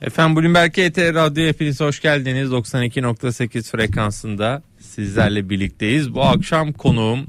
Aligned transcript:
Efendim 0.00 0.42
Bloomberg 0.42 0.78
ET 0.78 0.98
Radyo 0.98 1.46
hepiniz 1.46 1.80
hoş 1.80 2.00
geldiniz. 2.00 2.48
92.8 2.50 3.70
frekansında 3.70 4.62
sizlerle 4.78 5.50
birlikteyiz. 5.50 6.14
Bu 6.14 6.22
akşam 6.22 6.72
konuğum 6.72 7.26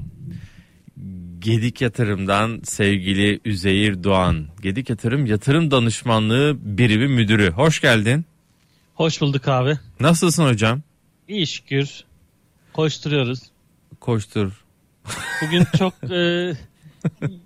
Gedik 1.38 1.80
Yatırım'dan 1.80 2.60
sevgili 2.64 3.40
Üzeyir 3.44 4.04
Doğan. 4.04 4.46
Gedik 4.62 4.90
Yatırım 4.90 5.26
Yatırım 5.26 5.70
Danışmanlığı 5.70 6.56
Birimi 6.60 7.08
Müdürü. 7.08 7.50
Hoş 7.50 7.80
geldin. 7.80 8.24
Hoş 8.94 9.20
bulduk 9.20 9.48
abi. 9.48 9.78
Nasılsın 10.00 10.44
hocam? 10.46 10.82
İyi 11.28 11.46
şükür. 11.46 12.04
Koşturuyoruz. 12.72 13.40
Koştur. 14.00 14.52
Bugün 15.42 15.64
çok 15.78 15.94
e, 16.10 16.52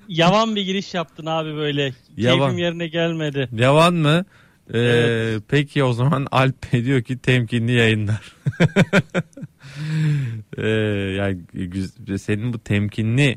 yavan 0.08 0.56
bir 0.56 0.62
giriş 0.62 0.94
yaptın 0.94 1.26
abi 1.26 1.54
böyle. 1.54 1.94
Yavan. 2.16 2.38
Keyfim 2.38 2.58
yerine 2.58 2.88
gelmedi. 2.88 3.48
Yavan 3.52 3.94
mı? 3.94 4.24
Ee, 4.74 4.78
Evet. 4.78 5.42
Peki 5.48 5.84
o 5.84 5.92
zaman 5.92 6.26
Alp 6.30 6.72
diyor 6.72 7.02
ki 7.02 7.18
temkinli 7.18 7.72
yayınlar. 7.72 8.32
ee, 10.58 10.66
yani 11.16 11.38
senin 12.18 12.52
bu 12.52 12.58
temkinli 12.58 13.36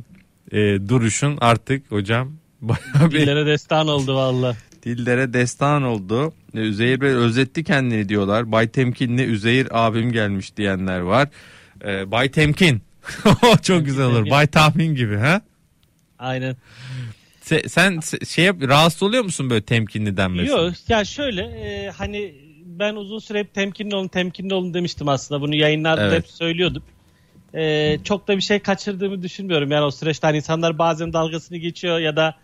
e, 0.52 0.58
duruşun 0.90 1.38
artık 1.42 1.92
hocam 1.92 2.32
bayağı 2.62 3.12
bir 3.12 3.20
Dillere 3.22 3.46
destan 3.46 3.88
oldu 3.88 4.16
valla. 4.16 4.56
dillere 4.84 5.34
destan 5.34 5.84
oldu. 5.84 6.34
Ee, 6.56 6.60
Üzeyir 6.60 7.02
Bey 7.02 7.10
özetti 7.10 7.64
kendini 7.64 8.10
diyorlar. 8.10 8.52
Bay 8.52 8.68
Temkinli 8.68 9.24
Üzeyir 9.24 9.68
abim 9.72 10.12
gelmiş 10.12 10.58
diyenler 10.58 11.00
var. 11.00 11.28
Ee, 11.86 12.12
Bay 12.12 12.32
Temkin. 12.32 12.82
Çok 13.62 13.86
güzel 13.86 14.06
olur. 14.06 14.16
Temkin. 14.16 14.32
Bay 14.32 14.48
Tahmin 14.48 14.96
gibi 14.96 15.16
ha? 15.18 15.42
Aynen. 16.20 16.56
Se- 17.50 17.70
sen 17.70 17.94
se- 17.94 18.26
şey 18.26 18.46
yap, 18.46 18.56
rahatsız 18.62 19.04
oluyor 19.04 19.24
musun 19.24 19.50
böyle 19.50 19.62
temkinli 19.62 20.18
denmesi? 20.18 20.52
Yok 20.52 20.74
ya 20.90 21.06
şöyle 21.06 21.42
e, 21.42 21.90
hani 21.90 22.34
ben 22.66 22.96
uzun 22.96 23.20
süre 23.20 23.40
hep 23.40 23.54
temkinli 23.54 23.96
olun 23.96 24.08
temkinli 24.08 24.54
olun 24.54 24.74
demiştim 24.74 25.08
aslında. 25.08 25.42
Bunu 25.42 25.56
yayınlarda 25.56 26.04
Evet. 26.04 26.18
hep 26.18 26.28
söylüyordum. 26.28 26.84
E, 27.54 27.98
çok 28.04 28.28
da 28.28 28.38
bir 28.38 28.42
şey 28.42 28.60
kaçırdığımı 28.60 29.24
düşünmüyorum. 29.24 29.72
Yani 29.72 29.86
o 29.86 29.92
süreçte 29.92 30.28
hani 30.28 30.38
insanlar 30.38 30.78
bazen 30.78 31.14
dalgasını 31.14 31.58
geçiyor 31.58 32.00
ya 32.00 32.16
da 32.16 32.36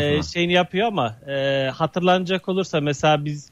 e, 0.00 0.22
şeyini 0.22 0.52
yapıyor 0.52 0.86
ama 0.86 1.16
e, 1.28 1.68
hatırlanacak 1.74 2.48
olursa 2.48 2.80
mesela 2.80 3.24
biz 3.24 3.50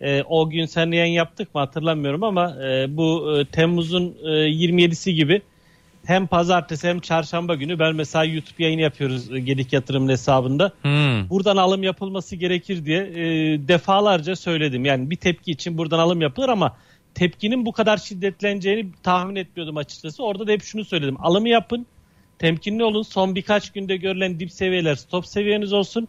e, 0.00 0.22
o 0.22 0.50
gün 0.50 0.66
seninle 0.66 0.96
yayın 0.96 1.12
yaptık 1.12 1.54
mı 1.54 1.60
hatırlamıyorum 1.60 2.22
ama 2.22 2.56
e, 2.64 2.96
bu 2.96 3.38
e, 3.38 3.44
Temmuz'un 3.44 4.16
e, 4.24 4.28
27'si 4.28 5.10
gibi 5.10 5.42
hem 6.08 6.26
pazartesi 6.26 6.88
hem 6.88 7.00
çarşamba 7.00 7.54
günü 7.54 7.78
ben 7.78 7.94
mesela 7.94 8.24
YouTube 8.24 8.64
yayını 8.64 8.80
yapıyoruz 8.80 9.32
e, 9.32 9.40
Gedik 9.40 9.72
Yatırım'ın 9.72 10.08
hesabında. 10.08 10.72
Hmm. 10.82 11.30
Buradan 11.30 11.56
alım 11.56 11.82
yapılması 11.82 12.36
gerekir 12.36 12.84
diye 12.84 12.98
e, 12.98 13.24
defalarca 13.68 14.36
söyledim. 14.36 14.84
Yani 14.84 15.10
bir 15.10 15.16
tepki 15.16 15.50
için 15.50 15.78
buradan 15.78 15.98
alım 15.98 16.20
yapılır 16.20 16.48
ama 16.48 16.76
tepkinin 17.14 17.66
bu 17.66 17.72
kadar 17.72 17.96
şiddetleneceğini 17.96 18.88
tahmin 19.02 19.36
etmiyordum 19.36 19.76
açıkçası. 19.76 20.24
Orada 20.24 20.46
da 20.46 20.52
hep 20.52 20.62
şunu 20.62 20.84
söyledim. 20.84 21.16
Alımı 21.20 21.48
yapın, 21.48 21.86
temkinli 22.38 22.84
olun. 22.84 23.02
Son 23.02 23.34
birkaç 23.34 23.72
günde 23.72 23.96
görülen 23.96 24.40
dip 24.40 24.52
seviyeler 24.52 24.94
stop 24.94 25.26
seviyeniz 25.26 25.72
olsun. 25.72 26.08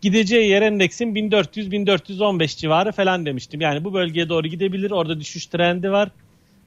Gideceği 0.00 0.48
yer 0.48 0.62
endeksin 0.62 1.14
1400-1415 1.14 2.56
civarı 2.56 2.92
falan 2.92 3.26
demiştim. 3.26 3.60
Yani 3.60 3.84
bu 3.84 3.94
bölgeye 3.94 4.28
doğru 4.28 4.48
gidebilir. 4.48 4.90
Orada 4.90 5.20
düşüş 5.20 5.46
trendi 5.46 5.90
var. 5.90 6.08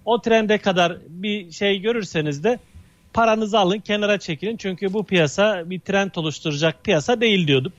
O 0.06 0.22
trende 0.22 0.58
kadar 0.58 0.98
bir 1.10 1.52
şey 1.52 1.82
görürseniz 1.82 2.44
de 2.44 2.60
paranızı 3.14 3.60
alın 3.60 3.80
kenara 3.80 4.20
çekilin. 4.20 4.58
Çünkü 4.58 4.94
bu 4.94 5.04
piyasa 5.04 5.70
bir 5.70 5.80
trend 5.80 6.12
oluşturacak 6.16 6.84
piyasa 6.84 7.22
değil 7.22 7.48
diyordum. 7.48 7.74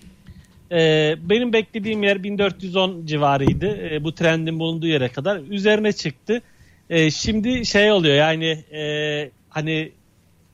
Ee, 0.72 1.14
benim 1.20 1.52
beklediğim 1.52 2.02
yer 2.02 2.22
1410 2.22 3.06
civarıydı. 3.06 3.66
Ee, 3.66 4.04
bu 4.04 4.14
trendin 4.14 4.58
bulunduğu 4.58 4.86
yere 4.86 5.08
kadar. 5.08 5.36
Üzerine 5.36 5.92
çıktı. 5.92 6.42
Ee, 6.90 7.10
şimdi 7.10 7.66
şey 7.66 7.92
oluyor 7.92 8.14
yani 8.14 8.46
e, 8.72 9.30
hani 9.48 9.92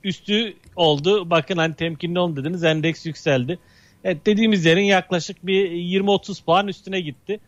üstü 0.03 0.53
oldu. 0.75 1.29
Bakın 1.29 1.57
hani 1.57 1.75
temkinli 1.75 2.19
olun 2.19 2.35
dediniz. 2.35 2.63
Endeks 2.63 3.05
yükseldi. 3.05 3.59
Evet, 4.03 4.25
dediğimiz 4.25 4.65
yerin 4.65 4.83
yaklaşık 4.83 5.45
bir 5.45 5.71
20-30 5.71 6.43
puan 6.43 6.67
üstüne 6.67 7.01
gitti. 7.01 7.39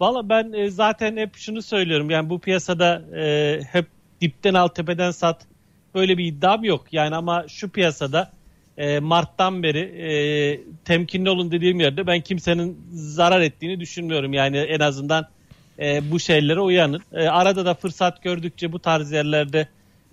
Valla 0.00 0.28
ben 0.28 0.52
e, 0.52 0.70
zaten 0.70 1.16
hep 1.16 1.36
şunu 1.36 1.62
söylüyorum. 1.62 2.10
Yani 2.10 2.30
bu 2.30 2.38
piyasada 2.38 3.02
e, 3.16 3.60
hep 3.72 3.86
dipten 4.20 4.54
al 4.54 4.68
tepeden 4.68 5.10
sat 5.10 5.46
böyle 5.94 6.18
bir 6.18 6.24
iddiam 6.24 6.64
yok. 6.64 6.86
Yani 6.92 7.16
ama 7.16 7.44
şu 7.48 7.68
piyasada 7.68 8.32
e, 8.78 8.98
Mart'tan 8.98 9.62
beri 9.62 9.80
e, 9.80 10.10
temkinli 10.84 11.30
olun 11.30 11.50
dediğim 11.50 11.80
yerde 11.80 12.06
ben 12.06 12.20
kimsenin 12.20 12.78
zarar 12.92 13.40
ettiğini 13.40 13.80
düşünmüyorum. 13.80 14.32
Yani 14.32 14.56
en 14.56 14.80
azından 14.80 15.26
e, 15.78 16.10
bu 16.10 16.20
şeylere 16.20 16.60
uyanın. 16.60 17.00
E, 17.12 17.28
arada 17.28 17.64
da 17.64 17.74
fırsat 17.74 18.22
gördükçe 18.22 18.72
bu 18.72 18.78
tarz 18.78 19.12
yerlerde 19.12 19.68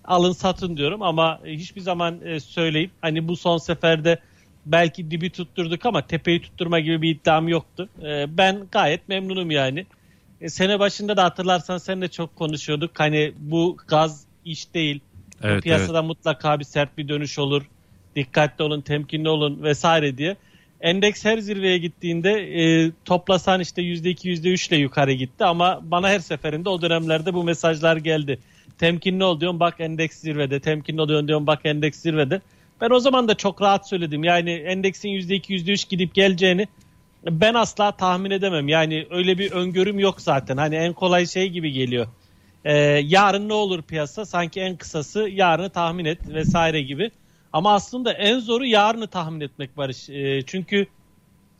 alın 0.05 0.31
satın 0.31 0.77
diyorum 0.77 1.01
ama 1.01 1.39
hiçbir 1.45 1.81
zaman 1.81 2.25
e, 2.25 2.39
söyleyip 2.39 2.91
hani 3.01 3.27
bu 3.27 3.35
son 3.35 3.57
seferde 3.57 4.19
belki 4.65 5.11
dibi 5.11 5.29
tutturduk 5.29 5.85
ama 5.85 6.07
tepeyi 6.07 6.41
tutturma 6.41 6.79
gibi 6.79 7.01
bir 7.01 7.15
iddiam 7.15 7.47
yoktu. 7.47 7.89
E, 8.03 8.37
ben 8.37 8.67
gayet 8.71 9.09
memnunum 9.09 9.51
yani. 9.51 9.85
E, 10.41 10.49
sene 10.49 10.79
başında 10.79 11.17
da 11.17 11.23
hatırlarsan 11.23 11.77
seninle 11.77 12.07
çok 12.07 12.35
konuşuyorduk. 12.35 12.99
Hani 12.99 13.33
bu 13.37 13.77
gaz 13.87 14.25
iş 14.45 14.73
değil. 14.73 14.99
Evet, 15.43 15.63
piyasada 15.63 16.01
mutlaka 16.01 16.59
bir 16.59 16.63
sert 16.63 16.97
bir 16.97 17.07
dönüş 17.07 17.39
olur. 17.39 17.63
Dikkatli 18.15 18.63
olun, 18.63 18.81
temkinli 18.81 19.29
olun 19.29 19.63
vesaire 19.63 20.17
diye. 20.17 20.37
Endeks 20.81 21.25
her 21.25 21.37
zirveye 21.37 21.77
gittiğinde 21.77 22.31
e, 22.31 22.91
toplasan 23.05 23.59
işte 23.59 23.81
%2 23.81 24.29
%3 24.29 24.69
ile 24.69 24.75
yukarı 24.75 25.13
gitti 25.13 25.45
ama 25.45 25.79
bana 25.83 26.09
her 26.09 26.19
seferinde 26.19 26.69
o 26.69 26.81
dönemlerde 26.81 27.33
bu 27.33 27.43
mesajlar 27.43 27.97
geldi. 27.97 28.39
Temkinli 28.77 29.23
ol 29.23 29.39
diyorum 29.39 29.59
bak 29.59 29.75
endeks 29.79 30.17
zirvede, 30.17 30.59
temkinli 30.59 31.01
ol 31.01 31.27
diyorum 31.27 31.47
bak 31.47 31.59
endeks 31.63 31.99
zirvede. 31.99 32.41
Ben 32.81 32.89
o 32.89 32.99
zaman 32.99 33.27
da 33.27 33.35
çok 33.35 33.61
rahat 33.61 33.89
söyledim. 33.89 34.23
Yani 34.23 34.51
endeksin 34.51 35.09
%2 35.09 35.53
%3 35.53 35.89
gidip 35.89 36.13
geleceğini 36.13 36.67
ben 37.25 37.53
asla 37.53 37.91
tahmin 37.91 38.31
edemem. 38.31 38.67
Yani 38.67 39.07
öyle 39.09 39.37
bir 39.37 39.51
öngörüm 39.51 39.99
yok 39.99 40.21
zaten. 40.21 40.57
Hani 40.57 40.75
en 40.75 40.93
kolay 40.93 41.25
şey 41.25 41.49
gibi 41.49 41.71
geliyor. 41.71 42.07
Ee, 42.65 42.73
yarın 43.03 43.49
ne 43.49 43.53
olur 43.53 43.81
piyasa? 43.81 44.25
Sanki 44.25 44.59
en 44.61 44.77
kısası 44.77 45.29
yarını 45.29 45.69
tahmin 45.69 46.05
et 46.05 46.27
vesaire 46.27 46.81
gibi. 46.81 47.11
Ama 47.53 47.73
aslında 47.73 48.13
en 48.13 48.39
zoru 48.39 48.65
yarını 48.65 49.07
tahmin 49.07 49.41
etmek 49.41 49.77
Barış. 49.77 50.09
Ee, 50.09 50.43
çünkü 50.45 50.87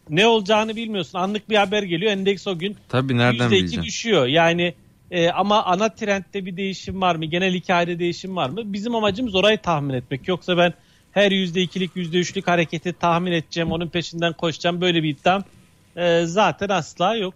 ne 0.09 0.27
olacağını 0.27 0.75
bilmiyorsun. 0.75 1.19
Anlık 1.19 1.49
bir 1.49 1.55
haber 1.55 1.83
geliyor. 1.83 2.11
Endeks 2.11 2.47
o 2.47 2.57
gün 2.59 2.77
Tabii 2.89 3.17
nereden 3.17 3.49
%2 3.49 3.51
bileceğim? 3.51 3.83
düşüyor. 3.85 4.27
Yani 4.27 4.73
e, 5.11 5.29
ama 5.29 5.63
ana 5.63 5.89
trendde 5.89 6.45
bir 6.45 6.57
değişim 6.57 7.01
var 7.01 7.15
mı? 7.15 7.25
Genel 7.25 7.53
hikayede 7.53 7.99
değişim 7.99 8.35
var 8.35 8.49
mı? 8.49 8.73
Bizim 8.73 8.95
amacımız 8.95 9.35
orayı 9.35 9.57
tahmin 9.57 9.93
etmek. 9.93 10.27
Yoksa 10.27 10.57
ben 10.57 10.73
her 11.11 11.31
%2'lik 11.31 11.95
%3'lük 11.95 12.47
hareketi 12.47 12.93
tahmin 12.93 13.31
edeceğim. 13.31 13.71
Onun 13.71 13.87
peşinden 13.87 14.33
koşacağım. 14.33 14.81
Böyle 14.81 15.03
bir 15.03 15.09
iddiam 15.09 15.43
e, 15.95 16.23
zaten 16.25 16.69
asla 16.69 17.15
yok. 17.15 17.33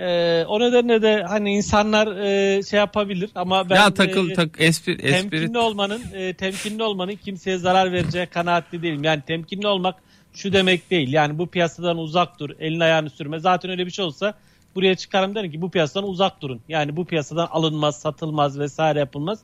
E, 0.00 0.44
o 0.48 0.60
nedenle 0.60 1.02
de 1.02 1.22
hani 1.28 1.52
insanlar 1.54 2.16
e, 2.16 2.62
şey 2.62 2.78
yapabilir 2.78 3.30
ama 3.34 3.70
ben 3.70 3.76
ya 3.76 3.94
takıl 3.94 4.30
e, 4.30 4.34
tak 4.34 4.48
espri 4.58 4.92
espri 4.92 5.30
temkinli 5.30 5.58
olmanın 5.58 6.02
e, 6.14 6.34
temkinli 6.34 6.82
olmanın 6.82 7.16
kimseye 7.24 7.58
zarar 7.58 7.92
vereceği 7.92 8.26
kanaatli 8.26 8.82
değilim. 8.82 9.04
Yani 9.04 9.22
temkinli 9.26 9.66
olmak 9.66 9.94
şu 10.34 10.52
demek 10.52 10.90
değil. 10.90 11.12
Yani 11.12 11.38
bu 11.38 11.46
piyasadan 11.46 11.98
uzak 11.98 12.38
dur, 12.40 12.50
elini 12.60 12.84
ayağını 12.84 13.10
sürme. 13.10 13.38
Zaten 13.38 13.70
öyle 13.70 13.86
bir 13.86 13.90
şey 13.90 14.04
olsa 14.04 14.34
buraya 14.74 14.94
çıkarım 14.94 15.34
derim 15.34 15.52
ki 15.52 15.62
bu 15.62 15.70
piyasadan 15.70 16.08
uzak 16.08 16.42
durun. 16.42 16.60
Yani 16.68 16.96
bu 16.96 17.04
piyasadan 17.04 17.48
alınmaz, 17.50 18.00
satılmaz 18.00 18.58
vesaire 18.58 18.98
yapılmaz. 18.98 19.38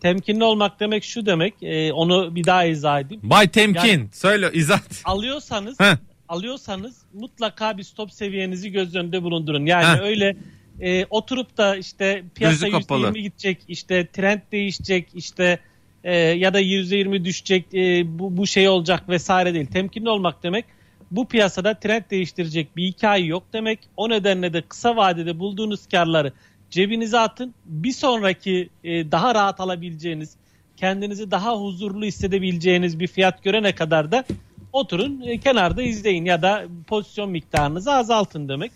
Temkinli 0.00 0.44
olmak 0.44 0.80
demek 0.80 1.04
şu 1.04 1.26
demek. 1.26 1.54
e, 1.62 1.92
onu 1.92 2.34
bir 2.34 2.44
daha 2.44 2.64
izah 2.64 3.00
edeyim. 3.00 3.20
Bay 3.24 3.48
Temkin 3.48 3.88
Yani- 3.88 4.08
söyle 4.12 4.50
izah. 4.52 4.80
Alıyorsanız 5.04 5.80
Heh. 5.80 5.96
Alıyorsanız 6.32 7.02
mutlaka 7.12 7.78
bir 7.78 7.82
stop 7.82 8.12
seviyenizi 8.12 8.72
göz 8.72 8.94
önünde 8.94 9.22
bulundurun. 9.22 9.66
Yani 9.66 9.84
Heh. 9.84 10.02
öyle 10.02 10.36
e, 10.80 11.06
oturup 11.10 11.56
da 11.56 11.76
işte 11.76 12.24
piyasa 12.34 12.68
Gözü 12.68 12.78
kapalı. 12.78 13.06
%20 13.06 13.18
gidecek, 13.18 13.58
işte 13.68 14.06
trend 14.06 14.40
değişecek, 14.52 15.08
işte 15.14 15.58
e, 16.04 16.16
ya 16.16 16.54
da 16.54 16.60
%20 16.60 17.24
düşecek, 17.24 17.74
e, 17.74 18.18
bu, 18.18 18.36
bu 18.36 18.46
şey 18.46 18.68
olacak 18.68 19.08
vesaire 19.08 19.54
değil. 19.54 19.66
Temkinli 19.66 20.08
olmak 20.08 20.42
demek 20.42 20.64
bu 21.12 21.28
piyasada 21.28 21.74
trend 21.74 22.02
değiştirecek 22.10 22.76
bir 22.76 22.84
hikaye 22.84 23.24
yok 23.24 23.42
demek. 23.52 23.78
O 23.96 24.10
nedenle 24.10 24.52
de 24.52 24.62
kısa 24.62 24.96
vadede 24.96 25.38
bulduğunuz 25.38 25.86
karları 25.86 26.32
cebinize 26.70 27.18
atın. 27.18 27.54
Bir 27.64 27.92
sonraki 27.92 28.68
e, 28.84 29.12
daha 29.12 29.34
rahat 29.34 29.60
alabileceğiniz, 29.60 30.36
kendinizi 30.76 31.30
daha 31.30 31.56
huzurlu 31.56 32.04
hissedebileceğiniz 32.04 33.00
bir 33.00 33.06
fiyat 33.06 33.44
görene 33.44 33.74
kadar 33.74 34.12
da 34.12 34.24
oturun 34.72 35.20
e, 35.20 35.38
kenarda 35.38 35.82
izleyin 35.82 36.24
ya 36.24 36.42
da 36.42 36.64
pozisyon 36.86 37.30
miktarınızı 37.30 37.92
azaltın 37.92 38.48
demek. 38.48 38.72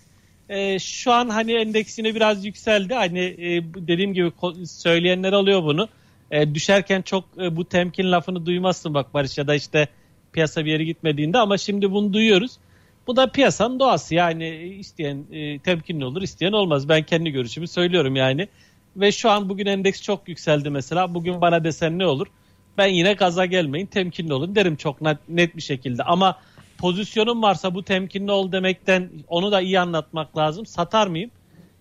E, 0.48 0.78
şu 0.78 1.12
an 1.12 1.28
hani 1.28 1.52
endeksine 1.52 2.14
biraz 2.14 2.44
yükseldi. 2.44 2.94
Hani 2.94 3.20
e, 3.20 3.62
dediğim 3.74 4.14
gibi 4.14 4.32
söyleyenler 4.66 5.32
oluyor 5.32 5.62
bunu. 5.62 5.88
E, 6.30 6.54
düşerken 6.54 7.02
çok 7.02 7.24
e, 7.38 7.56
bu 7.56 7.64
temkin 7.64 8.12
lafını 8.12 8.46
duymazsın 8.46 8.94
bak 8.94 9.14
Barış 9.14 9.38
ya 9.38 9.46
da 9.46 9.54
işte 9.54 9.88
piyasa 10.32 10.64
bir 10.64 10.70
yere 10.70 10.84
gitmediğinde 10.84 11.38
ama 11.38 11.58
şimdi 11.58 11.90
bunu 11.90 12.12
duyuyoruz. 12.12 12.58
Bu 13.06 13.16
da 13.16 13.30
piyasanın 13.32 13.80
doğası 13.80 14.14
yani 14.14 14.48
isteyen 14.56 15.24
e, 15.32 15.58
temkinli 15.58 16.04
olur 16.04 16.22
isteyen 16.22 16.52
olmaz. 16.52 16.88
Ben 16.88 17.02
kendi 17.02 17.30
görüşümü 17.30 17.68
söylüyorum 17.68 18.16
yani. 18.16 18.48
Ve 18.96 19.12
şu 19.12 19.30
an 19.30 19.48
bugün 19.48 19.66
endeks 19.66 20.02
çok 20.02 20.28
yükseldi 20.28 20.70
mesela. 20.70 21.14
Bugün 21.14 21.40
bana 21.40 21.64
desen 21.64 21.98
ne 21.98 22.06
olur? 22.06 22.26
Ben 22.78 22.86
yine 22.86 23.12
gaza 23.12 23.46
gelmeyin 23.46 23.86
temkinli 23.86 24.32
olun 24.32 24.54
derim 24.54 24.76
çok 24.76 25.00
net, 25.28 25.56
bir 25.56 25.62
şekilde. 25.62 26.02
Ama 26.02 26.38
pozisyonum 26.78 27.42
varsa 27.42 27.74
bu 27.74 27.82
temkinli 27.82 28.30
ol 28.30 28.52
demekten 28.52 29.10
onu 29.28 29.52
da 29.52 29.60
iyi 29.60 29.80
anlatmak 29.80 30.36
lazım. 30.36 30.66
Satar 30.66 31.06
mıyım? 31.06 31.30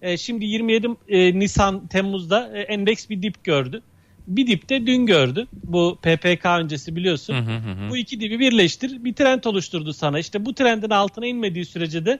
E, 0.01 0.17
şimdi 0.17 0.45
27 0.45 0.87
e, 1.07 1.39
Nisan 1.39 1.87
Temmuz'da 1.87 2.57
e, 2.57 2.61
endeks 2.61 3.09
bir 3.09 3.21
dip 3.21 3.43
gördü. 3.43 3.81
Bir 4.27 4.47
dip 4.47 4.69
de 4.69 4.87
dün 4.87 5.05
gördü. 5.05 5.47
Bu 5.63 5.97
PPK 6.01 6.45
öncesi 6.45 6.95
biliyorsun. 6.95 7.33
Hı 7.33 7.39
hı 7.39 7.57
hı. 7.57 7.89
Bu 7.89 7.97
iki 7.97 8.19
dibi 8.19 8.39
birleştir. 8.39 9.03
Bir 9.03 9.13
trend 9.13 9.43
oluşturdu 9.43 9.93
sana. 9.93 10.19
İşte 10.19 10.45
bu 10.45 10.53
trendin 10.53 10.89
altına 10.89 11.25
inmediği 11.25 11.65
sürece 11.65 12.05
de 12.05 12.19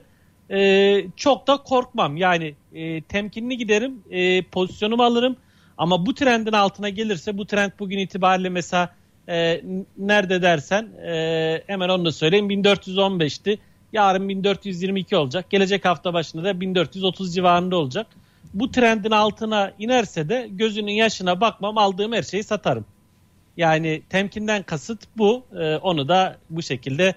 e, 0.50 1.04
çok 1.16 1.46
da 1.46 1.56
korkmam. 1.56 2.16
Yani 2.16 2.54
e, 2.74 3.02
temkinli 3.02 3.58
giderim. 3.58 4.02
E, 4.10 4.42
pozisyonumu 4.42 5.02
alırım. 5.02 5.36
Ama 5.78 6.06
bu 6.06 6.14
trendin 6.14 6.52
altına 6.52 6.88
gelirse 6.88 7.38
bu 7.38 7.46
trend 7.46 7.72
bugün 7.78 7.98
itibariyle 7.98 8.48
mesela 8.48 8.94
e, 9.28 9.62
nerede 9.98 10.42
dersen 10.42 10.88
e, 11.06 11.62
hemen 11.66 11.88
onu 11.88 12.04
da 12.04 12.12
söyleyeyim 12.12 12.50
1415'ti. 12.50 13.58
Yarın 13.92 14.28
1422 14.28 15.16
olacak. 15.16 15.50
Gelecek 15.50 15.84
hafta 15.84 16.14
başında 16.14 16.44
da 16.44 16.60
1430 16.60 17.34
civarında 17.34 17.76
olacak. 17.76 18.06
Bu 18.54 18.70
trendin 18.70 19.10
altına 19.10 19.72
inerse 19.78 20.28
de 20.28 20.48
gözünün 20.50 20.92
yaşına 20.92 21.40
bakmam 21.40 21.78
aldığım 21.78 22.12
her 22.12 22.22
şeyi 22.22 22.44
satarım. 22.44 22.84
Yani 23.56 24.02
temkinden 24.08 24.62
kasıt 24.62 25.00
bu. 25.16 25.42
Ee, 25.58 25.76
onu 25.76 26.08
da 26.08 26.36
bu 26.50 26.62
şekilde 26.62 27.14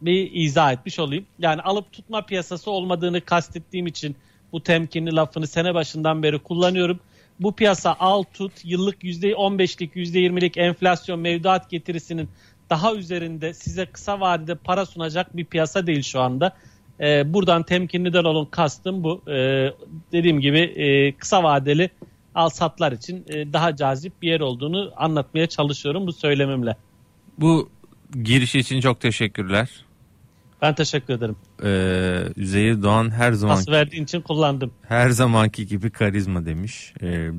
bir 0.00 0.30
izah 0.32 0.72
etmiş 0.72 0.98
olayım. 0.98 1.26
Yani 1.38 1.62
alıp 1.62 1.92
tutma 1.92 2.26
piyasası 2.26 2.70
olmadığını 2.70 3.20
kastettiğim 3.20 3.86
için 3.86 4.16
bu 4.52 4.62
temkinli 4.62 5.16
lafını 5.16 5.46
sene 5.46 5.74
başından 5.74 6.22
beri 6.22 6.38
kullanıyorum. 6.38 7.00
Bu 7.40 7.52
piyasa 7.52 7.96
al 7.98 8.22
tut 8.22 8.52
yıllık 8.64 9.04
%15'lik 9.04 9.96
%20'lik 9.96 10.56
enflasyon 10.56 11.20
mevduat 11.20 11.70
getirisinin 11.70 12.28
daha 12.70 12.94
üzerinde 12.94 13.54
size 13.54 13.86
kısa 13.86 14.20
vadede 14.20 14.54
para 14.54 14.86
sunacak 14.86 15.36
bir 15.36 15.44
piyasa 15.44 15.86
değil 15.86 16.02
şu 16.02 16.20
anda. 16.20 16.56
Ee, 17.00 17.34
buradan 17.34 17.62
temkinliden 17.62 18.24
olun 18.24 18.44
kastım 18.44 19.04
bu. 19.04 19.22
Ee, 19.30 19.72
dediğim 20.12 20.40
gibi 20.40 20.58
e, 20.58 21.12
kısa 21.12 21.42
vadeli 21.42 21.90
al 22.34 22.48
satlar 22.48 22.92
için 22.92 23.24
e, 23.28 23.52
daha 23.52 23.76
cazip 23.76 24.22
bir 24.22 24.28
yer 24.28 24.40
olduğunu 24.40 24.92
anlatmaya 24.96 25.46
çalışıyorum 25.46 26.06
bu 26.06 26.12
söylemimle. 26.12 26.76
Bu 27.38 27.70
giriş 28.22 28.54
için 28.54 28.80
çok 28.80 29.00
teşekkürler. 29.00 29.84
Ben 30.62 30.74
teşekkür 30.74 31.14
ederim. 31.14 31.36
Ee, 31.64 32.22
Üzeyir 32.36 32.82
Doğan 32.82 33.10
her 33.10 33.32
zaman 33.32 33.56
Pas 33.56 33.68
verdiğin 33.68 34.04
için 34.04 34.20
kullandım. 34.20 34.70
her 34.88 35.10
zamanki 35.10 35.66
gibi 35.66 35.90
karizma 35.90 36.46
demiş. 36.46 36.92
Ee, 37.02 37.30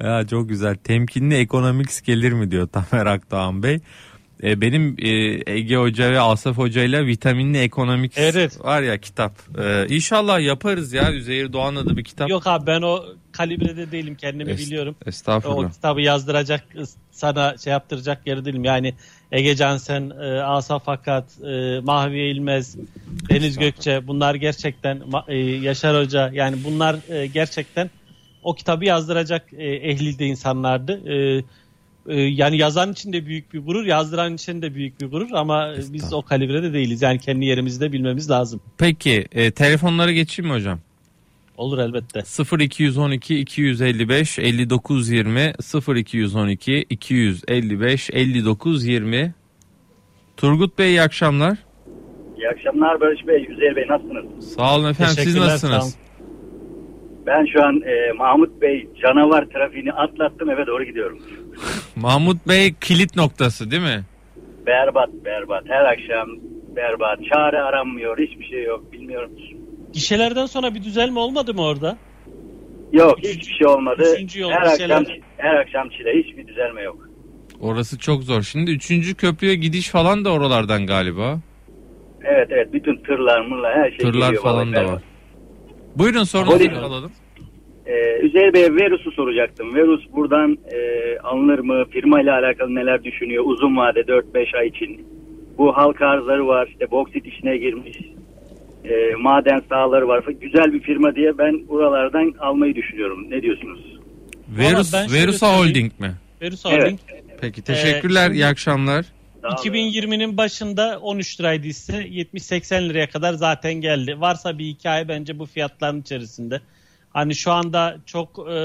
ya 0.04 0.26
çok 0.26 0.48
güzel. 0.48 0.76
Temkinli 0.76 1.34
ekonomik 1.34 2.04
gelir 2.04 2.32
mi 2.32 2.50
diyor 2.50 2.68
Tamer 2.68 3.06
Akdoğan 3.06 3.62
Bey. 3.62 3.80
Ee, 4.42 4.60
benim 4.60 4.96
e, 4.98 5.10
Ege 5.52 5.76
Hoca 5.76 6.12
ve 6.12 6.20
Asaf 6.20 6.56
Hoca 6.58 6.82
ile 6.82 7.06
vitaminli 7.06 7.58
ekonomik 7.58 8.12
Evet. 8.18 8.64
var 8.64 8.82
ya 8.82 8.98
kitap. 9.00 9.38
Ee, 9.58 9.86
inşallah 9.88 10.40
yaparız 10.40 10.92
ya 10.92 11.12
Üzeyir 11.12 11.52
Doğan'la 11.52 11.86
da 11.86 11.96
bir 11.96 12.04
kitap. 12.04 12.30
Yok 12.30 12.46
abi 12.46 12.66
ben 12.66 12.82
o 12.82 13.04
kalibrede 13.36 13.92
değilim 13.92 14.14
kendimi 14.14 14.50
Es- 14.50 14.58
biliyorum. 14.58 14.96
O 15.06 15.08
Estağfurullah. 15.08 15.72
kitabı 15.72 16.00
yazdıracak 16.00 16.64
sana 17.10 17.58
şey 17.58 17.70
yaptıracak 17.70 18.26
yeri 18.26 18.44
değilim. 18.44 18.64
Yani 18.64 18.94
Ege 19.32 19.56
Cansen, 19.56 20.10
e, 20.22 20.40
Asaf 20.42 20.86
Hakat, 20.86 21.24
e, 21.44 21.80
Mahviye 21.80 22.30
İlmez, 22.30 22.76
Deniz 23.30 23.58
Gökçe 23.58 24.06
bunlar 24.06 24.34
gerçekten 24.34 25.02
e, 25.28 25.36
Yaşar 25.38 26.04
Hoca 26.04 26.30
yani 26.32 26.56
bunlar 26.64 26.96
e, 27.08 27.26
gerçekten 27.26 27.90
o 28.42 28.54
kitabı 28.54 28.84
yazdıracak 28.84 29.52
e, 29.52 29.64
ehlilde 29.66 30.26
insanlardı. 30.26 31.12
E, 31.12 31.42
e, 32.08 32.20
yani 32.20 32.56
yazan 32.56 32.92
için 32.92 33.12
de 33.12 33.26
büyük 33.26 33.54
bir 33.54 33.58
gurur, 33.58 33.84
yazdıran 33.86 34.34
için 34.34 34.62
de 34.62 34.74
büyük 34.74 35.00
bir 35.00 35.06
gurur 35.06 35.30
ama 35.34 35.74
biz 35.92 36.12
o 36.12 36.22
kalibrede 36.22 36.72
değiliz. 36.72 37.02
Yani 37.02 37.18
kendi 37.18 37.44
yerimizi 37.44 37.80
de 37.80 37.92
bilmemiz 37.92 38.30
lazım. 38.30 38.60
Peki 38.78 39.26
e, 39.32 39.50
telefonlara 39.50 40.12
geçeyim 40.12 40.50
mi 40.50 40.56
hocam? 40.56 40.80
Olur 41.56 41.78
elbette. 41.78 42.20
0212 42.58 43.38
255 43.38 44.38
59 44.38 45.10
20 45.10 45.52
0212 45.96 46.86
255 46.90 48.10
59 48.10 48.86
20 48.86 49.34
Turgut 50.36 50.78
Bey 50.78 50.88
iyi 50.88 51.02
akşamlar. 51.02 51.58
İyi 52.36 52.48
akşamlar 52.48 53.00
Barış 53.00 53.26
Bey, 53.26 53.46
Üzeyir 53.50 53.76
Bey 53.76 53.86
nasılsınız? 53.88 54.54
Sağ 54.54 54.76
olun 54.76 54.90
efendim 54.90 55.14
siz 55.16 55.36
nasılsınız? 55.36 55.96
Ben 57.26 57.46
şu 57.52 57.64
an 57.64 57.82
e, 57.82 58.12
Mahmut 58.12 58.60
Bey 58.62 58.88
canavar 59.02 59.44
trafiğini 59.44 59.92
atlattım 59.92 60.50
eve 60.50 60.66
doğru 60.66 60.84
gidiyorum. 60.84 61.18
Mahmut 61.96 62.48
Bey 62.48 62.74
kilit 62.80 63.16
noktası 63.16 63.70
değil 63.70 63.82
mi? 63.82 64.04
Berbat 64.66 65.10
berbat 65.24 65.64
her 65.68 65.84
akşam 65.84 66.28
berbat 66.76 67.18
çare 67.32 67.60
aranmıyor 67.60 68.18
hiçbir 68.18 68.44
şey 68.44 68.62
yok 68.64 68.92
bilmiyorum. 68.92 69.30
Gişelerden 70.00 70.46
sonra 70.46 70.74
bir 70.74 70.82
düzelme 70.84 71.18
olmadı 71.20 71.54
mı 71.54 71.62
orada? 71.66 71.98
Yok 72.92 73.18
hiçbir 73.18 73.54
şey 73.54 73.66
olmadı. 73.66 74.02
Üçüncü 74.14 74.40
yol, 74.40 74.50
her 74.50 74.62
akşam 74.62 75.04
her 75.36 75.54
akşam 75.54 75.88
çile 75.88 76.12
hiçbir 76.22 76.46
düzelme 76.48 76.82
yok. 76.82 77.08
Orası 77.60 77.98
çok 77.98 78.22
zor. 78.22 78.42
Şimdi 78.42 78.70
üçüncü 78.70 79.14
köprüye 79.14 79.54
gidiş 79.54 79.88
falan 79.88 80.24
da 80.24 80.32
oralardan 80.32 80.86
galiba. 80.86 81.38
Evet 82.24 82.48
evet 82.50 82.72
bütün 82.72 82.96
tırlar 82.96 83.46
mırlar 83.46 83.74
her 83.78 83.88
şey 83.90 83.98
Tırlar 83.98 84.26
geliyor 84.26 84.42
falan 84.42 84.72
da 84.72 84.76
berbat. 84.76 84.92
var. 84.92 85.02
Buyurun 85.96 86.24
sorunuzu 86.24 86.70
alalım. 86.70 87.12
Ee, 87.86 88.18
Üzeyir 88.26 88.52
Bey'e 88.52 88.74
Verus'u 88.74 89.10
soracaktım. 89.10 89.74
Verus 89.74 90.04
buradan 90.12 90.58
e, 90.72 90.78
alınır 91.18 91.58
mı? 91.58 91.84
Firma 91.90 92.20
ile 92.22 92.32
alakalı 92.32 92.74
neler 92.74 93.04
düşünüyor? 93.04 93.44
Uzun 93.46 93.76
vade 93.76 94.00
4-5 94.00 94.58
ay 94.58 94.68
için. 94.68 95.06
Bu 95.58 95.76
halk 95.76 96.02
arzları 96.02 96.46
var. 96.46 96.68
işte 96.72 96.90
boksit 96.90 97.26
işine 97.26 97.56
girmiş. 97.56 97.98
E, 98.90 99.14
maden 99.18 99.62
sahaları 99.68 100.08
var. 100.08 100.24
Güzel 100.40 100.72
bir 100.72 100.80
firma 100.80 101.14
diye 101.14 101.38
ben 101.38 101.68
buralardan 101.68 102.34
almayı 102.40 102.74
düşünüyorum. 102.74 103.30
Ne 103.30 103.42
diyorsunuz? 103.42 103.80
Verus, 104.48 104.92
ben 104.92 105.06
şöyle 105.06 105.22
Verusa 105.22 105.46
söyleyeyim. 105.46 105.68
Holding 105.68 106.00
mi? 106.00 106.14
Verus 106.42 106.66
Evet. 106.66 106.82
Holding 106.82 107.00
Peki 107.40 107.62
teşekkürler. 107.62 108.24
şimdi- 108.26 108.38
iyi 108.38 108.46
akşamlar. 108.46 109.04
Sağ 109.42 109.48
olun. 109.48 109.56
2020'nin 109.56 110.36
başında 110.36 110.98
13 111.02 111.40
liraydı 111.40 111.66
ise 111.66 112.06
70-80 112.08 112.88
liraya 112.88 113.10
kadar 113.10 113.34
zaten 113.34 113.74
geldi. 113.74 114.20
Varsa 114.20 114.58
bir 114.58 114.64
hikaye 114.64 115.08
bence 115.08 115.38
bu 115.38 115.46
fiyatların 115.46 116.00
içerisinde. 116.00 116.60
Hani 117.10 117.34
şu 117.34 117.52
anda 117.52 117.96
çok 118.06 118.48
e, 118.50 118.58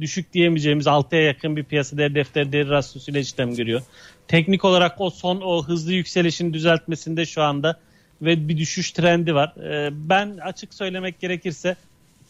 düşük 0.00 0.32
diyemeyeceğimiz 0.32 0.86
6'ya 0.86 1.22
yakın 1.22 1.56
bir 1.56 1.64
piyasa 1.64 1.98
değer 1.98 2.14
defter 2.14 2.52
değeri 2.52 2.68
rasyosuyla 2.68 3.20
işlem 3.20 3.54
görüyor. 3.54 3.82
Teknik 4.28 4.64
olarak 4.64 5.00
o 5.00 5.10
son 5.10 5.40
o 5.40 5.64
hızlı 5.64 5.92
yükselişin 5.92 6.52
düzeltmesinde 6.52 7.26
şu 7.26 7.42
anda 7.42 7.80
ve 8.24 8.48
bir 8.48 8.58
düşüş 8.58 8.92
trendi 8.92 9.34
var. 9.34 9.54
E, 9.56 9.90
ben 9.92 10.36
açık 10.36 10.74
söylemek 10.74 11.20
gerekirse 11.20 11.76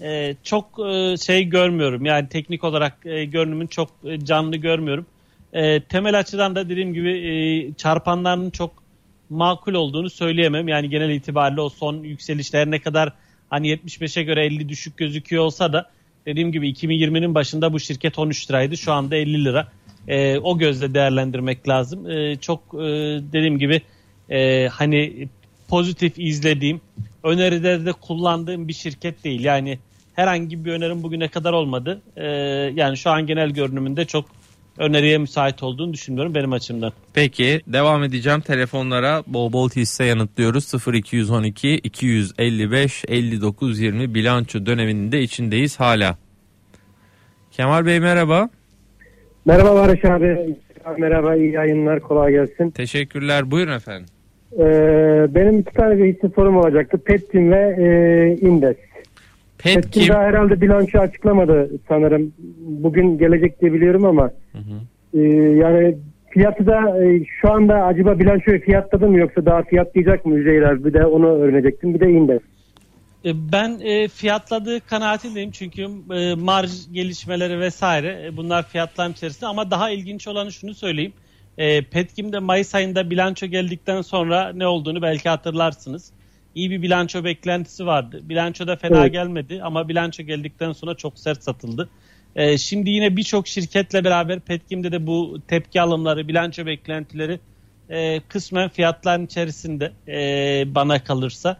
e, 0.00 0.34
çok 0.42 0.66
e, 0.86 1.16
şey 1.16 1.44
görmüyorum. 1.44 2.04
Yani 2.04 2.28
teknik 2.28 2.64
olarak 2.64 2.98
e, 3.04 3.24
görünümün 3.24 3.66
çok 3.66 3.90
e, 4.04 4.24
canlı 4.24 4.56
görmüyorum. 4.56 5.06
E, 5.52 5.80
temel 5.80 6.18
açıdan 6.18 6.54
da 6.54 6.68
dediğim 6.68 6.94
gibi 6.94 7.10
e, 7.10 7.74
çarpanların 7.74 8.50
çok 8.50 8.84
makul 9.30 9.74
olduğunu 9.74 10.10
söyleyemem. 10.10 10.68
Yani 10.68 10.90
genel 10.90 11.10
itibariyle 11.10 11.60
o 11.60 11.68
son 11.68 12.02
yükselişler 12.02 12.70
ne 12.70 12.78
kadar 12.78 13.12
hani 13.50 13.68
75'e 13.68 14.22
göre 14.22 14.46
50 14.46 14.68
düşük 14.68 14.96
gözüküyor 14.96 15.44
olsa 15.44 15.72
da 15.72 15.90
dediğim 16.26 16.52
gibi 16.52 16.70
2020'nin 16.70 17.34
başında 17.34 17.72
bu 17.72 17.80
şirket 17.80 18.18
13 18.18 18.50
liraydı. 18.50 18.76
Şu 18.76 18.92
anda 18.92 19.16
50 19.16 19.44
lira. 19.44 19.68
E, 20.08 20.38
o 20.38 20.58
gözle 20.58 20.94
değerlendirmek 20.94 21.68
lazım. 21.68 22.10
E, 22.10 22.36
çok 22.36 22.60
e, 22.74 22.78
dediğim 23.32 23.58
gibi 23.58 23.82
e, 24.30 24.68
hani 24.68 25.28
pozitif 25.74 26.18
izlediğim, 26.18 26.80
önerilerde 27.22 27.92
kullandığım 27.92 28.68
bir 28.68 28.72
şirket 28.72 29.24
değil. 29.24 29.44
Yani 29.44 29.78
herhangi 30.14 30.64
bir 30.64 30.72
önerim 30.72 31.02
bugüne 31.02 31.28
kadar 31.28 31.52
olmadı. 31.52 32.02
E, 32.16 32.26
yani 32.74 32.96
şu 32.96 33.10
an 33.10 33.26
genel 33.26 33.50
görünümünde 33.50 34.04
çok 34.04 34.24
öneriye 34.78 35.18
müsait 35.18 35.62
olduğunu 35.62 35.92
düşünmüyorum 35.92 36.34
benim 36.34 36.52
açımdan. 36.52 36.92
Peki 37.14 37.60
devam 37.66 38.04
edeceğim 38.04 38.40
telefonlara 38.40 39.22
bol 39.26 39.52
bol 39.52 39.70
hisse 39.70 40.04
yanıtlıyoruz 40.04 40.86
0212 40.94 41.74
255 41.74 43.04
59 43.08 43.80
20 43.80 44.14
bilanço 44.14 44.66
döneminin 44.66 45.12
de 45.12 45.22
içindeyiz 45.22 45.80
hala. 45.80 46.16
Kemal 47.50 47.86
Bey 47.86 48.00
merhaba. 48.00 48.48
Merhaba 49.44 49.74
Barış 49.74 50.04
abi. 50.04 50.56
Merhaba 50.98 51.36
iyi 51.36 51.52
yayınlar 51.52 52.00
kolay 52.00 52.32
gelsin. 52.32 52.70
Teşekkürler 52.70 53.50
buyurun 53.50 53.72
efendim. 53.72 54.13
Ee, 54.58 55.34
benim 55.34 55.58
iki 55.58 55.73
tane 55.73 55.99
bir 55.99 56.14
hisse 56.14 56.28
sorum 56.28 56.56
olacaktı. 56.56 56.99
Petkim 56.99 57.50
ve 57.52 57.76
e, 57.78 58.46
Indes. 58.46 58.76
Pet 59.58 59.75
Petkim 59.75 60.02
kim? 60.02 60.14
daha 60.14 60.23
herhalde 60.23 60.61
bilanço 60.61 60.99
açıklamadı 60.99 61.70
sanırım. 61.88 62.32
Bugün 62.61 63.18
gelecek 63.18 63.61
diye 63.61 63.73
biliyorum 63.73 64.04
ama 64.04 64.30
Hı 64.52 64.58
hı. 64.58 65.20
e, 65.20 65.23
yani 65.56 65.96
fiyatı 66.30 66.66
da 66.66 67.04
e, 67.04 67.25
şu 67.40 67.52
anda 67.52 67.75
acaba 67.75 68.18
bilançoyu 68.18 68.61
fiyatladı 68.61 69.08
mı 69.08 69.18
yoksa 69.18 69.46
daha 69.46 69.62
fiyatlayacak 69.62 70.26
mı 70.26 70.34
abi? 70.34 70.84
Bir 70.84 70.92
de 70.94 71.06
onu 71.06 71.26
öğrenecektim. 71.26 71.94
Bir 71.94 72.00
de 72.00 72.11
Indes. 72.11 72.40
E, 73.25 73.52
Ben 73.52 73.80
e, 73.84 74.08
fiyatladığı 74.08 74.80
kanaatindeyim 74.80 75.50
çünkü 75.50 75.82
e, 76.14 76.34
marj 76.34 76.70
gelişmeleri 76.92 77.61
vesaire 77.61 78.20
e, 78.26 78.37
bunlar 78.37 78.68
fiyatların 78.68 79.12
içerisinde 79.12 79.46
ama 79.46 79.70
daha 79.70 79.90
ilginç 79.90 80.28
olanı 80.28 80.52
şunu 80.52 80.75
söyleyeyim. 80.75 81.12
E, 81.58 81.82
Petkim'de 81.82 82.38
Mayıs 82.38 82.75
ayında 82.75 83.11
bilanço 83.11 83.46
geldikten 83.46 84.02
sonra 84.02 84.52
ne 84.54 84.66
olduğunu 84.66 85.02
belki 85.02 85.28
hatırlarsınız. 85.28 86.12
İyi 86.54 86.70
bir 86.70 86.82
bilanço 86.82 87.25
beklentisi 87.25 87.87
vardı. 87.87 88.20
Bilanço 88.23 88.66
da 88.66 88.76
fena 88.76 89.00
Evet. 89.00 89.12
gelmedi 89.12 89.61
ama 89.62 89.88
bilanço 89.88 90.23
geldikten 90.23 90.73
sonra 90.73 90.94
çok 90.94 91.18
sert 91.18 91.42
satıldı. 91.42 91.88
E, 92.37 92.58
şimdi 92.58 92.90
yine 92.90 93.16
birçok 93.16 93.49
şirketle 93.49 94.04
beraber 94.04 94.40
Petkim'de 94.40 94.92
de 94.92 95.06
bu 95.06 95.40
tepki 95.49 95.80
alımları, 95.80 96.28
bilanço 96.28 96.66
beklentileri 96.66 97.40
e, 97.90 98.20
kısmen 98.20 98.68
fiyatların 98.68 99.26
içerisinde 99.26 99.92
e, 100.08 100.75
bana 100.75 101.04
kalırsa. 101.04 101.56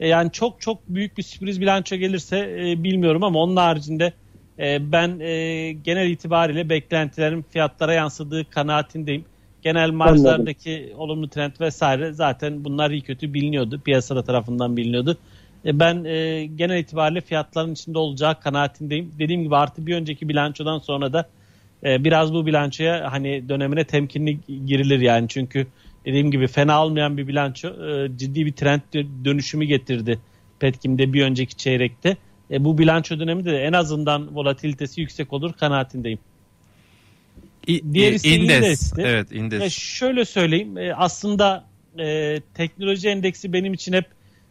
E, 0.00 0.08
yani 0.08 0.32
çok 0.32 0.60
çok 0.60 0.88
büyük 0.88 1.18
bir 1.18 1.22
sürpriz 1.22 1.60
bilanço 1.60 1.96
gelirse 1.96 2.38
e, 2.38 2.84
bilmiyorum 2.84 3.24
ama 3.24 3.38
onun 3.38 3.56
haricinde 3.56 4.12
e, 4.58 4.92
ben 4.92 5.20
e, 5.20 5.72
genel 5.72 6.10
itibariyle 6.10 6.68
beklentilerin 6.68 7.42
fiyatlara 7.42 7.94
yansıdığı 7.94 8.50
kanaatindeyim. 8.50 9.24
Genel 9.66 9.90
marjlardaki 9.90 10.94
olumlu 10.96 11.28
trend 11.28 11.52
vesaire 11.60 12.12
zaten 12.12 12.64
bunlar 12.64 12.90
iyi 12.90 13.02
kötü 13.02 13.34
biliniyordu. 13.34 13.80
Piyasada 13.84 14.22
tarafından 14.22 14.76
biliniyordu. 14.76 15.16
E, 15.64 15.80
ben 15.80 16.04
e, 16.04 16.46
genel 16.46 16.78
itibariyle 16.78 17.20
fiyatların 17.20 17.72
içinde 17.72 17.98
olacağı 17.98 18.40
kanaatindeyim. 18.40 19.12
Dediğim 19.18 19.42
gibi 19.42 19.56
artı 19.56 19.86
bir 19.86 19.94
önceki 19.94 20.28
bilançodan 20.28 20.78
sonra 20.78 21.12
da 21.12 21.28
e, 21.84 22.04
biraz 22.04 22.34
bu 22.34 22.46
bilançoya 22.46 23.12
hani 23.12 23.48
dönemine 23.48 23.84
temkinli 23.84 24.38
girilir 24.66 25.00
yani. 25.00 25.28
Çünkü 25.28 25.66
dediğim 26.04 26.30
gibi 26.30 26.46
fena 26.46 26.84
olmayan 26.84 27.16
bir 27.16 27.28
bilanço 27.28 27.68
e, 27.68 28.16
ciddi 28.16 28.46
bir 28.46 28.52
trend 28.52 28.80
dö- 28.94 29.24
dönüşümü 29.24 29.64
getirdi 29.64 30.18
Petkim'de 30.58 31.12
bir 31.12 31.22
önceki 31.22 31.56
çeyrekte. 31.56 32.16
E, 32.50 32.64
bu 32.64 32.78
bilanço 32.78 33.18
döneminde 33.18 33.52
de 33.52 33.58
en 33.58 33.72
azından 33.72 34.36
volatilitesi 34.36 35.00
yüksek 35.00 35.32
olur 35.32 35.52
kanaatindeyim. 35.52 36.18
İ- 37.66 37.92
Diğer 37.92 38.12
ise 38.12 38.28
indes. 38.28 38.56
indesti. 38.56 39.02
Evet 39.04 39.32
indes. 39.32 39.62
E, 39.62 39.70
şöyle 39.70 40.24
söyleyeyim 40.24 40.78
e, 40.78 40.94
aslında 40.94 41.64
e, 41.98 42.40
teknoloji 42.54 43.08
endeksi 43.08 43.52
benim 43.52 43.74
için 43.74 43.92
hep 43.92 44.04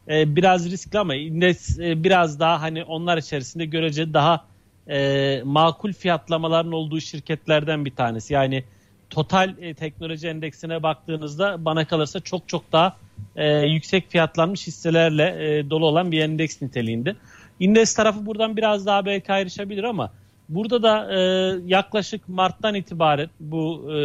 e, 0.10 0.36
biraz 0.36 0.72
riskli 0.72 1.00
ama 1.00 1.16
indeks 1.16 1.80
e, 1.80 2.04
biraz 2.04 2.40
daha 2.40 2.62
hani 2.62 2.84
onlar 2.84 3.18
içerisinde 3.18 3.66
görece 3.66 4.14
daha 4.14 4.46
e, 4.90 5.42
makul 5.46 5.94
fiyatlamaların 5.94 6.72
olduğu 6.72 7.02
şirketlerden 7.02 7.86
bir 7.86 7.96
tanesi. 7.96 8.34
Yani 8.34 8.64
total 9.10 9.54
e, 9.62 9.74
teknoloji 9.74 10.28
endeksine 10.28 10.84
baktığınızda 10.84 11.66
bana 11.66 11.86
kalırsa 11.86 12.20
çok 12.20 12.50
çok 12.50 12.72
daha 12.72 12.98
e, 13.36 13.58
yüksek 13.58 14.12
fiyatlanmış 14.12 14.68
hisselerle 14.68 15.24
e, 15.40 15.70
dolu 15.70 15.86
olan 15.86 16.12
bir 16.12 16.20
endeks 16.20 16.62
niteliğinde. 16.62 17.16
İndeks 17.60 17.94
tarafı 17.94 18.26
buradan 18.26 18.58
biraz 18.58 18.86
daha 18.86 19.06
belki 19.06 19.34
ayrışabilir 19.34 19.84
ama 19.84 20.12
burada 20.50 20.84
da 20.84 21.14
e, 21.14 21.20
yaklaşık 21.66 22.30
Mart'tan 22.30 22.76
itibaren 22.76 23.30
bu 23.40 23.94
e, 23.94 24.00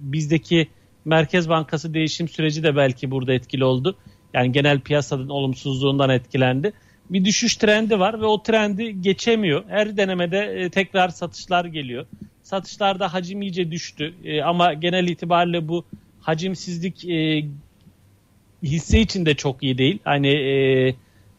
bizdeki 0.00 0.68
Merkez 1.04 1.48
Bankası 1.48 1.94
değişim 1.94 2.28
süreci 2.28 2.62
de 2.62 2.76
belki 2.76 3.10
burada 3.10 3.32
etkili 3.32 3.64
oldu. 3.64 3.96
Yani 4.34 4.52
genel 4.52 4.80
piyasanın 4.80 5.28
olumsuzluğundan 5.28 6.10
etkilendi. 6.10 6.72
Bir 7.10 7.24
düşüş 7.24 7.56
trendi 7.56 7.98
var 7.98 8.20
ve 8.20 8.26
o 8.26 8.42
trendi 8.42 9.02
geçemiyor. 9.02 9.64
Her 9.68 9.96
denemede 9.96 10.38
e, 10.38 10.70
tekrar 10.70 11.08
satışlar 11.08 11.64
geliyor. 11.64 12.06
Satışlarda 12.42 13.14
hacim 13.14 13.42
iyice 13.42 13.70
düştü. 13.70 14.14
E, 14.24 14.42
ama 14.42 14.74
genel 14.74 15.08
itibariyle 15.08 15.68
bu 15.68 15.84
hacimsizlik 16.20 17.04
e, 17.04 17.46
hisse 18.62 19.00
için 19.00 19.26
de 19.26 19.34
çok 19.34 19.62
iyi 19.62 19.78
değil. 19.78 19.98
Hani 20.04 20.28
e, 20.28 20.88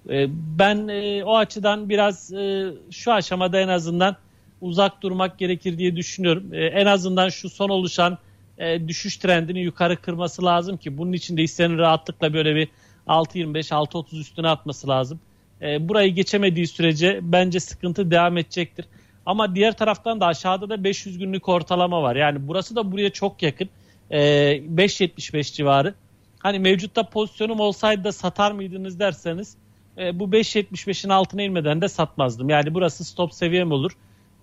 e, 0.10 0.28
ben 0.60 0.88
e, 0.88 1.24
o 1.24 1.38
açıdan 1.38 1.90
biraz 1.90 2.34
e, 2.34 2.72
şu 2.92 3.14
aşamada 3.14 3.60
en 3.60 3.68
azından 3.68 4.16
uzak 4.62 5.02
durmak 5.02 5.40
gerekir 5.40 5.78
diye 5.78 5.96
düşünüyorum. 5.96 6.54
E, 6.54 6.66
en 6.66 6.86
azından 6.86 7.30
şu 7.30 7.50
son 7.50 7.70
oluşan 7.70 8.18
e, 8.58 8.88
düşüş 8.88 9.18
trendini 9.18 9.60
yukarı 9.60 10.02
kırması 10.02 10.46
lazım 10.46 10.78
ki 10.78 10.98
bunun 10.98 11.14
için 11.14 11.38
de 11.38 11.44
hissenin 11.44 11.78
rahatlıkla 11.78 12.34
böyle 12.34 12.56
bir 12.56 12.68
6.25-6.30 13.08 14.20
üstüne 14.20 14.48
atması 14.48 14.88
lazım. 14.88 15.20
E, 15.62 15.90
burayı 15.90 16.14
geçemediği 16.14 16.68
sürece 16.68 17.20
bence 17.22 17.60
sıkıntı 17.60 18.12
devam 18.12 18.38
edecektir. 18.38 18.86
Ama 19.26 19.56
diğer 19.56 19.78
taraftan 19.78 20.20
da 20.20 20.26
aşağıda 20.26 20.70
da 20.70 20.84
500 20.84 21.18
günlük 21.18 21.50
ortalama 21.50 22.02
var. 22.02 22.16
Yani 22.16 22.48
burası 22.48 22.76
da 22.76 22.92
buraya 22.92 23.10
çok 23.10 23.42
yakın. 23.42 23.70
E, 24.12 24.20
5.75 24.20 25.54
civarı. 25.54 25.94
Hani 26.40 26.60
mevcutta 26.60 27.10
pozisyonum 27.10 27.60
olsaydı 27.60 28.04
da 28.04 28.12
satar 28.12 28.52
mıydınız 28.52 29.00
derseniz 29.00 29.58
e, 29.98 30.20
bu 30.20 30.24
5.75'in 30.24 31.10
altına 31.10 31.42
inmeden 31.42 31.82
de 31.82 31.88
satmazdım. 31.88 32.50
Yani 32.50 32.74
burası 32.74 33.06
stop 33.06 33.34
seviyem 33.34 33.72
olur. 33.72 33.92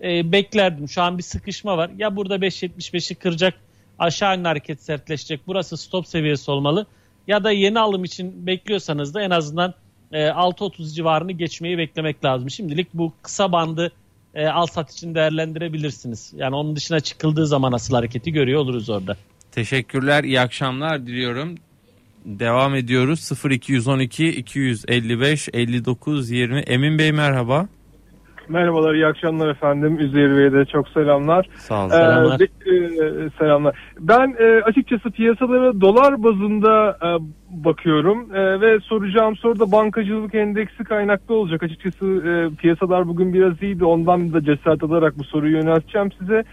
E, 0.03 0.31
beklerdim. 0.31 0.89
Şu 0.89 1.01
an 1.01 1.17
bir 1.17 1.23
sıkışma 1.23 1.77
var. 1.77 1.91
Ya 1.97 2.15
burada 2.15 2.35
5.75'i 2.35 3.15
kıracak 3.15 3.53
aşağı 3.99 4.35
yönlü 4.35 4.47
hareket 4.47 4.81
sertleşecek. 4.81 5.41
Burası 5.47 5.77
stop 5.77 6.07
seviyesi 6.07 6.51
olmalı. 6.51 6.85
Ya 7.27 7.43
da 7.43 7.51
yeni 7.51 7.79
alım 7.79 8.03
için 8.03 8.47
bekliyorsanız 8.47 9.13
da 9.13 9.21
en 9.21 9.29
azından 9.29 9.73
e, 10.11 10.17
6.30 10.17 10.93
civarını 10.93 11.31
geçmeyi 11.31 11.77
beklemek 11.77 12.25
lazım. 12.25 12.49
Şimdilik 12.49 12.93
bu 12.93 13.13
kısa 13.21 13.51
bandı 13.51 13.91
e, 14.33 14.47
al 14.47 14.65
sat 14.65 14.91
için 14.91 15.15
değerlendirebilirsiniz. 15.15 16.33
Yani 16.35 16.55
onun 16.55 16.75
dışına 16.75 16.99
çıkıldığı 16.99 17.47
zaman 17.47 17.71
asıl 17.71 17.95
hareketi 17.95 18.31
görüyor 18.31 18.59
oluruz 18.59 18.89
orada. 18.89 19.17
Teşekkürler. 19.51 20.23
iyi 20.23 20.39
akşamlar 20.39 21.07
diliyorum. 21.07 21.55
Devam 22.25 22.75
ediyoruz. 22.75 23.31
0212 23.51 24.27
255 24.27 25.49
59 25.53 26.29
20. 26.29 26.59
Emin 26.59 26.99
Bey 26.99 27.11
merhaba. 27.11 27.67
Merhabalar, 28.49 28.93
iyi 28.93 29.05
akşamlar 29.07 29.49
efendim. 29.49 29.99
Üzeyir 29.99 30.29
Bey'e 30.37 30.53
de 30.53 30.65
çok 30.65 30.89
selamlar. 30.89 31.47
Sağ 31.55 31.81
olun. 31.81 31.89
Selamlar. 31.89 32.35
Ee, 32.35 32.39
de- 32.39 33.25
e, 33.25 33.29
selamlar. 33.39 33.75
Ben 33.99 34.35
e, 34.39 34.61
açıkçası 34.63 35.11
piyasalara 35.11 35.81
dolar 35.81 36.23
bazında 36.23 36.97
e, 37.03 37.09
bakıyorum 37.65 38.35
E, 38.35 38.61
ve 38.61 38.79
soracağım 38.79 39.35
soru 39.35 39.59
da 39.59 39.71
bankacılık 39.71 40.35
endeksi 40.35 40.83
kaynaklı 40.83 41.35
olacak. 41.35 41.63
Açıkçası 41.63 42.05
e, 42.05 42.55
piyasalar 42.55 43.07
bugün 43.07 43.33
biraz 43.33 43.61
iyiydi. 43.63 43.85
Ondan 43.85 44.33
da 44.33 44.43
cesaret 44.43 44.83
alarak 44.83 45.19
bu 45.19 45.23
soruyu 45.23 45.57
yönelteceğim 45.57 46.11
size. 46.19 46.43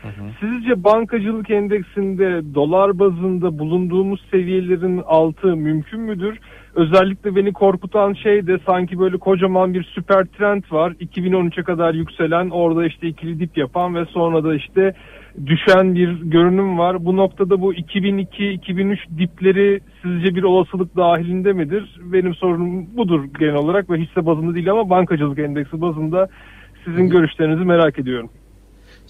Sizce 0.40 0.84
bankacılık 0.84 1.50
endeksinde 1.50 2.54
dolar 2.54 2.98
bazında 2.98 3.58
bulunduğumuz 3.58 4.20
seviyelerin 4.30 5.02
altı 5.06 5.46
mümkün 5.56 6.00
müdür? 6.00 6.38
Özellikle 6.74 7.36
beni 7.36 7.52
korkutan 7.52 8.12
şey 8.12 8.46
de 8.46 8.58
sanki 8.66 8.98
böyle 8.98 9.16
kocaman 9.16 9.74
bir 9.74 9.84
süper 9.84 10.24
trend 10.24 10.62
var. 10.70 10.92
2013'e 10.92 11.62
kadar 11.62 11.94
yükselen 11.94 12.50
orada 12.50 12.86
işte 12.86 13.08
ikili 13.08 13.40
dip 13.40 13.56
yapan 13.56 13.94
ve 13.94 14.04
sonra 14.04 14.44
da 14.44 14.54
işte 14.54 14.94
düşen 15.46 15.94
bir 15.94 16.20
görünüm 16.20 16.78
var. 16.78 17.04
Bu 17.04 17.16
noktada 17.16 17.60
bu 17.60 17.74
2002-2003 17.74 18.96
dipleri 19.18 19.80
sizce 20.02 20.34
bir 20.34 20.42
olasılık 20.42 20.96
dahilinde 20.96 21.52
midir? 21.52 21.98
Benim 22.00 22.34
sorunum 22.34 22.96
budur 22.96 23.24
genel 23.38 23.54
olarak 23.54 23.90
ve 23.90 23.96
hisse 23.96 24.26
bazında 24.26 24.54
değil 24.54 24.70
ama 24.70 24.90
bankacılık 24.90 25.38
endeksi 25.38 25.80
bazında 25.80 26.28
sizin 26.84 27.10
görüşlerinizi 27.10 27.64
merak 27.64 27.98
ediyorum. 27.98 28.30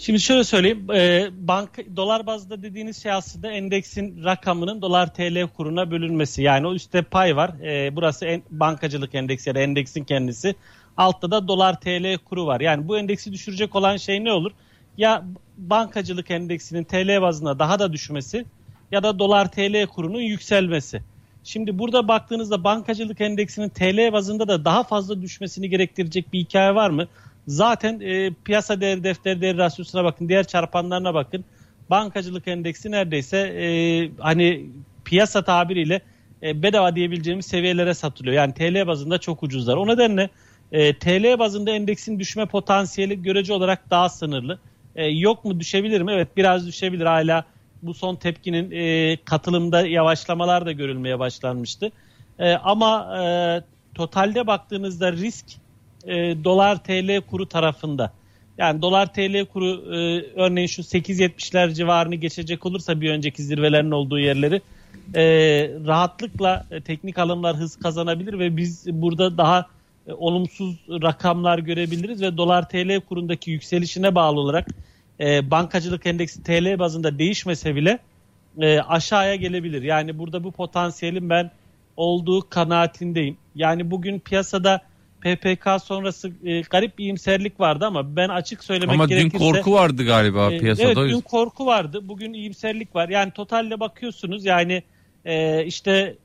Şimdi 0.00 0.20
şöyle 0.20 0.44
söyleyeyim. 0.44 0.90
E, 0.90 1.28
bank 1.32 1.96
dolar 1.96 2.26
bazda 2.26 2.62
dediğiniz 2.62 3.02
şey 3.02 3.12
aslında 3.12 3.50
endeksin 3.50 4.24
rakamının 4.24 4.82
dolar 4.82 5.14
TL 5.14 5.48
kuruna 5.56 5.90
bölünmesi. 5.90 6.42
Yani 6.42 6.66
o 6.66 6.74
üstte 6.74 7.02
pay 7.02 7.36
var. 7.36 7.50
E, 7.64 7.96
burası 7.96 8.26
en, 8.26 8.42
bankacılık 8.50 9.14
endeksi 9.14 9.48
ya 9.50 9.54
da 9.54 9.60
endeksin 9.60 10.04
kendisi. 10.04 10.54
Altta 10.96 11.30
da 11.30 11.48
dolar 11.48 11.80
TL 11.80 12.18
kuru 12.18 12.46
var. 12.46 12.60
Yani 12.60 12.88
bu 12.88 12.98
endeksi 12.98 13.32
düşürecek 13.32 13.76
olan 13.76 13.96
şey 13.96 14.24
ne 14.24 14.32
olur? 14.32 14.52
Ya 14.96 15.24
bankacılık 15.58 16.30
endeksinin 16.30 16.84
TL 16.84 17.22
bazında 17.22 17.58
daha 17.58 17.78
da 17.78 17.92
düşmesi 17.92 18.44
ya 18.92 19.02
da 19.02 19.18
dolar 19.18 19.52
TL 19.52 19.86
kurunun 19.86 20.20
yükselmesi. 20.20 21.02
Şimdi 21.44 21.78
burada 21.78 22.08
baktığınızda 22.08 22.64
bankacılık 22.64 23.20
endeksinin 23.20 23.68
TL 23.68 24.12
bazında 24.12 24.48
da 24.48 24.64
daha 24.64 24.82
fazla 24.82 25.22
düşmesini 25.22 25.70
gerektirecek 25.70 26.32
bir 26.32 26.38
hikaye 26.38 26.74
var 26.74 26.90
mı? 26.90 27.06
Zaten 27.50 28.00
e, 28.00 28.30
piyasa 28.44 28.80
değer 28.80 29.04
defter 29.04 29.40
değer 29.40 29.56
rasyosuna 29.56 30.04
bakın, 30.04 30.28
diğer 30.28 30.44
çarpanlarına 30.46 31.14
bakın. 31.14 31.44
Bankacılık 31.90 32.48
endeksi 32.48 32.90
neredeyse 32.90 33.38
e, 33.38 33.64
hani 34.18 34.70
piyasa 35.04 35.44
tabiriyle 35.44 36.00
e, 36.42 36.62
bedava 36.62 36.96
diyebileceğimiz 36.96 37.46
seviyelere 37.46 37.94
satılıyor. 37.94 38.34
Yani 38.36 38.54
TL 38.54 38.86
bazında 38.86 39.18
çok 39.18 39.42
ucuzlar. 39.42 39.76
O 39.76 39.86
nedenle 39.86 40.30
e, 40.72 40.98
TL 40.98 41.38
bazında 41.38 41.70
endeksin 41.70 42.18
düşme 42.18 42.46
potansiyeli 42.46 43.22
görece 43.22 43.52
olarak 43.52 43.90
daha 43.90 44.08
sınırlı. 44.08 44.58
E, 44.96 45.06
yok 45.06 45.44
mu 45.44 45.60
düşebilir 45.60 46.00
mi? 46.00 46.12
Evet 46.12 46.36
biraz 46.36 46.66
düşebilir. 46.66 47.06
Hala 47.06 47.44
bu 47.82 47.94
son 47.94 48.16
tepkinin 48.16 48.70
e, 48.70 49.16
katılımda 49.24 49.86
yavaşlamalar 49.86 50.66
da 50.66 50.72
görülmeye 50.72 51.18
başlanmıştı. 51.18 51.92
E, 52.38 52.52
ama 52.52 53.18
e, 53.22 53.24
totalde 53.94 54.46
baktığınızda 54.46 55.12
risk 55.12 55.46
e, 56.06 56.44
dolar 56.44 56.84
TL 56.84 57.20
kuru 57.20 57.48
tarafında. 57.48 58.12
Yani 58.58 58.82
dolar 58.82 59.14
TL 59.14 59.44
kuru 59.44 59.94
e, 59.94 60.24
örneğin 60.36 60.66
şu 60.66 60.82
8.70'ler 60.82 61.74
civarını 61.74 62.14
geçecek 62.14 62.66
olursa 62.66 63.00
bir 63.00 63.10
önceki 63.10 63.42
zirvelerin 63.42 63.90
olduğu 63.90 64.18
yerleri 64.18 64.62
e, 65.14 65.22
rahatlıkla 65.86 66.66
e, 66.70 66.80
teknik 66.80 67.18
alımlar 67.18 67.56
hız 67.56 67.76
kazanabilir 67.76 68.38
ve 68.38 68.56
biz 68.56 68.86
burada 68.92 69.38
daha 69.38 69.66
e, 70.06 70.12
olumsuz 70.12 70.76
rakamlar 70.88 71.58
görebiliriz 71.58 72.22
ve 72.22 72.36
dolar 72.36 72.68
TL 72.68 73.00
kurundaki 73.00 73.50
yükselişine 73.50 74.14
bağlı 74.14 74.40
olarak 74.40 74.68
e, 75.20 75.50
bankacılık 75.50 76.06
endeksi 76.06 76.42
TL 76.42 76.78
bazında 76.78 77.18
değişmese 77.18 77.74
bile 77.74 77.98
e, 78.60 78.80
aşağıya 78.80 79.34
gelebilir. 79.34 79.82
Yani 79.82 80.18
burada 80.18 80.44
bu 80.44 80.52
potansiyelin 80.52 81.30
ben 81.30 81.50
olduğu 81.96 82.48
kanaatindeyim. 82.48 83.36
Yani 83.54 83.90
bugün 83.90 84.18
piyasada 84.18 84.80
PPK 85.20 85.82
sonrası 85.84 86.32
e, 86.44 86.60
garip 86.60 86.98
bir 86.98 87.04
iyimserlik 87.04 87.60
vardı 87.60 87.86
ama 87.86 88.16
ben 88.16 88.28
açık 88.28 88.64
söylemek 88.64 88.94
Ama 88.94 89.08
dün 89.08 89.16
gerekirse... 89.16 89.38
korku 89.38 89.72
vardı 89.72 90.04
galiba 90.04 90.52
e, 90.52 90.58
piyasada. 90.58 90.86
Evet 90.86 90.96
dün 90.96 91.20
korku 91.20 91.66
vardı. 91.66 92.00
Bugün 92.08 92.32
iyimserlik 92.32 92.94
var. 92.94 93.08
Yani 93.08 93.30
totalde 93.30 93.80
bakıyorsunuz 93.80 94.44
yani 94.44 94.82
e, 95.24 95.64
işte 95.64 96.16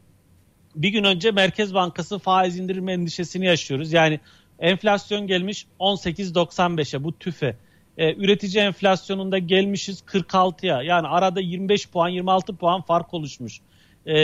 bir 0.76 0.90
gün 0.90 1.04
önce 1.04 1.32
Merkez 1.32 1.74
Bankası 1.74 2.20
faiz 2.20 2.60
indirme 2.60 2.94
endişesini 2.94 3.46
yaşıyoruz. 3.46 3.94
Yani 3.94 4.20
enflasyon 4.60 5.28
gelmiş 5.28 5.66
18.95'e 5.80 7.04
bu 7.04 7.18
tüfe. 7.18 7.56
E, 7.98 8.16
üretici 8.16 8.64
enflasyonunda 8.64 9.38
gelmişiz 9.38 10.04
46'ya. 10.08 10.82
Yani 10.82 11.08
arada 11.08 11.40
25 11.40 11.90
puan 11.90 12.10
26 12.10 12.56
puan 12.56 12.82
fark 12.82 13.14
oluşmuş. 13.14 13.60
E, 14.08 14.16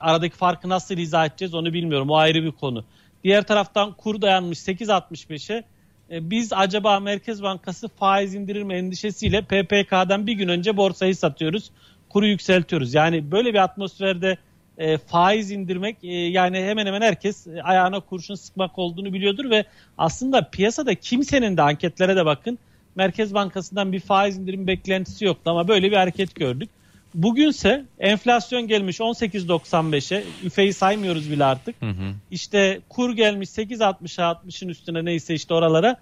aradaki 0.00 0.36
farkı 0.36 0.68
nasıl 0.68 0.98
izah 0.98 1.26
edeceğiz 1.26 1.54
onu 1.54 1.72
bilmiyorum. 1.72 2.10
O 2.10 2.16
ayrı 2.16 2.44
bir 2.44 2.52
konu. 2.52 2.84
Diğer 3.24 3.42
taraftan 3.42 3.92
kur 3.92 4.20
dayanmış 4.20 4.58
8.65'e. 4.58 5.64
E, 6.10 6.30
biz 6.30 6.52
acaba 6.52 7.00
Merkez 7.00 7.42
Bankası 7.42 7.88
faiz 7.88 8.34
indirir 8.34 8.62
mi 8.62 8.74
endişesiyle 8.74 9.42
PPK'dan 9.42 10.26
bir 10.26 10.32
gün 10.32 10.48
önce 10.48 10.76
borsayı 10.76 11.16
satıyoruz. 11.16 11.70
Kuru 12.08 12.26
yükseltiyoruz. 12.26 12.94
Yani 12.94 13.30
böyle 13.30 13.54
bir 13.54 13.58
atmosferde 13.58 14.38
e, 14.78 14.98
faiz 14.98 15.50
indirmek 15.50 15.96
e, 16.02 16.12
yani 16.12 16.58
hemen 16.58 16.86
hemen 16.86 17.00
herkes 17.00 17.46
e, 17.46 17.62
ayağına 17.62 18.00
kurşun 18.00 18.34
sıkmak 18.34 18.78
olduğunu 18.78 19.12
biliyordur 19.12 19.50
ve 19.50 19.64
aslında 19.98 20.50
piyasada 20.50 20.94
kimsenin 20.94 21.56
de 21.56 21.62
anketlere 21.62 22.16
de 22.16 22.26
bakın 22.26 22.58
Merkez 22.94 23.34
Bankası'ndan 23.34 23.92
bir 23.92 24.00
faiz 24.00 24.38
indirim 24.38 24.66
beklentisi 24.66 25.24
yoktu 25.24 25.50
ama 25.50 25.68
böyle 25.68 25.90
bir 25.90 25.96
hareket 25.96 26.34
gördük. 26.34 26.70
Bugünse 27.14 27.84
enflasyon 27.98 28.66
gelmiş 28.66 29.00
18.95'e 29.00 30.24
üfeyi 30.44 30.72
saymıyoruz 30.72 31.30
bile 31.30 31.44
artık. 31.44 31.82
Hı 31.82 31.86
hı. 31.90 32.14
İşte 32.30 32.80
kur 32.88 33.12
gelmiş 33.12 33.48
8.60'a 33.48 34.32
60'ın 34.32 34.68
üstüne 34.68 35.04
neyse 35.04 35.34
işte 35.34 35.54
oralara. 35.54 35.96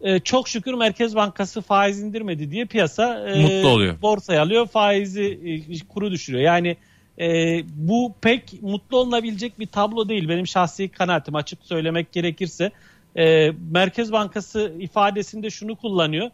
Ee, 0.00 0.18
çok 0.18 0.48
şükür 0.48 0.74
Merkez 0.74 1.16
Bankası 1.16 1.60
faiz 1.60 2.00
indirmedi 2.02 2.50
diye 2.50 2.64
piyasa 2.64 3.28
e, 3.28 3.42
Mutlu 3.42 3.68
oluyor. 3.68 4.02
borsaya 4.02 4.42
alıyor 4.42 4.66
faizi 4.66 5.38
e, 5.70 5.86
kuru 5.88 6.10
düşürüyor. 6.10 6.44
Yani 6.44 6.76
e, 7.18 7.60
bu 7.66 8.14
pek 8.20 8.62
mutlu 8.62 8.98
olunabilecek 8.98 9.58
bir 9.58 9.66
tablo 9.66 10.08
değil 10.08 10.28
benim 10.28 10.46
şahsi 10.46 10.88
kanaatim 10.88 11.34
açık 11.34 11.58
söylemek 11.62 12.12
gerekirse. 12.12 12.70
E, 13.16 13.52
Merkez 13.70 14.12
Bankası 14.12 14.72
ifadesinde 14.78 15.50
şunu 15.50 15.76
kullanıyor. 15.76 16.30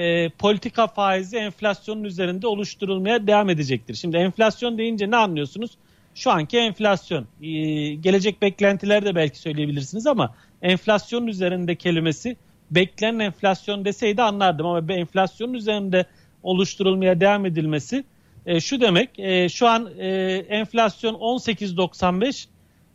E, 0.00 0.28
politika 0.28 0.86
faizi 0.86 1.36
enflasyonun 1.36 2.04
üzerinde 2.04 2.46
oluşturulmaya 2.46 3.26
devam 3.26 3.50
edecektir. 3.50 3.94
Şimdi 3.94 4.16
enflasyon 4.16 4.78
deyince 4.78 5.10
ne 5.10 5.16
anlıyorsunuz? 5.16 5.70
Şu 6.14 6.30
anki 6.30 6.58
enflasyon. 6.58 7.26
E, 7.42 7.48
gelecek 7.94 8.42
beklentiler 8.42 9.04
de 9.04 9.14
belki 9.14 9.38
söyleyebilirsiniz 9.38 10.06
ama 10.06 10.34
enflasyonun 10.62 11.26
üzerinde 11.26 11.74
kelimesi 11.74 12.36
beklenen 12.70 13.18
enflasyon 13.18 13.84
deseydi 13.84 14.22
anlardım 14.22 14.66
ama 14.66 14.88
bir 14.88 14.94
enflasyonun 14.94 15.54
üzerinde 15.54 16.04
oluşturulmaya 16.42 17.20
devam 17.20 17.46
edilmesi 17.46 18.04
e, 18.46 18.60
şu 18.60 18.80
demek 18.80 19.18
e, 19.18 19.48
şu 19.48 19.68
an 19.68 19.90
e, 19.98 20.08
enflasyon 20.48 21.14
18.95 21.14 22.46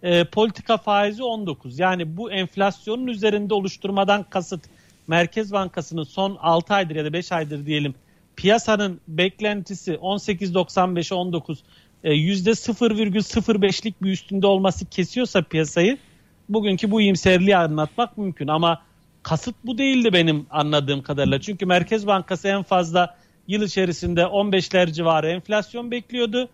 e, 0.04 0.26
politika 0.26 0.78
faizi 0.78 1.24
19 1.24 1.80
yani 1.80 2.18
bu 2.18 2.32
enflasyonun 2.32 3.08
üzerinde 3.08 3.54
oluşturmadan 3.54 4.24
kasıt 4.24 4.62
Merkez 5.08 5.52
Bankası'nın 5.52 6.04
son 6.04 6.38
6 6.42 6.74
aydır 6.74 6.96
ya 6.96 7.06
da 7.06 7.14
5 7.14 7.32
aydır 7.32 7.66
diyelim 7.66 7.96
piyasanın 8.36 9.02
beklentisi 9.08 9.94
18.95'e 9.94 11.16
19 11.16 11.64
e, 12.04 12.12
%0,05'lik 12.12 14.04
bir 14.04 14.12
üstünde 14.12 14.48
olması 14.48 14.86
kesiyorsa 14.86 15.42
piyasayı 15.42 15.98
bugünkü 16.50 16.92
bu 16.92 17.02
iyimserliği 17.02 17.58
anlatmak 17.58 18.18
mümkün 18.18 18.48
ama 18.48 18.82
kasıt 19.24 19.56
bu 19.66 19.78
değildi 19.78 20.14
benim 20.14 20.48
anladığım 20.50 21.02
kadarıyla. 21.02 21.42
Çünkü 21.42 21.66
Merkez 21.66 22.08
Bankası 22.08 22.48
en 22.48 22.64
fazla 22.64 23.18
yıl 23.48 23.62
içerisinde 23.62 24.22
15'ler 24.22 24.92
civarı 24.92 25.30
enflasyon 25.30 25.92
bekliyordu. 25.92 26.50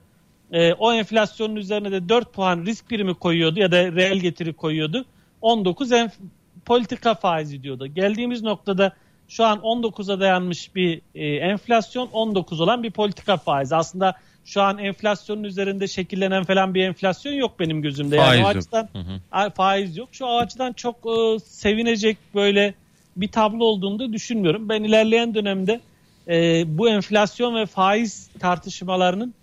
E, 0.52 0.74
o 0.74 0.94
enflasyonun 0.94 1.56
üzerine 1.56 1.92
de 1.92 2.10
4 2.10 2.34
puan 2.34 2.66
risk 2.66 2.90
primi 2.90 3.14
koyuyordu 3.14 3.60
ya 3.60 3.72
da 3.72 3.92
reel 3.92 4.18
getiri 4.18 4.54
koyuyordu. 4.54 5.06
19 5.42 5.92
enf- 5.92 6.20
politika 6.66 7.16
faizi 7.16 7.64
diyordu. 7.64 7.88
Geldiğimiz 7.88 8.44
noktada 8.44 8.94
şu 9.28 9.46
an 9.46 9.60
19'a 9.60 10.20
dayanmış 10.20 10.76
bir 10.76 11.02
e, 11.16 11.36
enflasyon 11.36 12.10
19 12.14 12.62
olan 12.62 12.84
bir 12.84 12.92
politika 12.92 13.38
faizi. 13.38 13.76
Aslında 13.76 14.16
şu 14.46 14.62
an 14.62 14.78
enflasyonun 14.78 15.44
üzerinde 15.44 15.88
şekillenen 15.88 16.44
falan 16.44 16.74
bir 16.74 16.84
enflasyon 16.84 17.34
yok 17.34 17.60
benim 17.60 17.82
gözümde. 17.82 18.16
Yani 18.16 18.28
Faiz 18.28 18.46
o 18.46 18.48
yok. 18.48 18.58
açıdan 18.58 18.90
Hı 18.94 19.00
hı. 19.00 19.20
A- 19.32 19.50
faiz 19.50 19.98
yok. 19.98 20.10
Şu 20.12 20.28
açıdan 20.28 20.74
çok 20.74 20.96
e, 20.96 21.40
sevinecek 21.40 22.18
böyle 22.36 22.74
bir 23.16 23.28
tablo 23.28 23.64
olduğunu 23.66 24.00
da 24.00 24.14
düşünmüyorum. 24.14 24.70
Ben 24.70 24.84
ilerleyen 24.84 25.34
dönemde 25.34 25.82
e, 26.28 26.64
bu 26.78 26.90
enflasyon 26.90 27.56
ve 27.56 27.66
faiz 27.66 28.30
tartışmalarının 28.40 29.34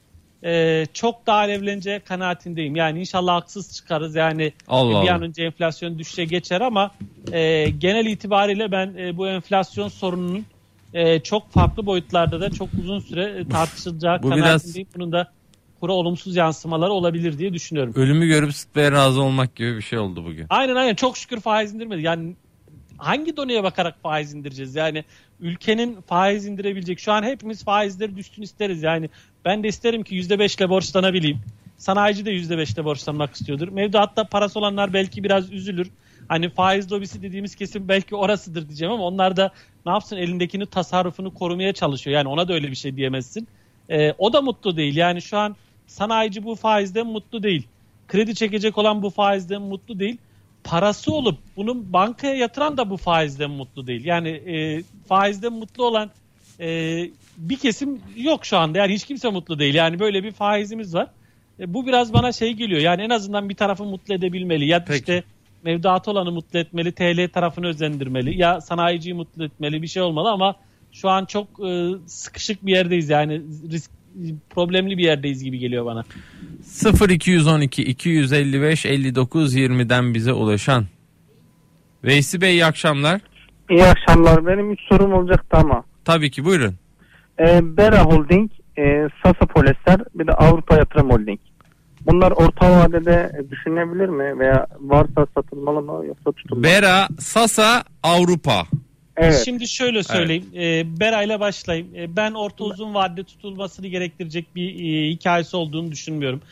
e, 0.45 0.87
çok 0.95 1.27
daha 1.27 1.37
alevleneceği 1.39 2.01
kanaatindeyim. 2.01 2.77
Yani 2.77 3.01
inşallah 3.01 3.35
haksız 3.35 3.77
çıkarız. 3.77 4.15
Yani 4.15 4.53
Allah 4.69 5.03
bir 5.03 5.09
an 5.09 5.23
önce 5.23 5.45
enflasyon 5.45 5.99
düşüşe 5.99 6.25
geçer 6.25 6.61
ama 6.61 6.91
e, 7.33 7.71
genel 7.71 8.07
itibariyle 8.07 8.73
ben 8.73 8.95
e, 8.99 9.17
bu 9.17 9.29
enflasyon 9.29 9.89
sorununun 9.89 10.47
e, 10.95 11.21
çok 11.21 11.51
farklı 11.51 11.87
boyutlarda 11.87 12.41
da 12.41 12.51
çok 12.51 12.69
uzun 12.81 13.01
süre 13.01 13.23
e, 13.41 13.49
tartışılacağı 13.49 14.23
Bu 14.23 14.31
biraz- 14.31 14.41
kanaatindeyim. 14.41 14.89
Bunun 14.97 15.13
da 15.13 15.31
kura 15.81 15.93
olumsuz 15.93 16.37
yansımaları 16.37 16.93
olabilir 16.93 17.39
diye 17.39 17.53
düşünüyorum. 17.53 17.93
Ölümü 17.97 18.27
görüp 18.27 18.55
sıtmaya 18.55 18.93
razı 18.93 19.23
olmak 19.23 19.57
gibi 19.57 19.77
bir 19.77 19.83
şey 19.83 19.99
oldu 19.99 20.25
bugün. 20.25 20.47
Aynen 20.51 20.75
aynen 20.77 20.95
çok 20.95 21.17
şükür 21.17 21.41
faiz 21.41 21.75
indirmedi. 21.75 22.03
Yani 22.03 22.37
hangi 22.99 23.37
donuya 23.37 23.65
bakarak 23.65 24.03
faiz 24.03 24.35
indireceğiz? 24.35 24.75
Yani 24.75 25.05
ülkenin 25.41 26.01
faiz 26.01 26.47
indirebilecek. 26.47 26.99
Şu 26.99 27.13
an 27.13 27.23
hepimiz 27.23 27.65
faizleri 27.65 28.17
düşsün 28.17 28.43
isteriz. 28.43 28.83
Yani 28.83 29.09
ben 29.45 29.63
de 29.63 29.69
isterim 29.69 30.03
ki 30.03 30.17
%5 30.17 30.69
borçlanabileyim. 30.69 31.41
Sanayici 31.77 32.25
de 32.25 32.33
%5'le 32.33 32.85
borçlanmak 32.85 33.35
istiyordur. 33.35 33.69
Mevduatta 33.69 34.25
parası 34.25 34.59
olanlar 34.59 34.93
belki 34.93 35.25
biraz 35.25 35.53
üzülür. 35.53 35.91
Hani 36.29 36.51
faiz 36.51 36.93
lobisi 36.93 37.23
dediğimiz 37.23 37.55
kesim 37.55 37.89
belki 37.89 38.17
orasıdır 38.17 38.69
diyeceğim 38.69 38.95
ama 38.95 39.05
onlar 39.05 39.37
da 39.37 39.53
ne 39.87 39.93
yapsın 39.93 40.17
elindekini 40.17 40.67
tasarrufunu 40.67 41.35
korumaya 41.35 41.73
çalışıyor. 41.73 42.17
Yani 42.17 42.29
ona 42.29 42.49
da 42.49 42.53
öyle 42.53 42.71
bir 42.71 42.77
şey 42.77 42.97
diyemezsin. 42.97 43.49
Ee, 43.91 44.13
o 44.19 44.33
da 44.33 44.43
mutlu 44.43 44.77
değil. 44.77 44.97
Yani 44.97 45.23
şu 45.23 45.39
an 45.39 45.57
sanayici 45.87 46.45
bu 46.45 46.55
faizden 46.55 47.07
mutlu 47.07 47.43
değil. 47.43 47.67
Kredi 48.09 48.35
çekecek 48.35 48.79
olan 48.79 49.03
bu 49.03 49.11
faizden 49.11 49.63
mutlu 49.63 49.99
değil. 49.99 50.19
Parası 50.69 51.15
olup 51.15 51.39
bunun 51.57 51.93
bankaya 51.93 52.35
yatıran 52.35 52.77
da 52.77 52.91
bu 52.91 52.97
faizden 52.97 53.51
mutlu 53.51 53.87
değil. 53.87 54.05
Yani 54.05 54.29
e, 54.29 54.83
faizden 55.09 55.53
mutlu 55.53 55.85
olan 55.85 56.11
e, 56.61 56.67
bir 57.37 57.57
kesim 57.57 58.01
yok 58.17 58.45
şu 58.47 58.59
anda. 58.59 58.79
Yani 58.79 58.95
hiç 58.95 59.05
kimse 59.05 59.31
mutlu 59.31 59.59
değil. 59.59 59.75
Yani 59.75 59.99
böyle 59.99 60.25
bir 60.25 60.33
faizimiz 60.33 60.95
var. 60.95 61.09
E, 61.61 61.75
bu 61.75 61.87
biraz 61.87 62.13
bana 62.13 62.33
şey 62.33 62.53
geliyor. 62.53 62.81
Yani 62.81 63.03
en 63.03 63.11
azından 63.11 63.49
bir 63.49 63.55
tarafı 63.55 63.85
mutlu 63.85 64.15
edebilmeli. 64.15 64.67
Ya 64.67 64.85
Peki. 64.85 64.99
işte 64.99 65.23
mevduatı 65.63 66.11
olanı 66.11 66.33
mutlu 66.33 66.59
etmeli, 66.59 66.93
TL 66.93 67.29
tarafını 67.29 67.67
özendirmeli. 67.67 68.41
Ya 68.41 68.61
sanayiciyi 68.61 69.15
mutlu 69.15 69.45
etmeli 69.45 69.83
bir 69.83 69.87
şey 69.87 70.03
olmalı 70.03 70.31
ama 70.31 70.55
şu 70.93 71.09
an 71.09 71.25
çok 71.25 71.47
e, 71.67 71.91
sıkışık 72.07 72.67
bir 72.67 72.73
yerdeyiz. 72.73 73.09
Yani 73.09 73.43
risk 73.71 73.91
problemli 74.51 74.99
bir 74.99 75.03
yerdeyiz 75.05 75.45
gibi 75.45 75.59
geliyor 75.59 75.85
bana. 75.85 76.05
0212 77.11 77.83
255 77.83 78.87
59 78.87 79.57
20'den 79.57 80.15
bize 80.15 80.33
ulaşan 80.33 80.85
Veysi 82.05 82.41
Bey 82.41 82.53
iyi 82.53 82.65
akşamlar. 82.65 83.21
İyi 83.71 83.85
akşamlar. 83.85 84.47
Benim 84.47 84.71
3 84.73 84.81
sorum 84.89 85.13
olacaktı 85.13 85.57
ama. 85.57 85.85
Tabii 86.05 86.31
ki 86.31 86.45
buyurun. 86.45 86.75
Ee, 87.41 87.77
Bera 87.77 88.05
Holding, 88.05 88.51
e, 88.79 89.09
Sasa 89.23 89.47
Polyester, 89.47 90.01
bir 90.15 90.27
de 90.27 90.33
Avrupa 90.33 90.77
Yatırım 90.77 91.11
Holding. 91.11 91.41
Bunlar 92.07 92.31
orta 92.31 92.71
vadede 92.71 93.43
düşünülebilir 93.51 94.09
mi? 94.09 94.39
Veya 94.39 94.67
varsa 94.81 95.27
satılmalı 95.35 95.83
mı 95.83 96.07
yoksa 96.07 96.33
tutulmalı 96.33 96.61
mı? 96.61 96.65
Bera, 96.65 97.09
Sasa, 97.19 97.85
Avrupa. 98.03 98.67
Evet. 99.19 99.43
Şimdi 99.45 99.69
şöyle 99.69 100.03
söyleyeyim. 100.03 100.47
E, 100.57 101.01
Beray'la 101.01 101.41
başlayayım. 101.41 101.89
E, 101.97 102.17
ben 102.17 102.33
orta 102.33 102.65
uzun 102.65 102.95
vadede 102.95 103.25
tutulmasını 103.25 103.87
gerektirecek 103.87 104.57
bir 104.57 104.69
e, 104.75 105.11
hikayesi 105.11 105.57
olduğunu 105.57 105.93
düşünmüyorum. 105.93 106.43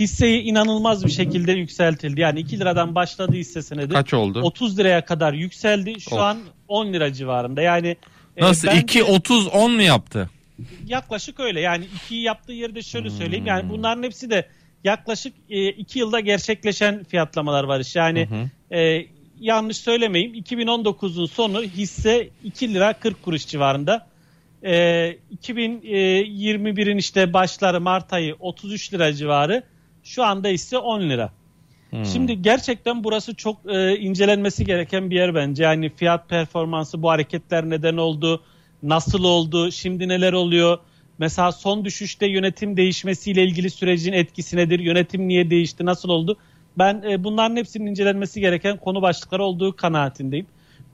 Hisseyi 0.00 0.42
inanılmaz 0.42 1.04
bir 1.04 1.10
şekilde 1.10 1.52
yükseltildi. 1.52 2.20
Yani 2.20 2.40
2 2.40 2.60
liradan 2.60 2.94
başladığı 2.94 3.36
hisse 3.36 3.62
senedi. 3.62 3.92
Kaç 3.94 4.14
oldu? 4.14 4.40
30 4.42 4.78
liraya 4.78 5.04
kadar 5.04 5.32
yükseldi. 5.32 6.00
Şu 6.00 6.14
Of. 6.14 6.20
an 6.20 6.38
10 6.68 6.92
lira 6.92 7.12
civarında. 7.12 7.62
Yani 7.62 7.96
e, 8.36 8.42
Nasıl? 8.42 8.68
bence 8.68 8.80
2 8.80 9.04
30 9.04 9.46
10 9.46 9.72
mu 9.72 9.82
yaptı? 9.82 10.30
yaklaşık 10.86 11.40
öyle. 11.40 11.60
Yani 11.60 11.84
2'yi 12.08 12.22
yaptığı 12.22 12.52
yerde 12.52 12.82
şöyle 12.82 13.10
söyleyeyim. 13.10 13.44
Hmm. 13.44 13.48
Yani 13.48 13.68
bunların 13.70 14.02
hepsi 14.02 14.30
de 14.30 14.48
yaklaşık 14.84 15.34
2 15.48 15.98
yılda 15.98 16.20
gerçekleşen 16.20 17.04
fiyatlamalar 17.04 17.64
var. 17.64 17.80
işte. 17.80 17.98
Yani 18.00 18.28
Hı 18.30 18.34
hı. 18.34 18.76
e, 18.78 19.06
yanlış 19.40 19.76
söylemeyeyim 19.76 20.34
2019'un 20.34 21.26
sonu 21.26 21.62
hisse 21.62 22.28
2 22.44 22.74
lira 22.74 22.92
40 22.92 23.22
kuruş 23.22 23.46
civarında. 23.46 24.06
E, 24.62 24.72
2021'in 25.42 26.96
işte 26.96 27.32
başları 27.32 27.80
Mart 27.80 28.12
ayı 28.12 28.36
33 28.40 28.92
lira 28.92 29.12
civarı. 29.12 29.62
Şu 30.04 30.24
anda 30.24 30.48
ise 30.48 30.78
10 30.78 31.00
lira. 31.00 31.32
Hmm. 31.90 32.04
Şimdi 32.04 32.42
gerçekten 32.42 33.04
burası 33.04 33.34
çok 33.34 33.56
e, 33.68 33.96
incelenmesi 33.96 34.64
gereken 34.64 35.10
bir 35.10 35.16
yer 35.16 35.34
bence. 35.34 35.62
Yani 35.62 35.90
fiyat 35.96 36.28
performansı 36.28 37.02
bu 37.02 37.10
hareketler 37.10 37.70
neden 37.70 37.96
oldu? 37.96 38.42
Nasıl 38.82 39.24
oldu? 39.24 39.72
Şimdi 39.72 40.08
neler 40.08 40.32
oluyor? 40.32 40.78
Mesela 41.18 41.52
son 41.52 41.84
düşüşte 41.84 42.26
yönetim 42.26 42.76
değişmesiyle 42.76 43.44
ilgili 43.44 43.70
sürecin 43.70 44.12
etkisi 44.12 44.56
nedir? 44.56 44.78
Yönetim 44.78 45.28
niye 45.28 45.50
değişti? 45.50 45.84
Nasıl 45.84 46.08
oldu? 46.08 46.36
Ben 46.78 47.02
e, 47.10 47.24
bunların 47.24 47.56
hepsinin 47.56 47.86
incelenmesi 47.86 48.40
gereken 48.40 48.76
konu 48.76 49.02
başlıkları 49.02 49.44
olduğu 49.44 49.76
kanaatindeyim. 49.76 50.46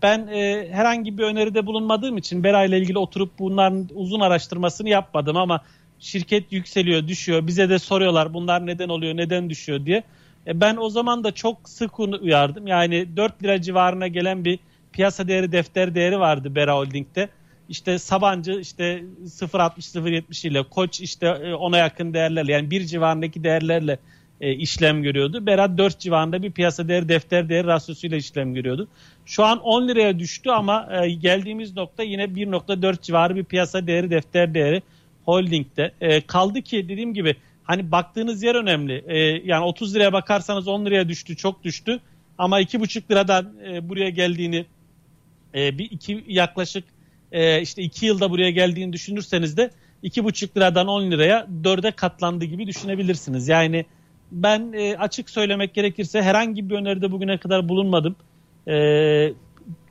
Ben 0.03 0.27
e, 0.27 0.69
herhangi 0.73 1.19
bir 1.19 1.23
öneride 1.23 1.67
bulunmadığım 1.67 2.19
için 2.19 2.45
Bera 2.45 2.65
ile 2.65 2.79
ilgili 2.79 2.99
oturup 2.99 3.39
bunların 3.39 3.89
uzun 3.95 4.21
araştırmasını 4.21 4.89
yapmadım 4.89 5.37
ama 5.37 5.61
şirket 5.99 6.53
yükseliyor, 6.53 7.09
düşüyor. 7.09 7.47
Bize 7.47 7.69
de 7.69 7.79
soruyorlar 7.79 8.35
bunlar 8.35 8.67
neden 8.67 8.89
oluyor, 8.89 9.17
neden 9.17 9.51
düşüyor 9.51 9.87
diye. 9.87 10.03
E, 10.47 10.61
ben 10.61 10.77
o 10.77 10.91
zaman 10.91 11.25
da 11.25 11.33
çok 11.33 11.69
sık 11.69 12.01
uyardım. 12.01 12.67
Yani 12.67 13.17
4 13.17 13.43
lira 13.43 13.63
civarına 13.63 14.09
gelen 14.09 14.45
bir 14.45 14.59
piyasa 14.93 15.29
değeri 15.29 15.53
defter 15.53 15.95
değeri 15.95 16.21
vardı 16.21 16.55
Bera 16.55 16.77
Holding'de. 16.77 17.29
İşte 17.69 17.99
Sabancı 17.99 18.53
işte 18.53 19.05
0.60-0.70 19.25 20.49
ile 20.49 20.63
Koç 20.63 21.01
işte 21.01 21.27
e, 21.27 21.55
ona 21.55 21.79
yakın 21.79 22.15
değerlerle 22.15 22.53
yani 22.53 22.71
bir 22.71 22.85
civarındaki 22.85 23.45
değerlerle 23.45 23.99
e, 24.41 24.53
işlem 24.55 25.03
görüyordu. 25.03 25.47
Berat 25.47 25.79
4 25.79 25.99
civarında 25.99 26.43
bir 26.43 26.51
piyasa 26.51 26.89
değeri 26.89 27.09
defter 27.09 27.49
değeri 27.49 27.67
rasyosuyla 27.67 28.17
işlem 28.17 28.55
görüyordu. 28.55 28.89
Şu 29.27 29.45
an 29.45 29.61
10 29.61 29.89
liraya 29.89 30.19
düştü 30.19 30.51
ama 30.51 30.89
e, 31.03 31.11
geldiğimiz 31.11 31.77
nokta 31.77 32.03
yine 32.03 32.25
1.4 32.25 33.03
civarı 33.03 33.37
bir 33.37 33.45
piyasa 33.45 33.87
değeri 33.87 34.11
defter 34.11 34.55
değeri 34.55 34.83
holdingde. 35.25 35.93
E, 36.01 36.21
kaldı 36.21 36.63
ki 36.63 36.89
dediğim 36.89 37.15
gibi 37.15 37.37
hani 37.65 37.93
baktığınız 37.93 38.43
yer 38.43 38.55
önemli. 38.55 39.05
E, 39.07 39.19
yani 39.45 39.65
30 39.65 39.95
liraya 39.95 40.13
bakarsanız 40.13 40.69
10 40.69 40.87
liraya 40.87 41.09
düştü 41.09 41.37
çok 41.37 41.65
düştü. 41.65 42.01
Ama 42.39 42.61
2,5 42.61 43.11
liradan 43.11 43.53
buraya 43.83 44.11
geldiğini 44.11 44.67
bir 45.55 45.91
iki 45.91 46.25
yaklaşık 46.29 46.85
işte 47.63 47.83
2 47.83 48.07
yılda 48.07 48.31
buraya 48.31 48.51
geldiğini 48.51 48.93
düşünürseniz 48.93 49.57
de 49.57 49.71
2,5 50.05 50.57
liradan 50.57 50.87
10 50.87 51.11
liraya 51.11 51.47
4'e 51.63 51.91
katlandı 51.91 52.45
gibi 52.45 52.67
düşünebilirsiniz. 52.67 53.49
Yani 53.49 53.85
ben 54.33 54.73
e, 54.73 54.97
açık 54.97 55.31
söylemek 55.31 55.75
gerekirse 55.75 56.23
herhangi 56.23 56.71
bir 56.71 56.75
öneride 56.75 57.13
bugüne 57.13 57.39
kadar 57.39 57.69
bulunmadım. 57.69 58.17
E, 58.69 58.75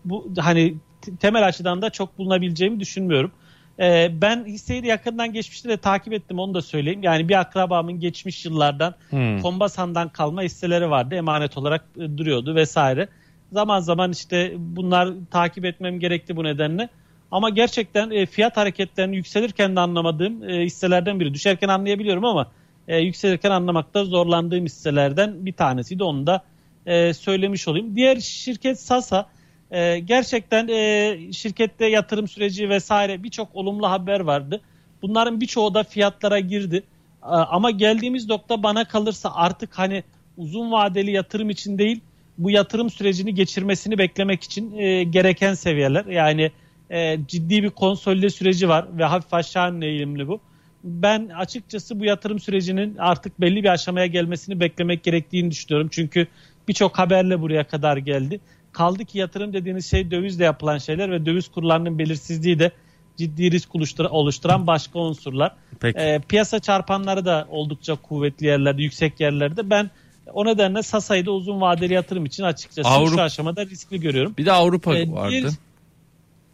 bu 0.05 0.33
hani 0.37 0.75
temel 1.19 1.47
açıdan 1.47 1.81
da 1.81 1.89
çok 1.89 2.17
bulunabileceğimi 2.17 2.79
düşünmüyorum. 2.79 3.31
E, 3.79 4.09
ben 4.21 4.45
hisseyi 4.45 4.85
yakından 4.85 5.33
geçmişte 5.33 5.69
de 5.69 5.77
takip 5.77 6.13
ettim 6.13 6.39
onu 6.39 6.53
da 6.53 6.61
söyleyeyim. 6.61 7.03
Yani 7.03 7.29
bir 7.29 7.39
akrabamın 7.39 7.99
geçmiş 7.99 8.45
yıllardan 8.45 8.95
Hmm. 9.09 9.41
Kombasan'dan 9.41 10.09
kalma 10.09 10.41
hisseleri 10.41 10.89
vardı. 10.89 11.15
Emanet 11.15 11.57
olarak 11.57 11.85
e, 11.97 12.17
duruyordu 12.17 12.55
vesaire. 12.55 13.07
Zaman 13.51 13.79
zaman 13.79 14.11
işte 14.11 14.53
bunlar 14.57 15.09
takip 15.31 15.65
etmem 15.65 15.99
gerekti 15.99 16.35
bu 16.35 16.43
nedenle. 16.43 16.89
Ama 17.31 17.49
gerçekten 17.49 18.11
e, 18.11 18.25
fiyat 18.25 18.57
hareketlerini 18.57 19.15
yükselirken 19.15 19.75
de 19.75 19.79
anlamadığım 19.79 20.49
e, 20.49 20.65
hisselerden 20.65 21.19
biri. 21.19 21.33
Düşerken 21.33 21.67
anlayabiliyorum 21.67 22.25
ama 22.25 22.51
e, 22.89 22.97
yükselirken 22.97 23.51
anlamakta 23.51 24.05
zorlandığım 24.05 24.65
hisselerden 24.65 25.45
bir 25.45 25.53
tanesiydi. 25.53 26.03
Onu 26.03 26.27
da 26.27 26.43
e, 26.85 27.13
söylemiş 27.13 27.67
olayım. 27.67 27.95
Diğer 27.95 28.19
şirket 28.19 28.79
Sasa 28.79 29.29
e, 29.71 29.99
gerçekten 29.99 30.67
e, 30.67 31.17
şirkette 31.33 31.85
yatırım 31.85 32.27
süreci 32.27 32.69
vesaire 32.69 33.23
birçok 33.23 33.55
olumlu 33.55 33.89
haber 33.89 34.19
vardı. 34.19 34.61
Bunların 35.01 35.41
birçoğu 35.41 35.73
da 35.73 35.83
fiyatlara 35.83 36.39
girdi. 36.39 36.83
A- 37.21 37.45
Ama 37.45 37.71
geldiğimiz 37.71 38.29
nokta 38.29 38.63
bana 38.63 38.85
kalırsa 38.87 39.31
artık 39.33 39.79
hani 39.79 40.03
uzun 40.37 40.71
vadeli 40.71 41.11
yatırım 41.11 41.49
için 41.49 41.77
değil 41.77 41.99
bu 42.37 42.51
yatırım 42.51 42.89
sürecini 42.89 43.33
geçirmesini 43.35 43.97
beklemek 43.97 44.43
için 44.43 44.77
e, 44.77 45.03
gereken 45.03 45.53
seviyeler. 45.53 46.05
Yani 46.05 46.51
e, 46.89 47.17
ciddi 47.27 47.63
bir 47.63 47.69
konsolide 47.69 48.29
süreci 48.29 48.69
var 48.69 48.85
ve 48.97 49.03
hafif 49.05 49.33
aşağı 49.33 49.79
eğilimli 49.83 50.27
bu. 50.27 50.39
Ben 50.83 51.27
açıkçası 51.37 51.99
bu 51.99 52.05
yatırım 52.05 52.39
sürecinin 52.39 52.97
artık 52.97 53.41
belli 53.41 53.63
bir 53.63 53.69
aşamaya 53.69 54.05
gelmesini 54.05 54.59
beklemek 54.59 55.03
gerektiğini 55.03 55.51
düşünüyorum. 55.51 55.89
Çünkü 55.91 56.27
birçok 56.67 56.99
haberle 56.99 57.41
buraya 57.41 57.63
kadar 57.63 57.97
geldi. 57.97 58.39
Kaldı 58.71 59.05
ki 59.05 59.17
yatırım 59.17 59.53
dediğiniz 59.53 59.89
şey 59.89 60.11
dövizle 60.11 60.43
yapılan 60.43 60.77
şeyler 60.77 61.11
ve 61.11 61.25
döviz 61.25 61.47
kurlarının 61.47 61.99
belirsizliği 61.99 62.59
de 62.59 62.71
ciddi 63.17 63.51
risk 63.51 63.75
oluştur- 63.75 64.09
oluşturan 64.09 64.67
başka 64.67 64.99
unsurlar. 64.99 65.55
Peki. 65.79 65.99
E, 65.99 66.19
piyasa 66.29 66.59
çarpanları 66.59 67.25
da 67.25 67.47
oldukça 67.49 67.95
kuvvetli 67.95 68.45
yerlerde, 68.47 68.81
yüksek 68.83 69.19
yerlerde. 69.19 69.69
Ben 69.69 69.89
o 70.33 70.45
nedenle 70.45 70.83
Sasa'yı 70.83 71.25
da 71.25 71.31
uzun 71.31 71.61
vadeli 71.61 71.93
yatırım 71.93 72.25
için 72.25 72.43
açıkçası 72.43 72.89
Avrupa- 72.89 73.15
şu 73.15 73.21
aşamada 73.21 73.65
riskli 73.65 73.99
görüyorum. 73.99 74.33
Bir 74.37 74.45
de 74.45 74.51
Avrupa 74.51 74.95
E, 74.97 75.11
vardı. 75.11 75.49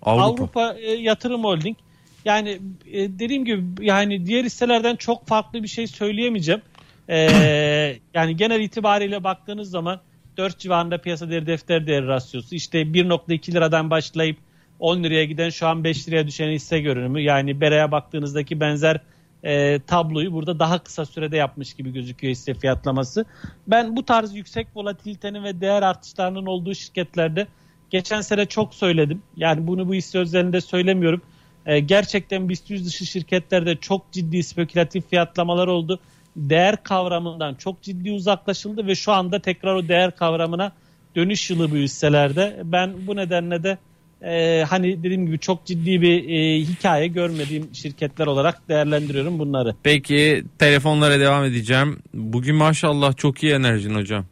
Avrupa. 0.01 0.23
Avrupa, 0.25 0.73
e, 0.79 0.91
Yatırım 0.91 1.43
Holding. 1.43 1.77
Yani 2.25 2.49
e, 2.91 3.19
dediğim 3.19 3.45
gibi 3.45 3.85
yani 3.85 4.25
diğer 4.25 4.43
hisselerden 4.43 4.95
çok 4.95 5.27
farklı 5.27 5.63
bir 5.63 5.67
şey 5.67 5.87
söyleyemeyeceğim. 5.87 6.61
E, 7.09 7.17
yani 8.13 8.35
genel 8.35 8.61
itibariyle 8.61 9.23
baktığınız 9.23 9.69
zaman 9.69 10.01
4 10.37 10.59
civarında 10.59 10.97
piyasa 10.97 11.29
değeri 11.29 11.47
defter 11.47 11.87
değeri 11.87 12.07
rasyosu 12.07 12.55
işte 12.55 12.81
1.2 12.81 13.51
liradan 13.51 13.89
başlayıp 13.89 14.37
10 14.79 15.03
liraya 15.03 15.25
giden 15.25 15.49
şu 15.49 15.67
an 15.67 15.83
5 15.83 16.07
liraya 16.07 16.27
düşen 16.27 16.49
hisse 16.49 16.79
görünümü. 16.79 17.21
Yani 17.21 17.61
Bera'ya 17.61 17.91
baktığınızdaki 17.91 18.59
benzer 18.59 19.01
e, 19.43 19.79
tabloyu 19.79 20.33
burada 20.33 20.59
daha 20.59 20.83
kısa 20.83 21.05
sürede 21.05 21.37
yapmış 21.37 21.73
gibi 21.73 21.93
gözüküyor 21.93 22.31
hisse 22.31 22.53
fiyatlaması. 22.53 23.25
Ben 23.67 23.95
bu 23.95 24.05
tarz 24.05 24.35
yüksek 24.35 24.67
volatilitenin 24.75 25.43
ve 25.43 25.61
değer 25.61 25.81
artışlarının 25.81 26.45
olduğu 26.45 26.75
şirketlerde 26.75 27.47
geçen 27.89 28.21
sene 28.21 28.45
çok 28.45 28.73
söyledim. 28.73 29.21
Yani 29.37 29.67
bunu 29.67 29.87
bu 29.87 29.93
hisse 29.93 30.19
özelinde 30.19 30.61
söylemiyorum. 30.61 31.21
E, 31.65 31.79
gerçekten 31.79 32.49
BIST 32.49 32.69
100 32.69 32.85
dışı 32.85 33.05
şirketlerde 33.05 33.75
çok 33.75 34.11
ciddi 34.11 34.43
spekülatif 34.43 35.09
fiyatlamalar 35.09 35.67
oldu. 35.67 35.99
Değer 36.35 36.83
kavramından 36.83 37.55
çok 37.55 37.81
ciddi 37.81 38.11
uzaklaşıldı 38.11 38.87
ve 38.87 38.95
şu 38.95 39.11
anda 39.11 39.39
tekrar 39.39 39.75
o 39.75 39.87
değer 39.87 40.15
kavramına 40.15 40.71
dönüş 41.15 41.49
yılı 41.49 41.71
bu 41.71 41.75
hisselerde. 41.75 42.61
Ben 42.63 43.07
bu 43.07 43.15
nedenle 43.15 43.63
de 43.63 43.77
e, 44.21 44.63
hani 44.69 45.03
dediğim 45.03 45.25
gibi 45.25 45.39
çok 45.39 45.65
ciddi 45.65 46.01
bir 46.01 46.29
e, 46.29 46.61
hikaye 46.61 47.07
görmediğim 47.07 47.75
şirketler 47.75 48.27
olarak 48.27 48.69
değerlendiriyorum 48.69 49.39
bunları. 49.39 49.75
Peki 49.83 50.43
telefonlara 50.59 51.19
devam 51.19 51.43
edeceğim. 51.43 51.99
Bugün 52.13 52.55
maşallah 52.55 53.17
çok 53.17 53.43
iyi 53.43 53.53
enerjin 53.53 53.95
hocam. 53.95 54.25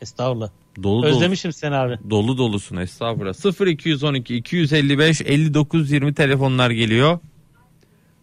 Estağfurullah. 0.00 0.63
Dolu 0.82 1.02
dolu. 1.02 1.10
Özlemişim 1.10 1.52
seni 1.52 1.74
abi. 1.74 1.98
Dolu 2.10 2.38
dolusun 2.38 2.76
estağfurullah. 2.76 3.66
0212 3.66 4.36
255 4.36 5.20
59 5.20 5.90
20 5.92 6.14
telefonlar 6.14 6.70
geliyor. 6.70 7.18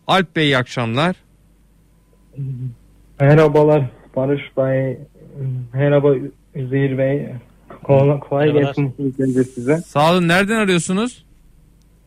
Alp 0.08 0.36
Bey 0.36 0.46
iyi 0.46 0.58
akşamlar. 0.58 1.16
Merhabalar 3.20 3.90
Barış 4.16 4.42
Bey. 4.58 4.98
Merhaba 5.74 6.16
Üzeyir 6.56 6.98
Bey. 6.98 7.30
Kolay, 7.84 8.52
gelsin 8.54 8.96
size. 9.56 9.78
Sağ 9.78 10.12
olun 10.12 10.28
nereden 10.28 10.56
arıyorsunuz? 10.56 11.26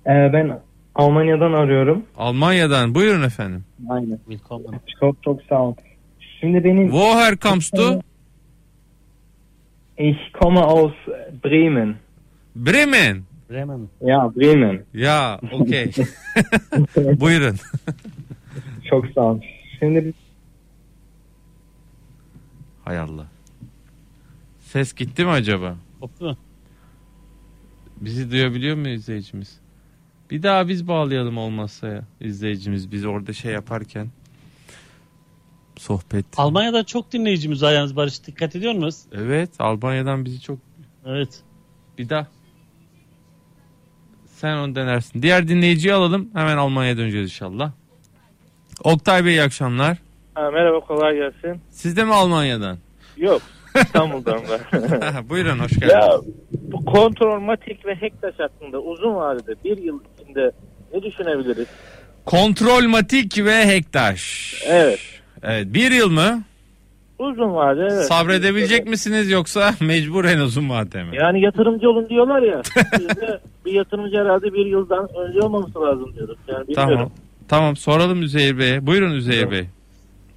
Ee, 0.06 0.30
ben 0.32 0.60
Almanya'dan 0.94 1.52
arıyorum. 1.52 2.02
Almanya'dan. 2.16 2.94
Buyurun 2.94 3.22
efendim. 3.22 3.64
Aynen. 3.88 4.16
Willkommen. 4.16 4.80
Çok 5.00 5.22
çok 5.22 5.42
sağ 5.42 5.62
olun. 5.62 5.76
Şimdi 6.40 6.64
benim 6.64 6.90
Woher 6.90 7.36
kommst 7.36 7.76
du? 7.76 8.00
İch 9.98 10.32
komme 10.32 10.60
aus 10.60 10.92
Bremen. 11.42 11.96
Bremen. 12.54 13.24
Bremen. 13.48 13.88
Ya 14.00 14.28
Bremen. 14.28 14.84
Ya 14.92 15.40
okey. 15.52 15.90
Buyurun. 17.20 17.56
Çok 18.90 19.06
sağ 19.06 19.20
olun. 19.20 19.42
Şimdi 19.78 20.12
Hay 22.84 22.98
Allah. 22.98 23.26
Ses 24.60 24.94
gitti 24.94 25.24
mi 25.24 25.30
acaba? 25.30 25.76
Koptu 26.00 26.24
mu? 26.24 26.36
Bizi 28.00 28.30
duyabiliyor 28.30 28.76
mu 28.76 28.88
izleyicimiz? 28.88 29.58
Bir 30.30 30.42
daha 30.42 30.68
biz 30.68 30.88
bağlayalım 30.88 31.38
olmazsa 31.38 31.88
ya 31.88 32.04
izleyicimiz 32.20 32.92
biz 32.92 33.04
orada 33.04 33.32
şey 33.32 33.52
yaparken 33.52 34.08
sohbet. 35.88 36.24
Almanya'da 36.36 36.84
çok 36.84 37.12
dinleyicimiz 37.12 37.62
var 37.62 37.72
yalnız 37.72 37.96
Barış. 37.96 38.26
Dikkat 38.26 38.56
ediyor 38.56 38.72
musunuz? 38.72 38.96
Evet 39.12 39.50
Almanya'dan 39.58 40.24
bizi 40.24 40.40
çok 40.40 40.58
Evet. 41.06 41.40
bir 41.98 42.08
daha. 42.08 42.26
Sen 44.36 44.56
onu 44.56 44.74
denersin. 44.74 45.22
Diğer 45.22 45.48
dinleyiciyi 45.48 45.94
alalım 45.94 46.30
hemen 46.34 46.56
Almanya'ya 46.56 46.96
döneceğiz 46.96 47.26
inşallah. 47.30 47.72
Oktay 48.84 49.24
Bey 49.24 49.32
iyi 49.34 49.42
akşamlar. 49.42 49.98
Ha, 50.34 50.50
merhaba 50.50 50.80
kolay 50.80 51.16
gelsin. 51.16 51.60
Siz 51.70 51.96
de 51.96 52.04
mi 52.04 52.14
Almanya'dan? 52.14 52.78
Yok 53.16 53.42
İstanbul'dan 53.84 54.40
ben. 54.50 55.28
Buyurun 55.28 55.58
hoş 55.58 55.70
geldiniz. 55.72 55.92
ya 55.92 56.10
bu 56.52 56.84
kontrol 56.84 57.40
matik 57.40 57.86
ve 57.86 57.94
hektaş 57.94 58.34
hakkında 58.38 58.78
uzun 58.78 59.14
vadede 59.14 59.54
bir 59.64 59.78
yıl 59.78 60.00
içinde 60.18 60.50
ne 60.94 61.02
düşünebiliriz? 61.02 61.66
Kontrolmatik 62.24 63.38
ve 63.38 63.66
Hektaş. 63.66 64.54
Evet. 64.66 65.00
Evet 65.44 65.74
bir 65.74 65.90
yıl 65.90 66.10
mı? 66.10 66.42
Uzun 67.18 67.54
vade 67.54 67.80
evet. 67.80 68.04
Sabredebilecek 68.04 68.86
misiniz 68.86 69.30
yoksa 69.30 69.74
mecburen 69.80 70.38
uzun 70.38 70.70
vade 70.70 71.04
mi? 71.04 71.16
Yani 71.16 71.40
yatırımcı 71.40 71.90
olun 71.90 72.08
diyorlar 72.08 72.42
ya. 72.42 72.62
Bir 73.64 73.72
yatırımcı 73.72 74.16
herhalde 74.16 74.52
bir 74.52 74.66
yıldan 74.66 75.08
önce 75.16 75.40
olmaması 75.40 75.80
lazım 75.80 76.14
diyoruz. 76.14 76.38
Yani 76.48 76.68
bilmiyorum. 76.68 76.94
Tamam. 76.94 77.10
Tamam 77.48 77.76
soralım 77.76 78.22
Üzeyir 78.22 78.58
Bey'e. 78.58 78.86
Buyurun 78.86 79.12
Üzeyir 79.12 79.50
Bey. 79.50 79.64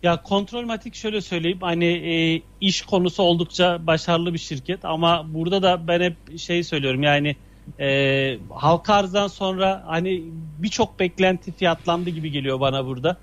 Ya 0.04 0.22
Kontrolmatik 0.24 0.96
şöyle 0.96 1.22
söyleyeyim 1.22 1.58
hani 1.62 1.86
e, 1.86 2.42
iş 2.62 2.82
konusu 2.82 3.24
oldukça 3.24 3.88
başarılı 3.88 4.34
bir 4.34 4.40
şirket 4.40 4.86
ama 4.86 5.26
burada 5.34 5.62
da 5.62 5.88
ben 5.88 6.02
hep 6.02 6.40
şey 6.40 6.64
söylüyorum 6.64 7.04
yani 7.04 7.36
e, 7.80 8.38
halka 8.50 8.94
arzdan 8.94 9.28
sonra 9.28 9.84
hani 9.86 10.24
birçok 10.60 11.00
beklenti 11.00 11.52
fiyatlandı 11.52 12.10
gibi 12.10 12.32
geliyor 12.32 12.60
bana 12.60 12.86
burada. 12.86 13.18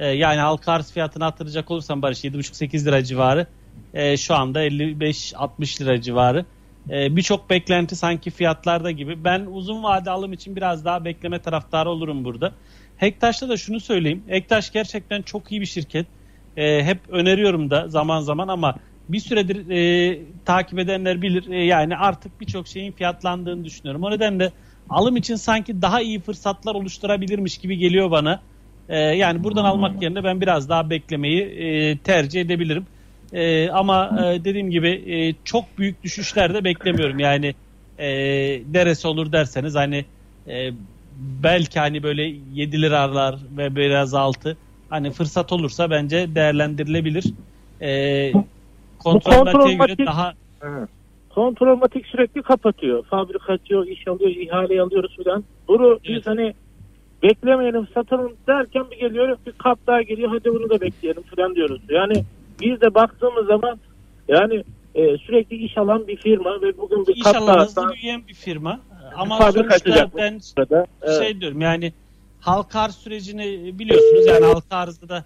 E, 0.00 0.06
yani 0.06 0.40
halka 0.40 0.72
arz 0.72 0.92
fiyatını 0.92 1.24
hatırlayacak 1.24 1.70
olursam 1.70 2.02
Barış 2.02 2.24
7,5-8 2.24 2.84
lira 2.84 3.04
civarı 3.04 3.46
e, 3.94 4.16
şu 4.16 4.34
anda 4.34 4.64
55-60 4.66 5.80
lira 5.80 6.00
civarı. 6.00 6.44
E, 6.90 7.16
birçok 7.16 7.50
beklenti 7.50 7.96
sanki 7.96 8.30
fiyatlarda 8.30 8.90
gibi. 8.90 9.24
Ben 9.24 9.46
uzun 9.46 9.82
vade 9.82 10.10
alım 10.10 10.32
için 10.32 10.56
biraz 10.56 10.84
daha 10.84 11.04
bekleme 11.04 11.38
taraftarı 11.38 11.90
olurum 11.90 12.24
burada. 12.24 12.52
Hektaş'ta 12.96 13.48
da 13.48 13.56
şunu 13.56 13.80
söyleyeyim. 13.80 14.22
Hektaş 14.28 14.72
gerçekten 14.72 15.22
çok 15.22 15.52
iyi 15.52 15.60
bir 15.60 15.66
şirket. 15.66 16.06
E, 16.56 16.84
hep 16.84 16.98
öneriyorum 17.08 17.70
da 17.70 17.88
zaman 17.88 18.20
zaman 18.20 18.48
ama 18.48 18.74
bir 19.08 19.20
süredir 19.20 19.70
e, 19.70 20.18
takip 20.44 20.78
edenler 20.78 21.22
bilir. 21.22 21.50
E, 21.50 21.64
yani 21.64 21.96
artık 21.96 22.40
birçok 22.40 22.68
şeyin 22.68 22.92
fiyatlandığını 22.92 23.64
düşünüyorum. 23.64 24.04
O 24.04 24.10
nedenle 24.10 24.52
alım 24.90 25.16
için 25.16 25.36
sanki 25.36 25.82
daha 25.82 26.00
iyi 26.00 26.20
fırsatlar 26.20 26.74
oluşturabilirmiş 26.74 27.58
gibi 27.58 27.76
geliyor 27.76 28.10
bana. 28.10 28.42
E, 28.90 28.98
yani 28.98 29.44
buradan 29.44 29.64
almak 29.64 30.02
yerine 30.02 30.24
ben 30.24 30.40
biraz 30.40 30.68
daha 30.68 30.90
beklemeyi 30.90 31.42
e, 31.42 31.98
tercih 31.98 32.40
edebilirim. 32.40 32.86
E, 33.32 33.70
ama 33.70 34.16
e, 34.24 34.44
dediğim 34.44 34.70
gibi 34.70 34.88
e, 34.88 35.34
çok 35.44 35.78
büyük 35.78 36.02
düşüşler 36.02 36.54
de 36.54 36.64
beklemiyorum. 36.64 37.18
Yani 37.18 37.54
e, 37.98 38.08
neresi 38.72 39.08
olur 39.08 39.32
derseniz 39.32 39.74
hani 39.74 40.04
e, 40.46 40.70
belki 41.42 41.80
hani 41.80 42.02
böyle 42.02 42.22
7 42.22 42.82
liralar 42.82 43.36
ve 43.50 43.76
biraz 43.76 44.14
altı 44.14 44.56
hani 44.88 45.10
fırsat 45.10 45.52
olursa 45.52 45.90
bence 45.90 46.34
değerlendirilebilir. 46.34 47.24
E, 47.80 48.32
kontrolmatiğe 48.98 49.74
göre 49.74 49.92
kontrolmatik- 49.92 50.06
daha 50.06 50.34
Evet. 50.62 50.88
Kontrol 51.30 51.76
matik 51.76 52.06
sürekli 52.06 52.42
kapatıyor. 52.42 53.04
Fabrika 53.10 53.52
açıyor, 53.52 53.86
iş 53.86 54.08
alıyor, 54.08 54.30
ihale 54.30 54.82
alıyoruz 54.82 55.16
filan. 55.16 55.44
Bunu 55.68 56.00
biz 56.04 56.12
Evet. 56.12 56.26
hani 56.26 56.54
beklemeyelim, 57.22 57.88
satalım 57.94 58.36
derken 58.46 58.90
bir 58.90 58.96
geliyor 58.96 59.36
bir 59.46 59.52
kap 59.52 59.78
daha 59.86 60.02
geliyor. 60.02 60.30
Hadi 60.30 60.54
bunu 60.54 60.70
da 60.70 60.80
bekleyelim 60.80 61.22
filan 61.22 61.54
diyoruz. 61.54 61.82
Yani 61.88 62.24
biz 62.60 62.80
de 62.80 62.94
baktığımız 62.94 63.46
zaman 63.46 63.80
yani 64.28 64.64
e, 64.94 65.18
sürekli 65.18 65.56
iş 65.56 65.78
alan 65.78 66.08
bir 66.08 66.16
firma 66.16 66.62
ve 66.62 66.78
bugün 66.78 67.06
bir 67.06 67.22
kap 67.22 67.34
İnşallah 67.34 67.54
daha 67.54 67.64
hızlı 67.64 67.92
büyüyen 67.92 68.22
bir 68.28 68.34
firma. 68.34 68.80
Ama 69.16 69.52
sonuçta 69.52 70.10
ben. 70.16 70.40
Evet. 71.02 71.18
şey 71.22 71.40
diyorum 71.40 71.60
yani 71.60 71.92
halka 72.40 72.80
arz 72.80 72.94
sürecini 72.94 73.78
biliyorsunuz 73.78 74.26
yani 74.26 74.44
halka 74.44 74.76
arzda 74.76 75.08
da 75.08 75.24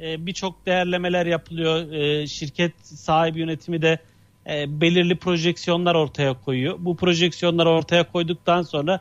e, 0.00 0.26
birçok 0.26 0.66
değerlemeler 0.66 1.26
yapılıyor. 1.26 1.92
E, 1.92 2.26
şirket 2.26 2.72
sahibi 2.82 3.40
yönetimi 3.40 3.82
de 3.82 3.98
e, 4.46 4.80
belirli 4.80 5.16
projeksiyonlar 5.16 5.94
ortaya 5.94 6.34
koyuyor. 6.34 6.74
Bu 6.78 6.96
projeksiyonları 6.96 7.68
ortaya 7.68 8.12
koyduktan 8.12 8.62
sonra 8.62 9.00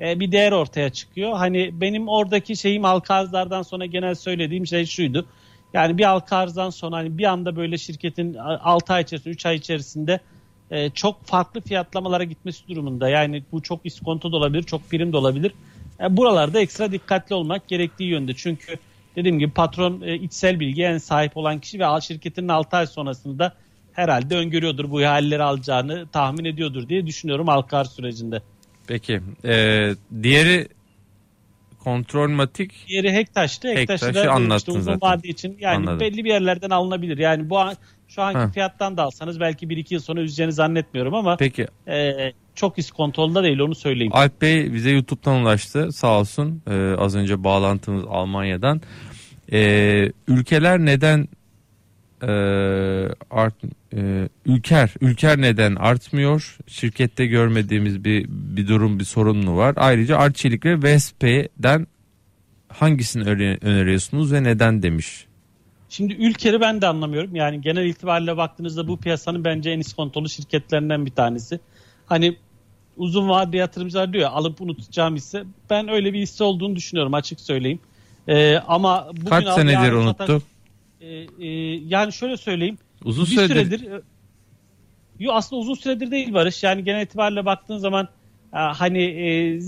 e, 0.00 0.20
bir 0.20 0.32
değer 0.32 0.52
ortaya 0.52 0.90
çıkıyor. 0.90 1.32
Hani 1.36 1.80
benim 1.80 2.08
oradaki 2.08 2.56
şeyim 2.56 2.84
halka 2.84 3.14
arzlardan 3.14 3.62
sonra 3.62 3.86
genel 3.86 4.14
söylediğim 4.14 4.66
şey 4.66 4.86
şuydu. 4.86 5.28
Yani 5.72 5.98
bir 5.98 6.04
halka 6.04 6.36
arzdan 6.36 6.70
sonra 6.70 6.96
hani 6.96 7.18
bir 7.18 7.24
anda 7.24 7.56
böyle 7.56 7.78
şirketin 7.78 8.34
6 8.34 8.92
ay 8.92 9.02
içerisinde 9.02 9.30
3 9.34 9.46
ay 9.46 9.56
içerisinde 9.56 10.20
e, 10.70 10.90
çok 10.90 11.26
farklı 11.26 11.60
fiyatlamalara 11.60 12.24
gitmesi 12.24 12.68
durumunda. 12.68 13.08
Yani 13.08 13.44
bu 13.52 13.62
çok 13.62 13.86
iskonto 13.86 14.32
da 14.32 14.36
olabilir, 14.36 14.62
çok 14.62 14.90
prim 14.90 15.12
de 15.12 15.16
olabilir. 15.16 15.54
E, 16.00 16.16
buralarda 16.16 16.60
ekstra 16.60 16.92
dikkatli 16.92 17.34
olmak 17.34 17.68
gerektiği 17.68 18.10
yönde. 18.10 18.34
Çünkü 18.34 18.78
dediğim 19.16 19.38
gibi 19.38 19.52
patron 19.52 20.00
e, 20.00 20.14
içsel 20.14 20.60
bilgiye 20.60 20.88
en 20.88 20.98
sahip 20.98 21.36
olan 21.36 21.60
kişi 21.60 21.78
ve 21.78 21.86
al- 21.86 22.00
şirketinin 22.00 22.48
6 22.48 22.76
ay 22.76 22.86
sonrasında 22.86 23.56
herhalde 23.92 24.36
öngörüyordur 24.36 24.90
bu 24.90 25.02
ihaleleri 25.02 25.42
alacağını 25.42 26.08
tahmin 26.08 26.44
ediyordur 26.44 26.88
diye 26.88 27.06
düşünüyorum 27.06 27.48
halka 27.48 27.78
arz 27.78 27.90
sürecinde. 27.90 28.42
Peki. 28.90 29.20
Ee, 29.44 29.94
diğeri 30.22 30.68
kontrolmatik. 31.84 32.72
Diğeri 32.88 33.12
Hektaş'tı. 33.12 33.68
Hektaş'ı 33.68 34.06
Hektaş'ı 34.06 34.26
da 34.26 34.32
anlattın 34.32 34.56
işte 34.56 34.70
uzun 34.72 34.80
zaten. 34.82 35.00
vade 35.10 35.28
için 35.28 35.56
yani 35.60 35.76
Anladım. 35.76 36.00
belli 36.00 36.24
bir 36.24 36.30
yerlerden 36.30 36.70
alınabilir. 36.70 37.18
Yani 37.18 37.50
bu 37.50 37.58
an, 37.58 37.74
şu 38.08 38.22
anki 38.22 38.38
Ha. 38.38 38.48
fiyattan 38.50 38.96
da 38.96 39.02
alsanız 39.02 39.40
belki 39.40 39.66
1-2 39.66 39.94
yıl 39.94 40.00
sonra 40.00 40.20
üzeceğini 40.20 40.52
zannetmiyorum 40.52 41.14
ama 41.14 41.36
Peki 41.36 41.66
e, 41.88 42.12
çok 42.54 42.78
iskontrolda 42.78 43.42
değil 43.42 43.58
onu 43.58 43.74
söyleyeyim. 43.74 44.12
Alp 44.14 44.42
Bey 44.42 44.72
bize 44.74 44.90
YouTube'dan 44.90 45.42
ulaştı 45.42 45.92
sağ 45.92 46.18
olsun. 46.20 46.62
Ee, 46.70 46.94
az 46.98 47.16
önce 47.16 47.44
bağlantımız 47.44 48.04
Almanya'dan. 48.08 48.80
Ee, 49.52 50.12
ülkeler 50.28 50.78
neden 50.78 51.28
e, 52.22 52.28
art 53.30 53.54
e, 53.94 54.28
ülker 54.46 54.94
ülker 55.00 55.40
neden 55.40 55.74
artmıyor? 55.74 56.56
Şirkette 56.66 57.26
görmediğimiz 57.26 58.04
bir 58.04 58.26
bir 58.28 58.68
durum 58.68 58.98
bir 58.98 59.04
sorun 59.04 59.36
mu 59.36 59.56
var? 59.56 59.74
Ayrıca 59.76 60.16
Arçelik 60.18 60.64
ve 60.64 60.82
Vespe'den 60.82 61.86
hangisini 62.68 63.22
öne- 63.24 63.58
öneriyorsunuz 63.62 64.32
ve 64.32 64.42
neden 64.42 64.82
demiş. 64.82 65.26
Şimdi 65.88 66.12
ülkeri 66.14 66.60
ben 66.60 66.80
de 66.82 66.86
anlamıyorum. 66.86 67.34
Yani 67.36 67.60
genel 67.60 67.86
itibariyle 67.86 68.36
baktığınızda 68.36 68.88
bu 68.88 68.96
piyasanın 68.96 69.44
bence 69.44 69.70
en 69.70 69.78
iskontolu 69.80 70.28
şirketlerinden 70.28 71.06
bir 71.06 71.10
tanesi. 71.10 71.60
Hani 72.06 72.36
uzun 72.96 73.28
vadeli 73.28 73.56
yatırımcılar 73.56 74.12
diyor 74.12 74.22
ya, 74.22 74.30
alıp 74.30 74.60
unutacağım 74.60 75.16
hisse. 75.16 75.44
Ben 75.70 75.88
öyle 75.88 76.12
bir 76.12 76.18
hisse 76.20 76.44
olduğunu 76.44 76.76
düşünüyorum 76.76 77.14
açık 77.14 77.40
söyleyeyim. 77.40 77.78
Ee, 78.28 78.56
ama 78.68 79.08
bugün 79.12 79.26
Kaç 79.26 79.44
senedir 79.48 79.72
yarın 79.72 80.04
satan- 80.06 80.26
Ee, 81.00 81.26
e, 81.40 81.48
yani 81.88 82.12
şöyle 82.12 82.36
söyleyeyim. 82.36 82.78
Uzun 83.04 83.24
bir 83.24 83.30
süredir. 83.30 83.90
e, 83.90 84.00
Yo 85.18 85.32
aslında 85.32 85.62
uzun 85.62 85.74
süredir 85.74 86.10
değil 86.10 86.34
Barış. 86.34 86.62
Yani 86.62 86.84
genel 86.84 87.02
itibariyle 87.02 87.44
baktığın 87.44 87.78
zaman 87.78 88.08
e, 88.54 88.58
hani 88.58 89.02
e, 89.02 89.60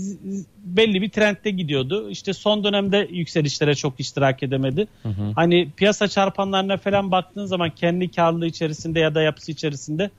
belli 0.57 1.01
bir 1.01 1.09
trendde 1.09 1.51
gidiyordu. 1.51 2.09
İşte 2.09 2.33
son 2.33 2.63
dönemde 2.63 3.07
yükselişlere 3.11 3.75
çok 3.75 3.99
iştirak 3.99 4.43
edemedi. 4.43 4.87
Hani 5.35 5.69
piyasa 5.77 6.07
çarpanlarına 6.07 6.77
falan 6.77 7.11
baktığın 7.11 7.45
zaman 7.45 7.69
kendi 7.69 8.11
karlılığı 8.11 8.47
içerisinde 8.47 8.99
ya 8.99 9.15
da 9.15 9.21
yapısı 9.21 9.51
içerisinde 9.51 10.09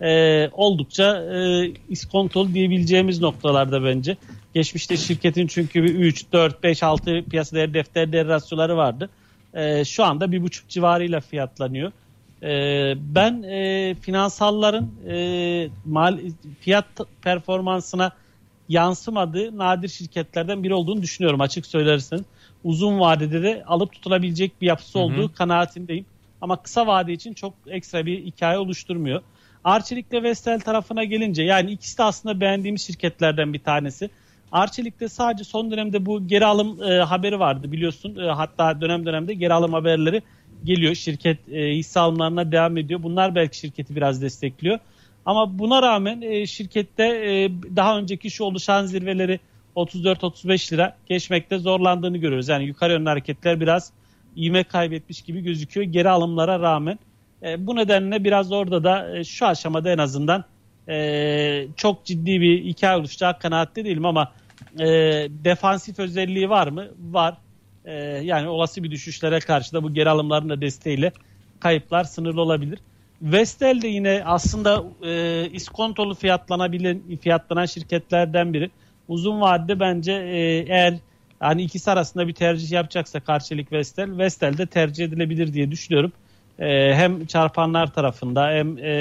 e, 0.00 0.48
oldukça 0.52 1.22
e, 1.34 1.70
iskontolu 1.88 2.54
diyebileceğimiz 2.54 3.20
noktalarda 3.20 3.84
bence. 3.84 4.16
Geçmişte 4.54 4.96
şirketin 4.96 5.46
çünkü 5.46 5.82
bir 5.82 5.94
3, 5.94 6.32
4, 6.32 6.62
5, 6.62 6.82
6 6.82 7.24
piyasa 7.30 7.56
değeri 7.56 7.74
defter 7.74 8.12
değeri 8.12 8.28
rasyoları 8.28 8.76
vardı. 8.76 9.10
E, 9.54 9.84
şu 9.84 10.04
anda 10.04 10.32
bir 10.32 10.42
buçuk 10.42 10.68
civarıyla 10.68 11.20
fiyatlanıyor. 11.20 11.92
E, 12.42 12.94
ben 13.14 13.42
e, 13.42 13.94
finansalların 13.94 14.90
e, 15.08 15.68
mal 15.84 16.18
fiyat 16.60 16.86
performansına 17.22 18.12
yansımadığı 18.68 19.58
nadir 19.58 19.88
şirketlerden 19.88 20.64
biri 20.64 20.74
olduğunu 20.74 21.02
düşünüyorum 21.02 21.40
açık 21.40 21.66
söylerseniz. 21.66 22.24
Uzun 22.64 23.00
vadede 23.00 23.42
de 23.42 23.64
alıp 23.66 23.92
tutulabilecek 23.92 24.60
bir 24.60 24.66
yapısı 24.66 24.98
Hı 24.98 25.02
hı. 25.02 25.06
olduğu 25.06 25.34
kanaatindeyim. 25.34 26.06
Ama 26.40 26.62
kısa 26.62 26.86
vade 26.86 27.12
için 27.12 27.34
çok 27.34 27.54
ekstra 27.66 28.06
bir 28.06 28.24
hikaye 28.24 28.58
oluşturmuyor. 28.58 29.22
Arçelik 29.64 30.12
ile 30.12 30.22
Vestel 30.22 30.60
tarafına 30.60 31.04
gelince 31.04 31.42
yani 31.42 31.70
ikisi 31.70 31.98
de 31.98 32.02
aslında 32.02 32.40
beğendiğimiz 32.40 32.86
şirketlerden 32.86 33.52
bir 33.52 33.58
tanesi. 33.58 34.10
Arçelik'te 34.54 35.08
sadece 35.08 35.44
son 35.44 35.70
dönemde 35.70 36.06
bu 36.06 36.26
geri 36.26 36.46
alım 36.46 36.82
e, 36.82 36.98
haberi 36.98 37.40
vardı 37.40 37.72
biliyorsun. 37.72 38.16
E, 38.16 38.22
hatta 38.22 38.80
dönem 38.80 39.06
dönemde 39.06 39.34
geri 39.34 39.52
alım 39.52 39.72
haberleri 39.72 40.22
geliyor. 40.64 40.94
Şirket 40.94 41.38
e, 41.52 41.76
hisse 41.76 42.00
alımlarına 42.00 42.52
devam 42.52 42.76
ediyor. 42.76 43.02
Bunlar 43.02 43.34
belki 43.34 43.58
şirketi 43.58 43.96
biraz 43.96 44.22
destekliyor. 44.22 44.78
Ama 45.26 45.58
buna 45.58 45.82
rağmen 45.82 46.22
e, 46.22 46.46
şirkette 46.46 47.04
e, 47.04 47.50
daha 47.76 47.98
önceki 47.98 48.30
şu 48.30 48.44
oluşan 48.44 48.86
zirveleri 48.86 49.40
34-35 49.76 50.72
lira 50.72 50.96
geçmekte 51.06 51.58
zorlandığını 51.58 52.18
görüyoruz. 52.18 52.48
Yani 52.48 52.64
yukarı 52.64 52.92
yönlü 52.92 53.08
hareketler 53.08 53.60
biraz 53.60 53.92
ivme 54.36 54.64
kaybetmiş 54.64 55.22
gibi 55.22 55.40
gözüküyor 55.40 55.86
geri 55.86 56.08
alımlara 56.08 56.60
rağmen. 56.60 56.98
E, 57.42 57.66
bu 57.66 57.76
nedenle 57.76 58.24
biraz 58.24 58.52
orada 58.52 58.84
da 58.84 59.18
e, 59.18 59.24
şu 59.24 59.46
aşamada 59.46 59.90
en 59.90 59.98
azından 59.98 60.44
e, 60.88 61.66
çok 61.76 62.04
ciddi 62.04 62.40
bir 62.40 62.64
hikaye 62.64 62.96
oluşacak 62.96 63.40
kanaatte 63.40 63.84
değilim 63.84 64.06
ama 64.06 64.32
e, 64.80 64.86
defansif 65.30 65.98
özelliği 65.98 66.50
var 66.50 66.68
mı? 66.68 66.88
Var. 66.98 67.38
E, 67.84 67.92
yani 68.02 68.48
olası 68.48 68.82
bir 68.82 68.90
düşüşlere 68.90 69.40
karşı 69.40 69.72
da 69.72 69.82
bu 69.82 69.94
geri 69.94 70.10
alımların 70.10 70.48
da 70.48 70.60
desteğiyle 70.60 71.12
kayıplar 71.60 72.04
sınırlı 72.04 72.40
olabilir. 72.42 72.78
Vestel 73.22 73.82
de 73.82 73.88
yine 73.88 74.22
aslında 74.24 74.84
e, 75.06 75.48
iskontolu 75.52 76.14
fiyatlanabilen 76.14 77.16
fiyatlanan 77.16 77.66
şirketlerden 77.66 78.54
biri. 78.54 78.70
Uzun 79.08 79.40
vadede 79.40 79.80
bence 79.80 80.12
e, 80.12 80.64
eğer 80.68 80.94
hani 81.40 81.62
ikisi 81.62 81.90
arasında 81.90 82.28
bir 82.28 82.34
tercih 82.34 82.70
yapacaksa 82.70 83.20
karşılık 83.20 83.72
Vestel, 83.72 84.18
Vestel 84.18 84.58
de 84.58 84.66
tercih 84.66 85.04
edilebilir 85.04 85.52
diye 85.52 85.70
düşünüyorum. 85.70 86.12
E, 86.58 86.94
hem 86.94 87.26
çarpanlar 87.26 87.92
tarafında 87.92 88.48
hem 88.50 88.78
e, 88.78 88.92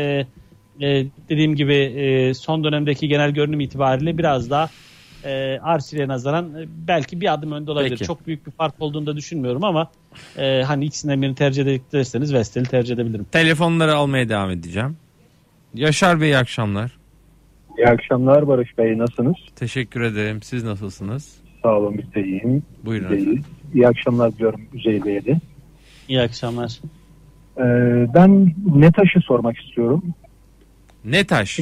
e, 0.82 1.06
dediğim 1.30 1.56
gibi 1.56 1.76
e, 1.76 2.34
son 2.34 2.64
dönemdeki 2.64 3.08
genel 3.08 3.32
görünüm 3.32 3.60
itibariyle 3.60 4.18
biraz 4.18 4.50
daha 4.50 4.70
e, 5.26 5.60
Arçelik'e 5.64 6.08
nazaran 6.08 6.46
e, 6.56 6.66
belki 6.88 7.22
bir 7.22 7.34
adım 7.34 7.52
önde 7.52 7.72
olabilir. 7.72 7.90
Peki. 7.90 8.06
Çok 8.06 8.28
büyük 8.28 8.48
bir 8.48 8.52
fark 8.52 8.74
olduğunu 8.80 9.06
da 9.06 9.18
düşünmüyorum 9.18 9.64
ama 9.64 9.92
e, 10.38 10.64
hani 10.68 10.86
ikisinden 10.86 11.22
birini 11.22 11.36
tercih 11.36 11.66
ederseniz 11.66 12.34
Vestel'i 12.34 12.66
tercih 12.66 12.94
edebilirim. 12.94 13.26
Telefonları 13.32 13.96
almaya 13.96 14.30
devam 14.30 14.50
edeceğim. 14.50 14.98
Yaşar 15.74 16.22
Bey 16.22 16.30
iyi 16.30 16.38
akşamlar. 16.38 16.92
İyi 17.78 17.88
akşamlar 17.88 18.48
Barış 18.48 18.78
Bey 18.78 18.98
nasılsınız? 18.98 19.36
Teşekkür 19.56 20.02
ederim. 20.02 20.42
Siz 20.42 20.64
nasılsınız? 20.64 21.36
Sağ 21.64 21.78
olun 21.78 21.98
biz 21.98 22.14
de 22.14 22.24
iyiyim. 22.24 22.64
Buyurun 22.86 23.12
Biz 23.12 23.26
de 23.26 23.30
iyiyiz. 23.30 23.46
İyi 23.74 23.88
akşamlar 23.88 24.34
diliyorum 24.34 24.62
Üzeyir 24.74 25.06
Bey'e 25.06 25.26
de. 25.26 25.40
İyi 26.08 26.22
akşamlar. 26.22 26.80
Ee, 27.58 27.64
ben 28.14 28.54
Netaş'ı 28.76 29.20
sormak 29.20 29.58
istiyorum. 29.58 30.04
Ne 31.06 31.24
taş? 31.24 31.60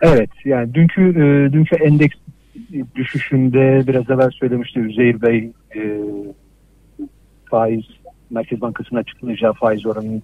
Evet 0.00 0.30
yani 0.44 0.74
dünkü 0.74 1.02
e, 1.02 1.52
dünkü 1.52 1.76
endeks 1.76 2.16
düşüşünde 2.94 3.82
biraz 3.86 4.10
evvel 4.10 4.30
söylemişti 4.30 4.80
Üzeyir 4.80 5.22
Bey 5.22 5.50
e, 5.76 6.00
faiz 7.50 7.84
Merkez 8.30 8.60
Bankası'nın 8.60 9.00
açıklayacağı 9.00 9.52
faiz 9.52 9.86
oranını 9.86 10.20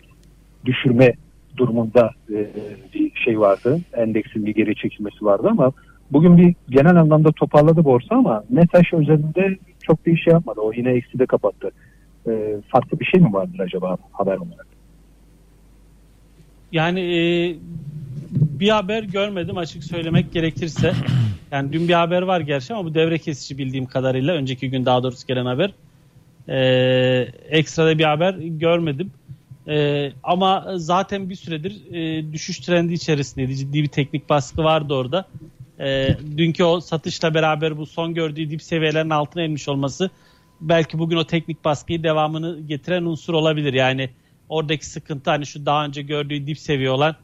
düşürme 0.64 1.12
durumunda 1.56 2.10
e, 2.30 2.46
bir 2.94 3.12
şey 3.14 3.40
vardı. 3.40 3.80
Endeksin 3.92 4.46
bir 4.46 4.54
geri 4.54 4.74
çekilmesi 4.74 5.24
vardı 5.24 5.48
ama 5.50 5.72
bugün 6.10 6.36
bir 6.36 6.54
genel 6.70 6.96
anlamda 6.96 7.32
toparladı 7.32 7.84
borsa 7.84 8.14
ama 8.14 8.44
Netaş 8.50 8.92
özelinde 8.92 9.56
çok 9.82 10.06
bir 10.06 10.16
şey 10.16 10.32
yapmadı. 10.32 10.60
O 10.60 10.72
yine 10.72 10.90
ekside 10.90 11.26
kapattı. 11.26 11.70
E, 12.28 12.56
farklı 12.68 13.00
bir 13.00 13.04
şey 13.04 13.20
mi 13.20 13.32
vardır 13.32 13.58
acaba 13.58 13.96
haber 14.12 14.36
olarak? 14.36 14.66
Yani 16.72 17.00
e, 17.00 17.56
bir 18.30 18.68
haber 18.68 19.02
görmedim 19.02 19.58
açık 19.58 19.84
söylemek 19.84 20.32
gerekirse. 20.32 20.92
Yani 21.50 21.72
dün 21.72 21.88
bir 21.88 21.92
haber 21.92 22.22
var 22.22 22.40
gerçi 22.40 22.74
ama 22.74 22.84
bu 22.84 22.94
devre 22.94 23.18
kesici 23.18 23.58
bildiğim 23.58 23.86
kadarıyla. 23.86 24.34
Önceki 24.34 24.70
gün 24.70 24.86
daha 24.86 25.02
doğrusu 25.02 25.26
gelen 25.26 25.46
haber. 25.46 25.72
E, 26.48 26.58
ekstra 27.50 27.86
da 27.86 27.98
bir 27.98 28.04
haber 28.04 28.34
görmedim. 28.34 29.10
E, 29.68 30.08
ama 30.22 30.72
zaten 30.76 31.30
bir 31.30 31.34
süredir 31.34 31.92
e, 31.92 32.32
düşüş 32.32 32.58
trendi 32.58 32.92
içerisindeydi. 32.92 33.56
Ciddi 33.56 33.82
bir 33.82 33.88
teknik 33.88 34.28
baskı 34.28 34.64
vardı 34.64 34.94
orada. 34.94 35.28
E, 35.80 36.16
dünkü 36.36 36.64
o 36.64 36.80
satışla 36.80 37.34
beraber 37.34 37.76
bu 37.76 37.86
son 37.86 38.14
gördüğü 38.14 38.50
dip 38.50 38.62
seviyelerin 38.62 39.10
altına 39.10 39.42
inmiş 39.42 39.68
olması 39.68 40.10
belki 40.60 40.98
bugün 40.98 41.16
o 41.16 41.24
teknik 41.24 41.64
baskıyı 41.64 42.02
devamını 42.02 42.60
getiren 42.60 43.02
unsur 43.02 43.34
olabilir. 43.34 43.72
Yani 43.72 44.10
oradaki 44.48 44.86
sıkıntı 44.86 45.30
hani 45.30 45.46
şu 45.46 45.66
daha 45.66 45.84
önce 45.84 46.02
gördüğü 46.02 46.46
dip 46.46 46.58
seviye 46.58 46.90
olan 46.90 47.16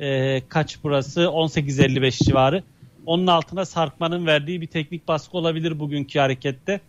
e, 0.00 0.40
kaç 0.48 0.78
burası 0.82 1.20
18.55 1.20 2.24
civarı. 2.24 2.62
Onun 3.06 3.26
altına 3.26 3.64
sarkmanın 3.64 4.26
verdiği 4.26 4.60
bir 4.60 4.66
teknik 4.66 5.08
baskı 5.08 5.38
olabilir 5.38 5.78
bugünkü 5.78 6.18
harekette. 6.18 6.80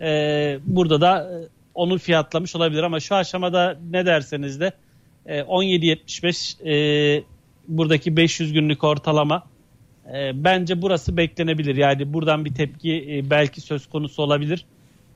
E, 0.00 0.58
burada 0.66 1.00
da 1.00 1.22
e, 1.22 1.48
onu 1.74 1.98
fiyatlamış 1.98 2.56
olabilir 2.56 2.82
ama 2.82 3.00
şu 3.00 3.14
aşamada 3.14 3.78
ne 3.90 4.06
derseniz 4.06 4.60
de 4.60 4.72
e, 5.26 5.40
17.75 5.40 6.64
e, 6.68 7.22
buradaki 7.68 8.16
500 8.16 8.52
günlük 8.52 8.84
ortalama 8.84 9.42
e, 10.14 10.44
bence 10.44 10.82
burası 10.82 11.16
beklenebilir. 11.16 11.76
Yani 11.76 12.12
buradan 12.12 12.44
bir 12.44 12.54
tepki 12.54 13.06
e, 13.10 13.30
belki 13.30 13.60
söz 13.60 13.86
konusu 13.88 14.22
olabilir. 14.22 14.64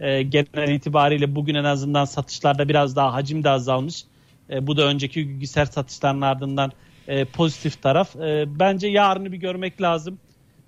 E, 0.01 0.23
genel 0.23 0.69
itibariyle 0.75 1.35
bugün 1.35 1.55
en 1.55 1.65
azından 1.65 2.05
satışlarda 2.05 2.69
biraz 2.69 2.97
daha 2.97 3.15
hacim 3.15 3.45
de 3.45 3.51
azalmış. 3.51 4.05
E, 4.51 4.67
bu 4.67 4.77
da 4.77 4.83
önceki 4.83 5.29
bilgisayar 5.29 5.67
satışlarının 5.67 6.21
ardından 6.21 6.73
e, 7.09 7.25
pozitif 7.25 7.83
taraf. 7.83 8.17
E, 8.17 8.45
bence 8.59 8.89
yarını 8.89 9.33
bir 9.33 9.37
görmek 9.37 9.83
lazım. 9.83 10.19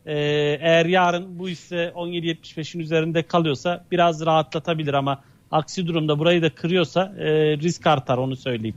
E, 0.06 0.14
eğer 0.60 0.86
yarın 0.86 1.38
bu 1.38 1.48
hisse 1.48 1.92
17.75'in 1.94 2.80
üzerinde 2.80 3.22
kalıyorsa 3.22 3.84
biraz 3.90 4.26
rahatlatabilir 4.26 4.94
ama 4.94 5.22
aksi 5.50 5.86
durumda 5.86 6.18
burayı 6.18 6.42
da 6.42 6.50
kırıyorsa 6.50 7.14
e, 7.18 7.26
risk 7.58 7.86
artar 7.86 8.18
onu 8.18 8.36
söyleyeyim. 8.36 8.76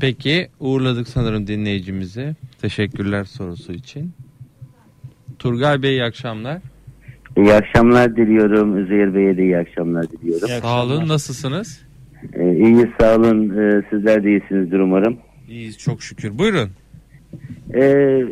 Peki 0.00 0.48
uğurladık 0.60 1.08
sanırım 1.08 1.46
dinleyicimizi. 1.46 2.34
Teşekkürler 2.60 3.24
sorusu 3.24 3.72
için. 3.72 4.12
Turgay 5.38 5.82
Bey 5.82 5.90
iyi 5.90 6.04
akşamlar. 6.04 6.58
İyi 7.36 7.52
akşamlar 7.52 8.16
diliyorum. 8.16 8.78
Üzeyir 8.84 9.14
Bey'e 9.14 9.36
de 9.36 9.42
iyi 9.42 9.58
akşamlar 9.58 10.10
diliyorum. 10.10 10.48
İyi 10.48 10.60
Sağ 10.60 10.82
olun 10.82 10.90
akşamlar. 10.90 11.08
nasılsınız? 11.14 11.82
Ee, 12.34 12.52
iyi 12.56 12.90
sağ 13.00 13.16
olun. 13.16 13.58
Ee, 13.58 13.82
sizler 13.90 14.24
de 14.24 14.28
iyisinizdir 14.30 14.78
umarım. 14.78 15.18
İyiyiz 15.50 15.78
çok 15.78 16.02
şükür. 16.02 16.38
Buyurun. 16.38 16.70
Ee, 17.74 17.80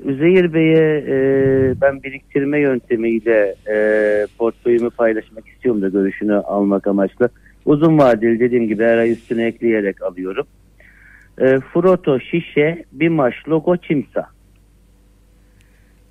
Üzeyir 0.05 0.55
Bey'e 0.55 1.05
e, 1.09 1.81
ben 1.81 2.03
biriktirme 2.03 2.61
yöntemiyle 2.61 3.55
e, 3.71 4.27
portföyümü 4.39 4.91
paylaşmak 4.91 5.49
istiyorum 5.49 5.83
da 5.83 5.89
görüşünü 5.89 6.35
almak 6.35 6.87
amaçlı. 6.87 7.29
Uzun 7.65 7.99
vadeli 7.99 8.41
dediğim 8.41 8.69
gibi 8.69 8.85
her 8.85 8.99
ay 8.99 9.11
üstüne 9.11 9.47
ekleyerek 9.47 10.03
alıyorum. 10.03 10.47
E, 11.39 11.59
Froto, 11.73 12.21
şişe, 12.21 12.85
Bimaş, 12.93 13.35
logo, 13.49 13.77
çimsa. 13.77 14.27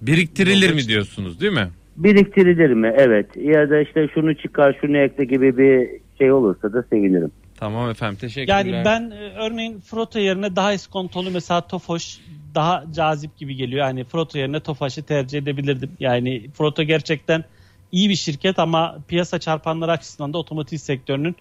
Biriktirilir 0.01 0.73
mi 0.73 0.81
diyorsunuz 0.87 1.41
değil 1.41 1.53
mi? 1.53 1.67
Biriktirilir 1.97 2.73
mi? 2.73 2.93
Evet. 2.97 3.25
Ya 3.35 3.69
da 3.69 3.81
işte 3.81 4.07
şunu 4.13 4.35
çıkar 4.35 4.77
şunu 4.81 4.97
ekle 4.97 5.25
gibi 5.25 5.57
bir 5.57 5.89
şey 6.17 6.31
olursa 6.31 6.73
da 6.73 6.83
sevinirim. 6.83 7.31
Tamam 7.57 7.89
efendim 7.89 8.17
teşekkürler. 8.17 8.65
Yani 8.65 8.85
ben 8.85 9.11
e, 9.11 9.15
örneğin 9.15 9.79
Froto 9.79 10.19
yerine 10.19 10.55
daha 10.55 10.73
iskontolu 10.73 11.31
mesela 11.31 11.61
Tofaş 11.61 12.19
daha 12.55 12.83
cazip 12.95 13.37
gibi 13.37 13.55
geliyor. 13.55 13.87
Yani 13.87 14.03
Froto 14.03 14.37
yerine 14.37 14.59
Tofaş'ı 14.59 15.03
tercih 15.03 15.37
edebilirdim. 15.37 15.91
Yani 15.99 16.49
Froto 16.57 16.83
gerçekten 16.83 17.43
iyi 17.91 18.09
bir 18.09 18.15
şirket 18.15 18.59
ama 18.59 18.97
piyasa 19.07 19.39
çarpanları 19.39 19.91
açısından 19.91 20.33
da 20.33 20.37
otomotiv 20.37 20.77
sektörünün 20.77 21.35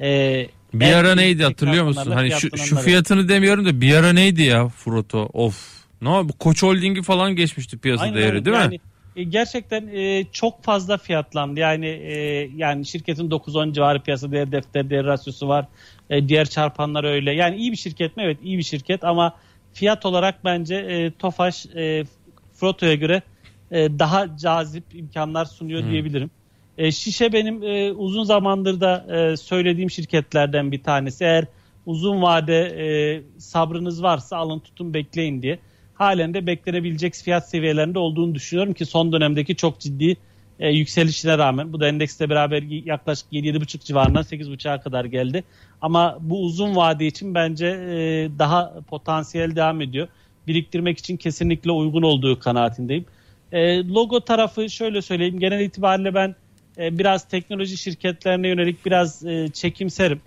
e, 0.00 0.46
bir 0.74 0.92
ara 0.92 1.14
neydi 1.14 1.44
hatırlıyor 1.44 1.84
musun? 1.84 2.10
Hani 2.10 2.30
şu, 2.30 2.58
şu 2.58 2.76
fiyatını 2.76 3.28
demiyorum 3.28 3.66
da 3.66 3.80
bir 3.80 3.94
ara 3.94 4.12
neydi 4.12 4.42
ya 4.42 4.68
Froto? 4.68 5.28
Of. 5.32 5.82
Ne 6.02 6.08
no, 6.08 6.28
bu 6.28 6.32
Koç 6.32 6.62
Holding'i 6.62 7.02
falan 7.02 7.36
geçmişti 7.36 7.78
piyasa 7.78 8.04
Aynen, 8.04 8.16
değeri 8.16 8.44
değil 8.44 8.56
yani, 8.56 8.74
mi? 8.74 8.80
E, 9.16 9.22
gerçekten 9.24 9.86
e, 9.88 10.24
çok 10.32 10.64
fazla 10.64 10.98
fiyatlandı. 10.98 11.60
Yani 11.60 11.86
e, 11.86 12.14
yani 12.54 12.86
şirketin 12.86 13.30
9-10 13.30 13.72
civarı 13.72 14.02
piyasa 14.02 14.32
değeri 14.32 14.52
defter 14.52 14.90
değeri 14.90 15.06
rasyosu 15.06 15.48
var. 15.48 15.68
E, 16.10 16.28
diğer 16.28 16.44
çarpanlar 16.48 17.04
öyle. 17.04 17.32
Yani 17.32 17.56
iyi 17.56 17.72
bir 17.72 17.76
şirket 17.76 18.16
mi? 18.16 18.22
Evet 18.22 18.38
iyi 18.42 18.58
bir 18.58 18.62
şirket 18.62 19.04
ama 19.04 19.36
fiyat 19.72 20.06
olarak 20.06 20.44
bence 20.44 20.74
e, 20.76 21.12
Tofaş 21.18 21.66
e, 21.66 22.04
Froto'ya 22.52 22.94
göre 22.94 23.22
e, 23.70 23.98
daha 23.98 24.36
cazip 24.36 24.94
imkanlar 24.94 25.44
sunuyor 25.44 25.82
Hmm. 25.82 25.90
diyebilirim. 25.90 26.30
E, 26.78 26.92
Şişe 26.92 27.32
benim 27.32 27.62
e, 27.62 27.92
uzun 27.92 28.24
zamandır 28.24 28.80
da 28.80 29.06
e, 29.32 29.36
söylediğim 29.36 29.90
şirketlerden 29.90 30.72
bir 30.72 30.82
tanesi. 30.82 31.24
Eğer 31.24 31.46
uzun 31.86 32.22
vade 32.22 32.58
e, 32.60 33.40
sabrınız 33.40 34.02
varsa 34.02 34.36
alın 34.36 34.60
tutun 34.60 34.94
bekleyin 34.94 35.42
diye. 35.42 35.58
Halen 36.02 36.34
de 36.34 36.46
beklenebilecek 36.46 37.14
fiyat 37.14 37.48
seviyelerinde 37.48 37.98
olduğunu 37.98 38.34
düşünüyorum 38.34 38.74
ki 38.74 38.86
son 38.86 39.12
dönemdeki 39.12 39.56
çok 39.56 39.80
ciddi 39.80 40.16
e, 40.60 40.68
yükselişine 40.68 41.38
rağmen 41.38 41.72
bu 41.72 41.80
da 41.80 41.88
endekste 41.88 42.30
beraber 42.30 42.62
yaklaşık 42.62 43.32
7-7,5 43.32 43.84
civarından 43.84 44.22
8,5'a 44.22 44.80
kadar 44.80 45.04
geldi. 45.04 45.44
Ama 45.80 46.18
bu 46.20 46.42
uzun 46.42 46.76
vade 46.76 47.06
için 47.06 47.34
bence 47.34 47.66
e, 47.66 47.94
daha 48.38 48.74
potansiyel 48.90 49.56
devam 49.56 49.80
ediyor. 49.80 50.08
Biriktirmek 50.46 50.98
için 50.98 51.16
kesinlikle 51.16 51.70
uygun 51.70 52.02
olduğu 52.02 52.38
kanaatindeyim. 52.38 53.04
E, 53.52 53.88
logo 53.88 54.20
tarafı 54.20 54.70
şöyle 54.70 55.02
söyleyeyim. 55.02 55.38
Genel 55.38 55.60
itibariyle 55.60 56.14
ben 56.14 56.34
e, 56.78 56.98
biraz 56.98 57.28
teknoloji 57.28 57.76
şirketlerine 57.76 58.48
yönelik 58.48 58.86
biraz 58.86 59.26
e, 59.26 59.48
çekimserim. 59.52 60.20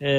E, 0.00 0.10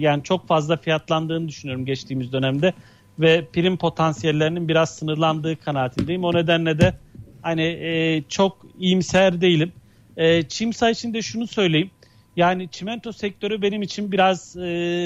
yani 0.00 0.22
çok 0.22 0.48
fazla 0.48 0.76
fiyatlandığını 0.76 1.48
düşünüyorum 1.48 1.86
geçtiğimiz 1.86 2.32
dönemde. 2.32 2.74
Ve 3.20 3.46
prim 3.52 3.76
potansiyellerinin 3.76 4.68
biraz 4.68 4.96
sınırlandığı 4.96 5.56
kanaatindeyim. 5.56 6.24
O 6.24 6.34
nedenle 6.34 6.78
de 6.78 6.94
hani 7.42 7.62
e, 7.62 8.22
çok 8.28 8.66
iyimser 8.78 9.40
değilim. 9.40 9.72
E, 10.16 10.42
Çimsa 10.42 10.90
için 10.90 11.14
de 11.14 11.22
şunu 11.22 11.46
söyleyeyim. 11.46 11.90
Yani 12.36 12.68
çimento 12.68 13.12
sektörü 13.12 13.62
benim 13.62 13.82
için 13.82 14.12
biraz 14.12 14.56
e, 14.56 14.60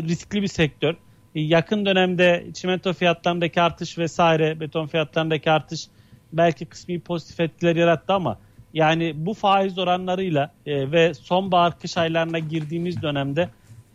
riskli 0.08 0.42
bir 0.42 0.48
sektör. 0.48 0.94
E, 1.34 1.40
yakın 1.40 1.86
dönemde 1.86 2.46
çimento 2.54 2.92
fiyatlarındaki 2.92 3.60
artış 3.60 3.98
vesaire, 3.98 4.60
beton 4.60 4.86
fiyatlarındaki 4.86 5.50
artış 5.50 5.86
belki 6.32 6.66
kısmi 6.66 7.00
pozitif 7.00 7.40
etkiler 7.40 7.76
yarattı 7.76 8.12
ama 8.12 8.38
yani 8.74 9.12
bu 9.16 9.34
faiz 9.34 9.78
oranlarıyla 9.78 10.50
e, 10.66 10.92
ve 10.92 11.14
sonbahar 11.14 11.78
kış 11.78 11.96
aylarına 11.96 12.38
girdiğimiz 12.38 13.02
dönemde 13.02 13.48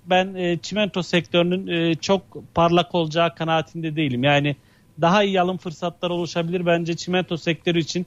ben 0.09 0.35
e, 0.35 0.57
çimento 0.57 1.03
sektörünün 1.03 1.67
e, 1.67 1.95
çok 1.95 2.21
parlak 2.55 2.95
olacağı 2.95 3.35
kanaatinde 3.35 3.95
değilim. 3.95 4.23
Yani 4.23 4.55
daha 5.01 5.23
iyi 5.23 5.41
alım 5.41 5.57
fırsatları 5.57 6.13
oluşabilir 6.13 6.65
bence 6.65 6.95
çimento 6.95 7.37
sektörü 7.37 7.79
için. 7.79 8.05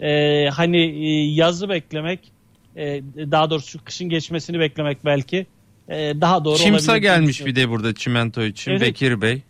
E, 0.00 0.48
hani 0.48 0.78
e, 0.78 1.32
yazı 1.34 1.68
beklemek, 1.68 2.20
e, 2.76 3.02
daha 3.16 3.50
doğrusu 3.50 3.84
kışın 3.84 4.08
geçmesini 4.08 4.58
beklemek 4.60 5.04
belki 5.04 5.46
e, 5.88 5.94
daha 6.20 6.44
doğru 6.44 6.56
Çimsa 6.58 6.92
olabilir. 6.92 7.02
gelmiş 7.02 7.46
bir 7.46 7.56
de 7.56 7.68
burada 7.68 7.94
çimento 7.94 8.42
için 8.42 8.70
Evet. 8.70 8.80
Bekir 8.80 9.20
Bey. 9.20 9.42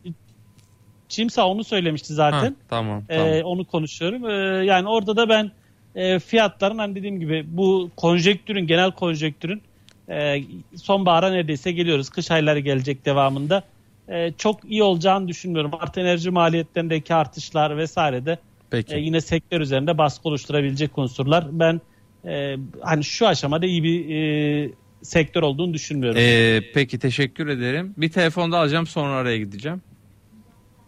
Çimsa 1.09 1.47
onu 1.47 1.65
söylemişti 1.65 2.15
zaten. 2.15 2.39
Ha, 2.39 2.53
tamam 2.69 3.03
Ee, 3.09 3.17
tamam. 3.17 3.33
onu 3.45 3.65
konuşuyorum. 3.65 4.31
Ee, 4.31 4.65
yani 4.65 4.89
orada 4.89 5.17
da 5.17 5.29
ben 5.29 5.51
e, 5.95 6.19
fiyatların 6.19 6.79
hani 6.79 6.95
dediğim 6.95 7.21
gibi 7.21 7.45
bu 7.49 7.91
konjektürün 7.97 8.67
genel 8.67 8.91
konjektürün 8.93 9.63
e, 10.11 10.43
sonbahara 10.77 11.31
neredeyse 11.31 11.73
geliyoruz. 11.73 12.11
Kış 12.11 12.31
ayları 12.31 12.59
gelecek 12.59 13.07
devamında. 13.07 13.63
E, 14.09 14.33
çok 14.33 14.65
iyi 14.65 14.83
olacağını 14.83 15.29
düşünmüyorum. 15.29 15.71
Artı 15.81 16.01
enerji 16.01 16.31
maliyetlerindeki 16.31 17.15
artışlar 17.15 17.77
vesaire 17.77 18.27
de 18.27 18.39
Peki. 18.71 18.95
e, 18.95 18.99
yine 18.99 19.21
sektör 19.21 19.61
üzerinde 19.61 19.99
baskı 19.99 20.29
oluşturabilecek 20.29 20.99
unsurlar. 20.99 21.47
Ben 21.53 21.81
e, 22.25 22.57
hani 22.81 23.05
şu 23.05 23.27
aşamada 23.27 23.67
iyi 23.67 23.83
bir 23.83 24.15
e, 24.15 24.71
sektör 25.03 25.43
olduğunu 25.43 25.75
düşünmüyorum. 25.75 26.21
Ee, 26.21 26.63
peki 26.75 26.99
teşekkür 26.99 27.49
ederim. 27.49 27.95
Bir 27.97 28.11
telefon 28.11 28.53
da 28.53 28.59
alacağım 28.59 28.87
sonra 28.87 29.15
araya 29.15 29.39
gideceğim. 29.39 29.83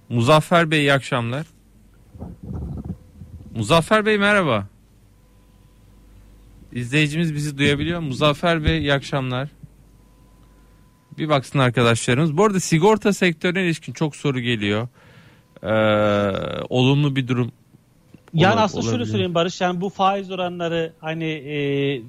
Muzaffer 0.09 0.71
Bey 0.71 0.81
iyi 0.81 0.93
akşamlar. 0.93 1.47
Muzaffer 3.57 4.07
Bey 4.07 4.19
merhaba. 4.19 4.67
İzleyicimiz 6.73 7.35
bizi 7.35 7.59
duyabiliyor. 7.59 8.01
mu? 8.01 8.07
Muzaffer 8.07 8.65
Bey 8.65 8.79
iyi 8.79 8.93
akşamlar. 8.93 9.49
Bir 11.19 11.29
baksın 11.29 11.59
arkadaşlarımız. 11.59 12.37
Bu 12.37 12.45
arada 12.45 12.61
sigorta 12.61 13.13
sektörüne 13.13 13.65
ilişkin 13.65 13.93
çok 13.93 14.17
soru 14.17 14.41
geliyor. 14.41 14.89
Ee, 15.63 15.69
olumlu 16.69 17.17
bir 17.17 17.29
durum. 17.29 17.53
Yani 18.35 18.55
ola- 18.55 18.63
aslında 18.63 18.91
şöyle 18.91 19.07
söyleyeyim 19.07 19.35
Barış 19.35 19.61
yani 19.61 19.81
bu 19.81 19.89
faiz 19.89 20.31
oranları 20.31 20.93
hani 21.01 21.25
e, 21.25 21.57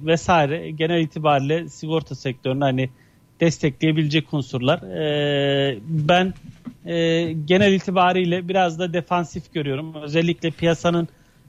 vesaire 0.06 0.70
genel 0.70 1.00
itibariyle 1.00 1.68
sigorta 1.68 2.14
sektörünü 2.14 2.64
hani 2.64 2.90
destekleyebilecek 3.40 4.34
unsurlar. 4.34 4.78
E, 4.78 5.78
ben 5.88 6.34
e, 6.86 7.32
genel 7.32 7.72
itibariyle 7.72 8.48
biraz 8.48 8.78
da 8.78 8.92
defansif 8.92 9.52
görüyorum. 9.54 9.94
Özellikle 10.02 10.50
piyasanın 10.50 11.08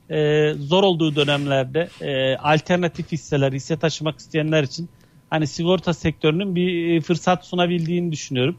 e, 0.09 0.51
zor 0.53 0.83
olduğu 0.83 1.15
dönemlerde 1.15 1.89
e, 2.01 2.37
alternatif 2.37 3.11
hisseler, 3.11 3.51
hisse 3.51 3.77
taşımak 3.77 4.19
isteyenler 4.19 4.63
için 4.63 4.89
hani 5.29 5.47
sigorta 5.47 5.93
sektörünün 5.93 6.55
bir 6.55 6.95
e, 6.95 7.01
fırsat 7.01 7.45
sunabildiğini 7.45 8.11
düşünüyorum. 8.11 8.55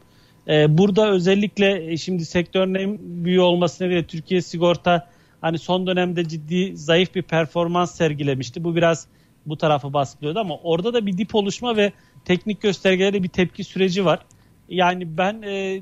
E, 0.47 0.77
burada 0.77 1.11
özellikle 1.11 1.91
e, 1.91 1.97
şimdi 1.97 2.25
sektörün 2.25 2.99
büyüğü 3.25 3.39
olması 3.39 3.83
nedeniyle 3.83 4.07
Türkiye 4.07 4.41
sigorta 4.41 5.09
hani 5.41 5.57
son 5.57 5.87
dönemde 5.87 6.27
ciddi 6.27 6.77
zayıf 6.77 7.15
bir 7.15 7.21
performans 7.21 7.95
sergilemişti. 7.95 8.63
Bu 8.63 8.75
biraz 8.75 9.07
bu 9.45 9.57
tarafı 9.57 9.93
baskılıyordu 9.93 10.39
ama 10.39 10.57
orada 10.57 10.93
da 10.93 11.05
bir 11.05 11.17
dip 11.17 11.35
oluşma 11.35 11.77
ve 11.77 11.91
teknik 12.25 12.61
göstergelerde 12.61 13.23
bir 13.23 13.29
tepki 13.29 13.63
süreci 13.63 14.05
var. 14.05 14.19
Yani 14.69 15.17
ben 15.17 15.41
e, 15.41 15.81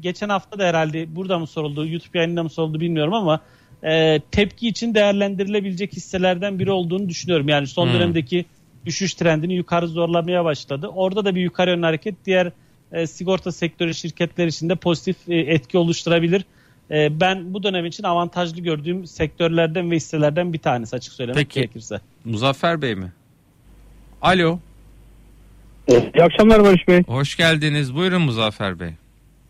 geçen 0.00 0.28
hafta 0.28 0.58
da 0.58 0.64
herhalde 0.64 1.16
burada 1.16 1.38
mı 1.38 1.46
soruldu, 1.46 1.86
YouTube 1.86 2.18
yayınında 2.18 2.42
mı 2.42 2.50
soruldu 2.50 2.80
bilmiyorum 2.80 3.14
ama 3.14 3.40
e, 3.84 4.20
tepki 4.30 4.68
için 4.68 4.94
değerlendirilebilecek 4.94 5.92
hisselerden 5.92 6.58
biri 6.58 6.70
olduğunu 6.70 7.08
düşünüyorum. 7.08 7.48
Yani 7.48 7.66
son 7.66 7.86
Hmm. 7.86 7.94
dönemdeki 7.94 8.44
düşüş 8.86 9.14
trendini 9.14 9.54
yukarı 9.54 9.88
zorlamaya 9.88 10.44
başladı. 10.44 10.86
Orada 10.94 11.24
da 11.24 11.34
bir 11.34 11.40
yukarı 11.40 11.70
yönlü 11.70 11.84
hareket 11.86 12.14
diğer 12.26 12.52
e, 12.92 13.06
sigorta 13.06 13.52
sektörü 13.52 13.94
şirketler 13.94 14.46
için 14.46 14.68
de 14.68 14.74
pozitif 14.74 15.16
e, 15.28 15.36
etki 15.36 15.78
oluşturabilir. 15.78 16.44
E, 16.90 17.20
ben 17.20 17.54
bu 17.54 17.62
dönem 17.62 17.86
için 17.86 18.02
avantajlı 18.04 18.60
gördüğüm 18.60 19.06
sektörlerden 19.06 19.90
ve 19.90 19.96
hisselerden 19.96 20.52
bir 20.52 20.58
tanesi 20.58 20.96
açık 20.96 21.12
söylemek 21.12 21.36
Peki. 21.38 21.60
gerekirse. 21.60 22.00
Muzaffer 22.24 22.82
Bey 22.82 22.94
mi? 22.94 23.12
Alo. 24.22 24.58
İyi 25.88 26.22
akşamlar 26.22 26.64
Barış 26.64 26.88
Bey. 26.88 27.02
Hoş 27.06 27.36
geldiniz. 27.36 27.94
Buyurun 27.94 28.22
Muzaffer 28.22 28.80
Bey. 28.80 28.90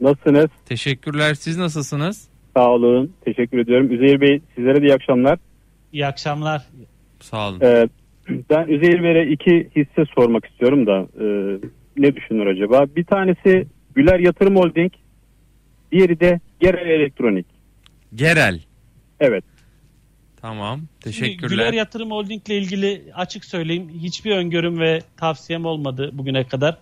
Nasılsınız? 0.01 0.51
Teşekkürler. 0.66 1.35
Siz 1.35 1.57
nasılsınız? 1.57 2.28
Sağ 2.57 2.71
olun. 2.71 3.13
Teşekkür 3.25 3.59
ediyorum. 3.59 3.93
Üzeyir 3.95 4.21
Bey 4.21 4.41
sizlere 4.55 4.83
de 4.83 4.87
iyi 4.87 4.95
akşamlar. 4.95 5.39
İyi 5.93 6.07
akşamlar. 6.07 6.63
Sağ 7.21 7.49
olun. 7.49 7.61
Ee, 7.61 7.89
ben 8.51 8.69
Üzeyir 8.69 9.03
Bey'e 9.03 9.31
iki 9.31 9.71
hisse 9.77 10.05
sormak 10.15 10.45
istiyorum 10.47 10.87
da 10.87 10.99
e, 11.21 11.27
ne 11.97 12.17
düşünür 12.17 12.47
acaba? 12.47 12.87
Bir 12.97 13.05
tanesi 13.05 13.67
Güler 13.95 14.19
Yatırım 14.19 14.57
Holding, 14.57 14.93
diğeri 15.93 16.21
de 16.21 16.41
Gerel 16.61 16.87
Elektronik. 16.91 17.47
Gerel. 18.15 18.61
Evet. 19.21 19.45
Tamam. 20.41 20.79
Şimdi 20.79 21.17
Teşekkürler. 21.17 21.49
Güler 21.51 21.73
Yatırım 21.73 22.11
Holding 22.11 22.49
ile 22.49 22.59
ilgili 22.59 23.03
açık 23.15 23.45
söyleyeyim 23.45 23.89
hiçbir 24.03 24.37
öngörüm 24.37 24.79
ve 24.81 24.99
tavsiyem 25.17 25.65
olmadı 25.65 26.11
bugüne 26.13 26.45
kadar. 26.45 26.79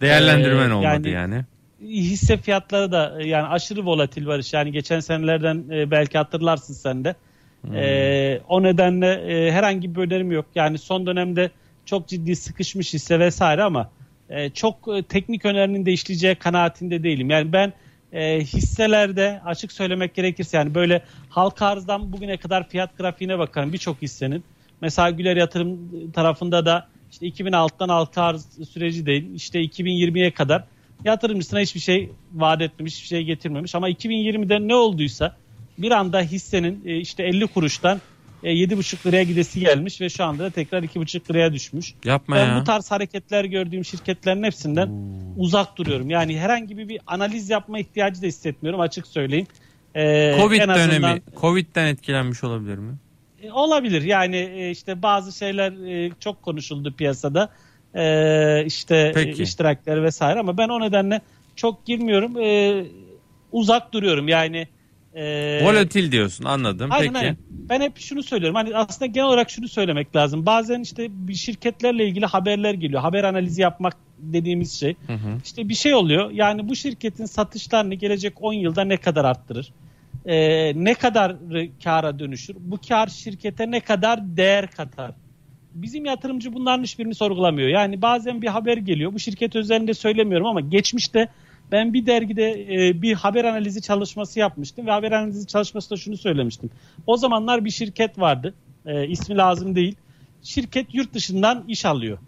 Değerlendirmen 0.00 0.70
Ee, 0.70 0.74
olmadı 0.74 1.08
yani- 1.08 1.10
yani. 1.10 1.44
Hisse 1.80 2.36
fiyatları 2.36 2.92
da 2.92 3.22
e, 3.22 3.28
yani 3.28 3.46
aşırı 3.46 3.84
volatil 3.84 4.26
Barış. 4.26 4.52
Yani 4.52 4.72
geçen 4.72 5.00
senelerden 5.00 5.64
e, 5.70 5.90
belki 5.90 6.18
hatırlarsın 6.18 6.74
sen 6.74 7.04
de. 7.04 7.14
Hmm. 7.60 7.76
Ee, 7.76 8.40
o 8.48 8.62
nedenle 8.62 9.12
e, 9.12 9.52
herhangi 9.52 9.94
bir 9.94 10.00
önerim 10.00 10.32
yok. 10.32 10.46
Yani 10.54 10.78
son 10.78 11.06
dönemde 11.06 11.50
çok 11.84 12.08
ciddi 12.08 12.36
sıkışmış 12.36 12.94
hisse 12.94 13.18
vesaire 13.18 13.62
ama 13.62 13.90
e, 14.28 14.50
çok 14.50 14.76
e, 14.96 15.02
teknik 15.02 15.44
önerinin 15.44 15.86
de 15.86 15.92
işleyeceği 15.92 16.34
kanaatinde 16.34 17.02
değilim. 17.02 17.30
Yani 17.30 17.52
ben 17.52 17.72
e, 18.12 18.40
hisselerde 18.40 19.40
açık 19.44 19.72
söylemek 19.72 20.14
gerekirse 20.14 20.56
yani 20.56 20.74
böyle 20.74 21.02
halka 21.28 21.66
arzdan 21.66 22.12
bugüne 22.12 22.36
kadar 22.36 22.68
fiyat 22.68 22.98
grafiğine 22.98 23.38
bakarım 23.38 23.72
birçok 23.72 24.02
hissenin. 24.02 24.44
Mesela 24.80 25.10
Güler 25.10 25.36
Yatırım 25.36 25.78
tarafında 26.12 26.66
da 26.66 26.88
işte 27.10 27.26
2006'dan 27.26 27.88
halka 27.88 28.22
arz 28.22 28.68
süreci 28.70 29.06
değil 29.06 29.34
işte 29.34 29.60
2020'ye 29.60 30.30
kadar 30.30 30.64
yatırımcısına 31.04 31.60
hiçbir 31.60 31.80
şey 31.80 32.10
vaat 32.34 32.62
etmemiş, 32.62 32.94
hiçbir 32.94 33.08
şey 33.08 33.22
getirmemiş. 33.24 33.74
Ama 33.74 33.90
2020'de 33.90 34.68
ne 34.68 34.74
olduysa 34.74 35.36
bir 35.78 35.90
anda 35.90 36.20
hissenin 36.20 36.82
e, 36.86 36.96
işte 36.96 37.22
50 37.22 37.46
kuruştan 37.46 38.00
e, 38.42 38.52
7,5 38.52 39.06
liraya 39.06 39.22
gidesi 39.22 39.60
gelmiş 39.60 40.00
ve 40.00 40.08
şu 40.08 40.24
anda 40.24 40.44
da 40.44 40.50
tekrar 40.50 40.82
2,5 40.82 41.30
liraya 41.30 41.52
düşmüş. 41.52 41.94
Yapma 42.04 42.36
ben 42.36 42.46
ya. 42.46 42.60
bu 42.60 42.64
tarz 42.64 42.90
hareketler 42.90 43.44
gördüğüm 43.44 43.84
şirketlerin 43.84 44.42
hepsinden 44.42 44.90
uzak 45.36 45.76
duruyorum. 45.76 46.10
Yani 46.10 46.38
herhangi 46.38 46.78
bir, 46.78 46.88
bir 46.88 47.00
analiz 47.06 47.50
yapma 47.50 47.78
ihtiyacı 47.78 48.22
da 48.22 48.26
hissetmiyorum 48.26 48.80
açık 48.80 49.06
söyleyeyim. 49.06 49.46
Ee, 49.94 50.36
Covid 50.40 50.60
en 50.60 50.68
azından- 50.68 51.02
dönemi. 51.02 51.22
Covid'den 51.40 51.86
etkilenmiş 51.86 52.44
olabilir 52.44 52.78
mi? 52.78 52.94
e, 53.42 53.52
Olabilir 53.52 54.02
yani 54.02 54.36
e, 54.36 54.70
işte 54.70 55.02
bazı 55.02 55.38
şeyler 55.38 55.72
e, 55.72 56.10
çok 56.20 56.42
konuşuldu 56.42 56.94
piyasada 56.96 57.48
E, 57.94 58.64
işte 58.66 59.12
Peki. 59.14 59.42
iştirakleri 59.42 60.02
vesaire 60.02 60.40
ama 60.40 60.58
ben 60.58 60.68
o 60.68 60.80
nedenle 60.80 61.20
çok 61.56 61.86
girmiyorum 61.86 62.40
E, 62.40 62.84
uzak 63.52 63.92
duruyorum 63.92 64.28
yani. 64.28 64.66
E, 65.14 65.64
Volatil 65.64 66.12
diyorsun 66.12 66.44
anladım. 66.44 66.90
Aynen 66.92 67.12
Peki. 67.12 67.18
aynen. 67.18 67.36
Ben 67.70 67.80
hep 67.80 67.98
şunu 67.98 68.22
söylüyorum. 68.22 68.54
Hani 68.54 68.76
aslında 68.76 69.06
genel 69.06 69.26
olarak 69.26 69.50
şunu 69.50 69.68
söylemek 69.68 70.16
lazım. 70.16 70.46
Bazen 70.46 70.80
işte 70.80 71.06
bir 71.10 71.34
şirketlerle 71.34 72.06
ilgili 72.06 72.26
haberler 72.26 72.74
geliyor. 72.74 73.02
Haber 73.02 73.24
analizi 73.24 73.62
yapmak 73.62 73.96
dediğimiz 74.18 74.80
şey. 74.80 74.94
Hı 75.06 75.12
hı. 75.12 75.38
İşte 75.44 75.68
bir 75.68 75.74
şey 75.74 75.94
oluyor. 75.94 76.30
Yani 76.30 76.68
bu 76.68 76.76
şirketin 76.76 77.24
satışlarını 77.24 77.94
gelecek 77.94 78.42
10 78.42 78.52
yılda 78.52 78.84
ne 78.84 78.96
kadar 78.96 79.24
arttırır? 79.24 79.72
Ee, 80.26 80.72
ne 80.84 80.94
kadar 80.94 81.36
kara 81.84 82.18
dönüşür? 82.18 82.56
Bu 82.60 82.78
kar 82.88 83.06
şirkete 83.06 83.70
ne 83.70 83.80
kadar 83.80 84.36
değer 84.36 84.70
katar? 84.70 85.10
Bizim 85.74 86.04
yatırımcı 86.04 86.52
bunların 86.52 86.82
hiçbirini 86.82 87.14
sorgulamıyor. 87.14 87.68
Yani 87.68 88.02
bazen 88.02 88.42
bir 88.42 88.48
haber 88.48 88.76
geliyor. 88.76 89.12
Bu 89.12 89.18
şirket 89.18 89.56
özelinde 89.56 89.94
söylemiyorum 89.94 90.46
ama 90.46 90.60
geçmişte 90.60 91.28
ben 91.72 91.92
bir 91.92 92.06
dergide 92.06 92.50
e, 92.50 93.02
bir 93.02 93.14
haber 93.14 93.44
analizi 93.44 93.82
çalışması 93.82 94.38
yapmıştım 94.38 94.86
ve 94.86 94.90
haber 94.90 95.12
analizi 95.12 95.46
çalışmasında 95.46 95.96
şunu 95.96 96.16
söylemiştim. 96.16 96.70
O 97.06 97.16
zamanlar 97.16 97.64
bir 97.64 97.70
şirket 97.70 98.18
vardı. 98.18 98.54
E, 98.86 99.08
ismi 99.08 99.36
lazım 99.36 99.74
değil. 99.74 99.96
Şirket 100.42 100.94
yurt 100.94 101.14
dışından 101.14 101.64
iş 101.68 101.84
alıyor. 101.84 102.18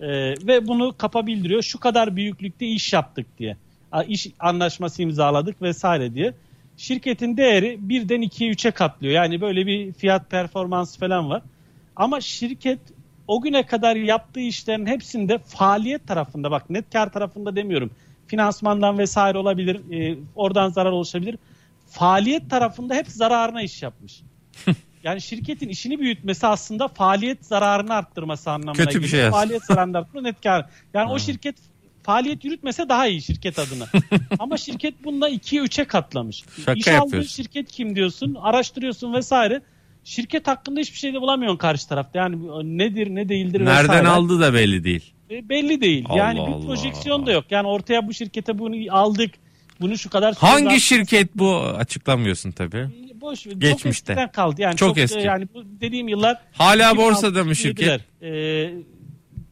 E, 0.00 0.08
ve 0.46 0.68
bunu 0.68 0.94
kapa 0.98 1.26
bildiriyor. 1.26 1.62
Şu 1.62 1.80
kadar 1.80 2.16
büyüklükte 2.16 2.66
iş 2.66 2.92
yaptık 2.92 3.26
diye. 3.38 3.56
A, 3.92 4.02
iş 4.02 4.26
anlaşması 4.38 5.02
imzaladık 5.02 5.62
vesaire 5.62 6.14
diye. 6.14 6.34
şirketin 6.76 7.36
değeri 7.36 7.76
birden 7.80 8.22
2'ye 8.22 8.50
3'e 8.50 8.70
katlıyor. 8.70 9.14
Yani 9.14 9.40
böyle 9.40 9.66
bir 9.66 9.92
fiyat 9.92 10.30
performans 10.30 10.98
falan 10.98 11.30
var. 11.30 11.42
Ama 12.00 12.20
şirket 12.20 12.78
o 13.28 13.40
güne 13.40 13.66
kadar 13.66 13.96
yaptığı 13.96 14.40
işlerin 14.40 14.86
hepsinde 14.86 15.38
faaliyet 15.38 16.06
tarafında 16.08 16.50
bak 16.50 16.70
net 16.70 16.92
kar 16.92 17.12
tarafında 17.12 17.56
demiyorum. 17.56 17.90
Finansmandan 18.26 18.98
vesaire 18.98 19.38
olabilir. 19.38 19.80
e, 19.92 20.18
oradan 20.34 20.68
zarar 20.68 20.90
oluşabilir. 20.90 21.38
Faaliyet 21.90 22.50
tarafında 22.50 22.94
hep 22.94 23.08
zararına 23.08 23.62
iş 23.62 23.82
yapmış. 23.82 24.20
Yani 25.04 25.20
şirketin 25.20 25.68
işini 25.68 25.98
büyütmesi 25.98 26.46
aslında 26.46 26.88
faaliyet 26.88 27.46
zararını 27.46 27.94
arttırması 27.94 28.50
anlamına 28.50 28.72
Kötü 28.72 29.02
bir 29.02 29.04
geliyor. 29.04 29.22
şey. 29.22 29.30
Faaliyet 29.30 29.64
zararını 29.64 29.98
arttırma 29.98 30.22
net 30.22 30.42
kar. 30.42 30.66
Yani 30.94 31.10
o 31.12 31.18
şirket 31.18 31.56
faaliyet 32.02 32.44
yürütmese 32.44 32.88
daha 32.88 33.06
iyi 33.06 33.22
şirket 33.22 33.58
adına. 33.58 33.86
Ama 34.38 34.56
şirket 34.56 35.04
bunda 35.04 35.30
2'ye 35.30 35.62
3'e 35.62 35.84
katlamış. 35.84 36.44
Şaka 36.56 36.72
İş 36.72 36.88
aldığın 36.88 37.22
şirket 37.22 37.72
kim 37.72 37.96
diyorsun, 37.96 38.34
araştırıyorsun 38.34 39.14
vesaire. 39.14 39.62
Şirket 40.04 40.46
hakkında 40.46 40.80
hiçbir 40.80 40.98
şey 40.98 41.14
de 41.14 41.20
bulamıyorsun 41.20 41.56
karşı 41.58 41.88
tarafta. 41.88 42.18
Yani 42.18 42.36
nedir 42.78 43.14
ne 43.14 43.28
değildir 43.28 43.64
Nereden 43.64 43.82
vesaire. 43.82 44.08
aldı 44.08 44.40
da 44.40 44.54
belli 44.54 44.84
değil. 44.84 45.12
E, 45.30 45.48
belli 45.48 45.80
değil. 45.80 46.04
Allah 46.08 46.18
yani 46.18 46.40
Allah. 46.40 46.60
bir 46.62 46.66
projeksiyon 46.66 47.26
da 47.26 47.32
yok. 47.32 47.44
Yani 47.50 47.66
ortaya 47.68 48.06
bu 48.08 48.14
şirkete 48.14 48.58
bunu 48.58 48.74
aldık. 48.90 49.30
Bunu 49.80 49.98
şu 49.98 50.10
kadar 50.10 50.34
Hangi 50.34 50.80
şirket 50.80 51.36
bu 51.36 51.56
açıklamıyorsun 51.56 52.50
tabii. 52.50 52.86
boş 53.20 53.46
ver. 53.46 53.52
Çok 53.52 53.60
Geçmişte. 53.60 54.12
eskiden 54.12 54.32
kaldı. 54.32 54.62
Yani 54.62 54.76
Çok 54.76 54.88
çok, 54.88 54.98
eski. 54.98 55.18
Yani 55.20 55.48
bu 55.54 55.62
dediğim 55.80 56.08
yıllar 56.08 56.38
Hala 56.52 56.90
2006, 56.90 56.96
borsada 56.98 57.44
mı 57.44 57.56
şirket? 57.56 58.00
2007'ler. 58.22 58.70
Ee, 58.70 58.74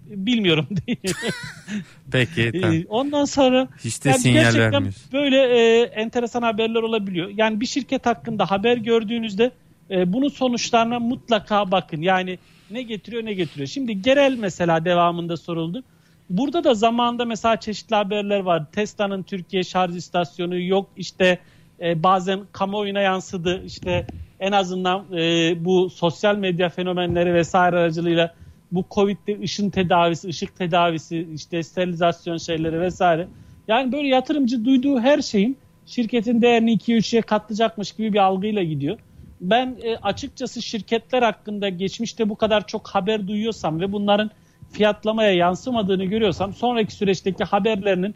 bilmiyorum. 0.07 0.68
Peki 2.12 2.53
tamam. 2.61 2.76
Ee, 2.76 2.84
Ondan 2.88 3.24
sonra 3.24 3.68
Hiç 3.84 4.05
de 4.05 4.09
yani 4.09 4.18
sinyal 4.20 4.42
gerçekten 4.42 4.72
vermiyorsun. 4.72 5.03
böyle 5.12 5.36
e, 5.42 5.82
enteresan 5.82 6.42
haberler 6.42 6.82
olabiliyor. 6.82 7.30
Yani 7.36 7.61
bir 7.61 7.66
şirket 7.66 8.07
hakkında 8.07 8.51
haber 8.51 8.76
gördüğünüzde 8.76 9.51
e, 9.91 10.12
bunun 10.12 10.28
sonuçlarına 10.28 10.99
mutlaka 10.99 11.70
bakın. 11.70 12.03
Yani 12.03 12.39
ne 12.70 12.82
getiriyor 12.82 13.24
ne 13.24 13.34
getiriyor. 13.34 13.68
Şimdi 13.68 14.03
Gerel 14.03 14.36
mesela 14.39 14.84
devamında 14.84 15.36
soruldu. 15.36 15.82
Burada 16.30 16.64
da 16.64 16.74
zamanında 16.74 17.24
mesela 17.24 17.61
çeşitli 17.61 17.97
haberler 17.97 18.41
var. 18.41 18.66
Tesla'nın 18.72 19.22
Türkiye 19.22 19.62
şarj 19.62 19.97
istasyonu 19.97 20.61
yok 20.61 20.91
işte 20.97 21.39
e, 21.80 22.03
bazen 22.03 22.41
kamuoyuna 22.53 23.01
yansıdı. 23.01 23.62
İşte 23.64 24.07
en 24.41 24.53
azından 24.53 25.05
e, 25.12 25.55
bu 25.64 25.91
sosyal 25.91 26.36
medya 26.36 26.68
fenomenleri 26.68 27.34
vesaire 27.34 27.76
aracılığıyla 27.76 28.34
bu 28.72 28.84
Covid'de 28.91 29.41
ışın 29.41 29.70
tedavisi, 29.70 30.28
ışık 30.28 30.57
tedavisi, 30.57 31.28
işte 31.34 31.62
sterilizasyon 31.62 32.36
şeyleri 32.36 32.80
vesaire. 32.80 33.28
Yani 33.68 33.93
böyle 33.93 34.09
yatırımcı 34.09 34.64
duyduğu 34.64 35.01
her 35.01 35.22
şeyin 35.22 35.57
şirketin 35.86 36.43
değerini 36.43 36.72
2-3'ye 36.72 37.22
katlayacakmış 37.22 37.93
gibi 37.93 38.12
bir 38.12 38.18
algıyla 38.18 38.62
gidiyor. 38.62 38.99
Ben 39.41 39.76
e, 39.82 39.97
açıkçası 39.97 40.62
şirketler 40.62 41.22
hakkında 41.22 41.68
geçmişte 41.68 42.28
bu 42.28 42.36
kadar 42.36 42.66
çok 42.66 42.89
haber 42.89 43.28
duyuyorsam 43.28 43.80
ve 43.80 43.93
bunların 43.93 44.30
fiyatlamaya 44.72 45.32
yansımadığını 45.32 46.05
görüyorsam 46.05 46.53
sonraki 46.55 46.95
süreçteki 46.95 47.45
haberlerinin 47.45 48.14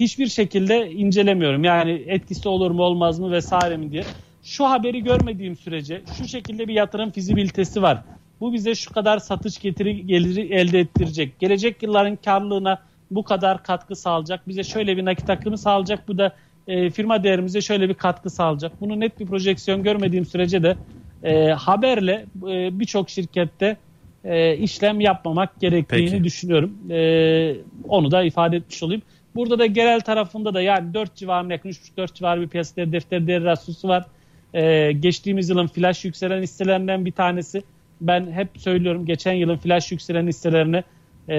hiçbir 0.00 0.26
şekilde 0.26 0.90
incelemiyorum. 0.90 1.64
Yani 1.64 2.04
etkisi 2.06 2.48
olur 2.48 2.70
mu 2.70 2.82
olmaz 2.82 3.18
mı 3.18 3.32
vesaire 3.32 3.76
mi 3.76 3.92
diye. 3.92 4.04
Şu 4.42 4.64
haberi 4.64 5.02
görmediğim 5.02 5.56
sürece 5.56 6.02
şu 6.18 6.28
şekilde 6.28 6.68
bir 6.68 6.74
yatırım 6.74 7.10
fizibilitesi 7.10 7.82
var. 7.82 8.02
Bu 8.40 8.52
bize 8.52 8.74
şu 8.74 8.92
kadar 8.92 9.18
satış 9.18 9.58
getiri 9.58 10.06
geliri 10.06 10.54
elde 10.54 10.80
ettirecek. 10.80 11.38
Gelecek 11.38 11.82
yılların 11.82 12.16
karlılığına 12.16 12.82
bu 13.10 13.24
kadar 13.24 13.62
katkı 13.62 13.96
sağlayacak. 13.96 14.48
Bize 14.48 14.64
şöyle 14.64 14.96
bir 14.96 15.04
nakit 15.04 15.30
akımı 15.30 15.58
sağlayacak. 15.58 16.08
Bu 16.08 16.18
da 16.18 16.32
e, 16.68 16.90
firma 16.90 17.24
değerimize 17.24 17.60
şöyle 17.60 17.88
bir 17.88 17.94
katkı 17.94 18.30
sağlayacak. 18.30 18.80
Bunu 18.80 19.00
net 19.00 19.20
bir 19.20 19.26
projeksiyon 19.26 19.82
görmediğim 19.82 20.24
sürece 20.24 20.62
de 20.62 20.76
e, 21.22 21.48
haberle 21.48 22.26
e, 22.48 22.78
birçok 22.80 23.10
şirkette 23.10 23.76
e, 24.24 24.56
işlem 24.56 25.00
yapmamak 25.00 25.60
gerektiğini 25.60 26.10
Peki. 26.10 26.24
düşünüyorum. 26.24 26.72
E, 26.90 27.56
onu 27.88 28.10
da 28.10 28.22
ifade 28.22 28.56
etmiş 28.56 28.82
olayım. 28.82 29.02
Burada 29.34 29.58
da 29.58 29.66
genel 29.66 30.00
tarafında 30.00 30.54
da 30.54 30.62
yani 30.62 30.94
4 30.94 31.16
civarına 31.16 31.52
yakın 31.52 31.68
3,5-4 31.68 32.14
civarı 32.14 32.40
bir 32.40 32.48
piyasa 32.48 32.76
değeri, 32.76 32.92
defter 32.92 33.26
değeri 33.26 33.44
rasyosu 33.44 33.88
var. 33.88 34.06
E, 34.54 34.92
geçtiğimiz 34.92 35.48
yılın 35.48 35.66
flash 35.66 36.04
yükselen 36.04 36.42
hisselerinden 36.42 37.04
bir 37.04 37.12
tanesi. 37.12 37.62
Ben 38.00 38.32
hep 38.32 38.48
söylüyorum 38.58 39.06
geçen 39.06 39.32
yılın 39.32 39.56
flash 39.56 39.92
yükselen 39.92 40.26
hisselerini 40.26 40.84
e, 41.28 41.36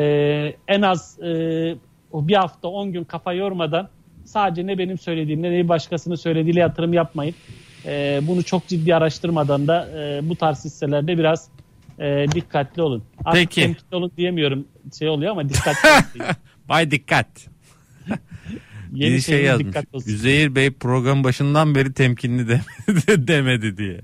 en 0.68 0.82
az 0.82 1.20
e, 1.20 1.30
bir 2.14 2.36
hafta 2.36 2.68
10 2.68 2.92
gün 2.92 3.04
kafa 3.04 3.34
yormadan 3.34 3.90
sadece 4.34 4.68
ne 4.68 4.78
benim 4.78 4.98
söylediğimle 4.98 5.52
ne 5.52 5.64
bir 5.64 5.70
başkasının 5.70 6.16
söylediğiyle 6.16 6.60
yatırım 6.60 6.94
yapmayın. 6.94 7.36
E, 7.86 8.20
bunu 8.24 8.44
çok 8.44 8.68
ciddi 8.68 8.96
araştırmadan 8.96 9.68
da 9.68 9.90
e, 10.00 10.30
bu 10.30 10.36
tarz 10.36 10.66
hisselerde 10.66 11.18
biraz 11.18 11.50
e, 12.00 12.26
dikkatli 12.36 12.82
olun. 12.82 13.04
Artık 13.26 13.42
Peki. 13.42 13.62
temkinli 13.62 13.96
olun 13.96 14.12
diyemiyorum 14.18 14.68
şey 15.00 15.10
oluyor 15.10 15.32
ama 15.32 15.50
dikkatli 15.50 15.90
olun. 15.90 16.26
Bay 16.70 16.92
dikkat. 16.92 17.28
Yeni 18.94 19.14
bir 19.16 19.22
şey 19.22 19.44
yazmış. 19.44 19.76
Üzeyir 20.08 20.56
Bey 20.56 20.72
program 20.72 21.24
başından 21.24 21.76
beri 21.76 21.94
temkinli 21.94 22.48
demedi, 22.48 23.28
demedi 23.28 23.78
diye. 23.78 24.02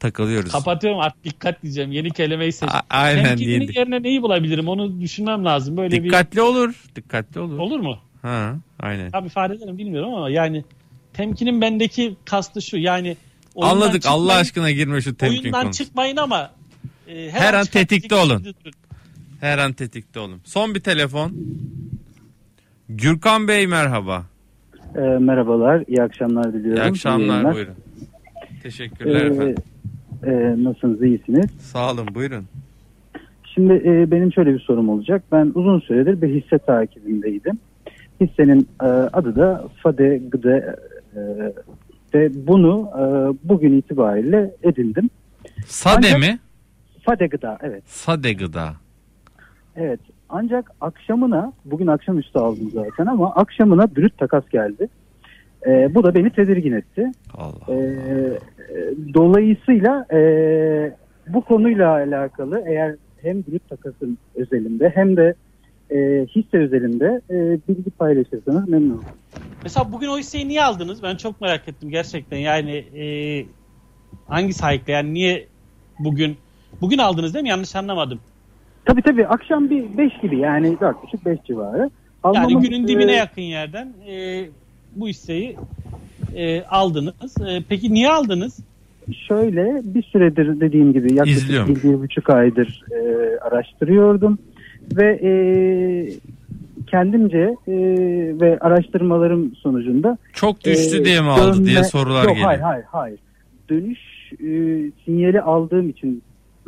Takılıyoruz. 0.00 0.52
Kapatıyorum 0.52 1.00
artık 1.00 1.24
dikkat 1.24 1.62
diyeceğim. 1.62 1.92
Yeni 1.92 2.10
kelimeyi 2.10 2.52
seç. 2.52 2.68
A- 2.72 2.82
aynen, 2.90 3.36
yedi. 3.36 3.78
yerine 3.78 4.02
neyi 4.02 4.22
bulabilirim 4.22 4.68
onu 4.68 5.00
düşünmem 5.00 5.44
lazım. 5.44 5.76
Böyle 5.76 6.04
Dikkatli 6.04 6.42
olur. 6.42 6.74
Dikkatli 6.96 7.40
olur. 7.40 7.54
bir 7.54 7.58
olur 7.58 7.80
mu? 7.80 7.98
Ha, 8.26 8.56
aynen. 8.80 9.10
Tam 9.10 9.26
ifade 9.26 9.54
ederim 9.54 9.78
bilmiyorum 9.78 10.14
ama 10.14 10.30
yani 10.30 10.64
temkinin 11.12 11.60
bendeki 11.60 12.16
kastı 12.24 12.62
şu 12.62 12.76
yani 12.76 13.16
Anladık 13.56 14.02
Allah 14.06 14.22
çıkmayın- 14.32 14.40
aşkına 14.40 14.70
girme 14.70 15.00
şu 15.00 15.14
temkin 15.16 15.42
oyundan 15.42 15.62
konusu. 15.62 15.84
çıkmayın 15.84 16.16
ama 16.16 16.50
e, 17.08 17.30
Her 17.30 17.54
an 17.54 17.64
çıkan 17.64 17.80
tetikte 17.80 18.14
olun. 18.14 18.44
durun. 18.44 18.72
Her 19.40 19.58
an 19.58 19.72
tetikte 19.72 20.20
olun. 20.20 20.40
Son 20.44 20.74
bir 20.74 20.80
telefon. 20.80 21.32
Gürkan 22.88 23.48
Bey 23.48 23.66
merhaba. 23.66 24.24
Ee, 24.96 25.00
merhabalar, 25.00 25.84
iyi 25.88 26.02
akşamlar 26.02 26.52
diliyorum. 26.52 26.82
İyi 26.82 26.88
akşamlar 26.90 27.26
yayınlar. 27.28 27.54
buyurun. 27.54 27.74
Teşekkürler 28.62 29.20
Ee, 29.22 29.26
efendim. 29.26 29.56
e, 30.24 30.30
nasılsınız, 30.64 31.02
iyisiniz? 31.02 31.50
Sağ 31.60 31.92
olun 31.92 32.08
buyurun. 32.14 32.44
Şimdi 33.54 33.72
e, 33.72 34.10
benim 34.10 34.32
şöyle 34.32 34.54
bir 34.54 34.60
sorum 34.60 34.88
olacak. 34.88 35.22
Ben 35.32 35.52
uzun 35.54 35.80
süredir 35.80 36.22
bir 36.22 36.42
hisse 36.42 36.58
takibindeydim. 36.58 37.58
Hissenin 38.20 38.68
e, 38.82 38.86
adı 38.86 39.36
da 39.36 39.64
Fade 39.82 40.20
Gıda 40.28 40.56
e, 40.56 41.20
ve 42.14 42.46
bunu 42.46 42.90
e, 42.94 43.02
bugün 43.48 43.78
itibariyle 43.78 44.50
edindim. 44.62 45.10
Sade 45.66 46.06
Ancak- 46.06 46.20
mi? 46.20 46.38
Fade 47.02 47.26
Gıda, 47.26 47.58
evet. 47.62 47.82
Sade 47.86 48.32
gıda. 48.32 48.72
Evet. 49.76 50.00
Ancak 50.28 50.70
akşamına, 50.80 51.52
bugün 51.64 51.86
akşamüstü 51.86 52.38
aldım 52.38 52.70
zaten 52.74 53.06
ama 53.06 53.34
akşamına 53.34 53.96
brüt 53.96 54.18
takas 54.18 54.48
geldi. 54.48 54.88
E, 55.66 55.94
bu 55.94 56.02
da 56.04 56.14
beni 56.14 56.30
tedirgin 56.30 56.72
etti. 56.72 57.12
Allah. 57.34 57.74
E, 57.74 57.74
e, 57.74 58.38
dolayısıyla 59.14 60.06
e, 60.12 60.20
bu 61.28 61.40
konuyla 61.40 61.90
alakalı 61.90 62.62
eğer 62.66 62.94
hem 63.22 63.42
brüt 63.42 63.68
takasın 63.68 64.18
özelinde 64.34 64.92
hem 64.94 65.16
de 65.16 65.34
e, 65.90 66.26
hisse 66.36 66.58
özelinde 66.58 67.20
e, 67.30 67.34
bilgi 67.68 67.90
paylaşırsanız 67.90 68.68
memnun 68.68 68.90
olurum. 68.90 69.04
Mesela 69.62 69.92
bugün 69.92 70.08
o 70.08 70.18
hisseyi 70.18 70.48
niye 70.48 70.62
aldınız? 70.62 71.02
Ben 71.02 71.16
çok 71.16 71.40
merak 71.40 71.68
ettim 71.68 71.90
gerçekten. 71.90 72.38
Yani 72.38 72.72
e, 72.76 73.04
hangi 74.28 74.52
sahikle 74.52 74.92
yani 74.92 75.14
niye 75.14 75.46
bugün 75.98 76.36
bugün 76.80 76.98
aldınız 76.98 77.34
değil 77.34 77.42
mi? 77.42 77.48
Yanlış 77.48 77.76
anlamadım. 77.76 78.20
Tabii 78.84 79.02
tabii 79.02 79.26
akşam 79.26 79.70
bir 79.70 79.98
5 79.98 80.12
gibi 80.22 80.38
yani 80.38 80.66
4.30-5 80.66 81.46
civarı. 81.46 81.78
Yani 81.78 81.90
Almamın, 82.22 82.60
günün 82.60 82.88
dibine 82.88 83.12
e, 83.12 83.16
yakın 83.16 83.42
yerden 83.42 83.92
e, 84.08 84.44
bu 84.96 85.08
hisseyi 85.08 85.56
e, 86.34 86.62
aldınız. 86.62 87.40
E, 87.46 87.62
peki 87.68 87.94
niye 87.94 88.10
aldınız? 88.10 88.58
Şöyle 89.28 89.80
bir 89.84 90.02
süredir 90.02 90.60
dediğim 90.60 90.92
gibi 90.92 91.14
yaklaşık 91.14 91.68
bir, 91.68 91.82
bir 91.82 92.00
buçuk 92.00 92.30
aydır 92.30 92.84
e, 92.92 92.98
araştırıyordum 93.40 94.38
ve 94.92 95.20
e, 95.22 95.30
kendimce 96.86 97.56
e, 97.68 97.74
ve 98.40 98.58
araştırmalarım 98.60 99.54
sonucunda 99.56 100.18
Çok 100.32 100.64
düştü 100.64 101.00
e, 101.00 101.04
diye 101.04 101.20
mi 101.20 101.28
aldı 101.28 101.56
dönme- 101.56 101.66
diye 101.66 101.84
sorular 101.84 102.22
Yok, 102.24 102.30
geliyor. 102.30 102.46
Hayır 102.46 102.60
hayır 102.60 102.84
hayır. 102.92 103.18
Dönüş 103.70 103.98
e, 104.32 104.46
sinyali 105.04 105.40
aldığım 105.40 105.90
için 105.90 106.22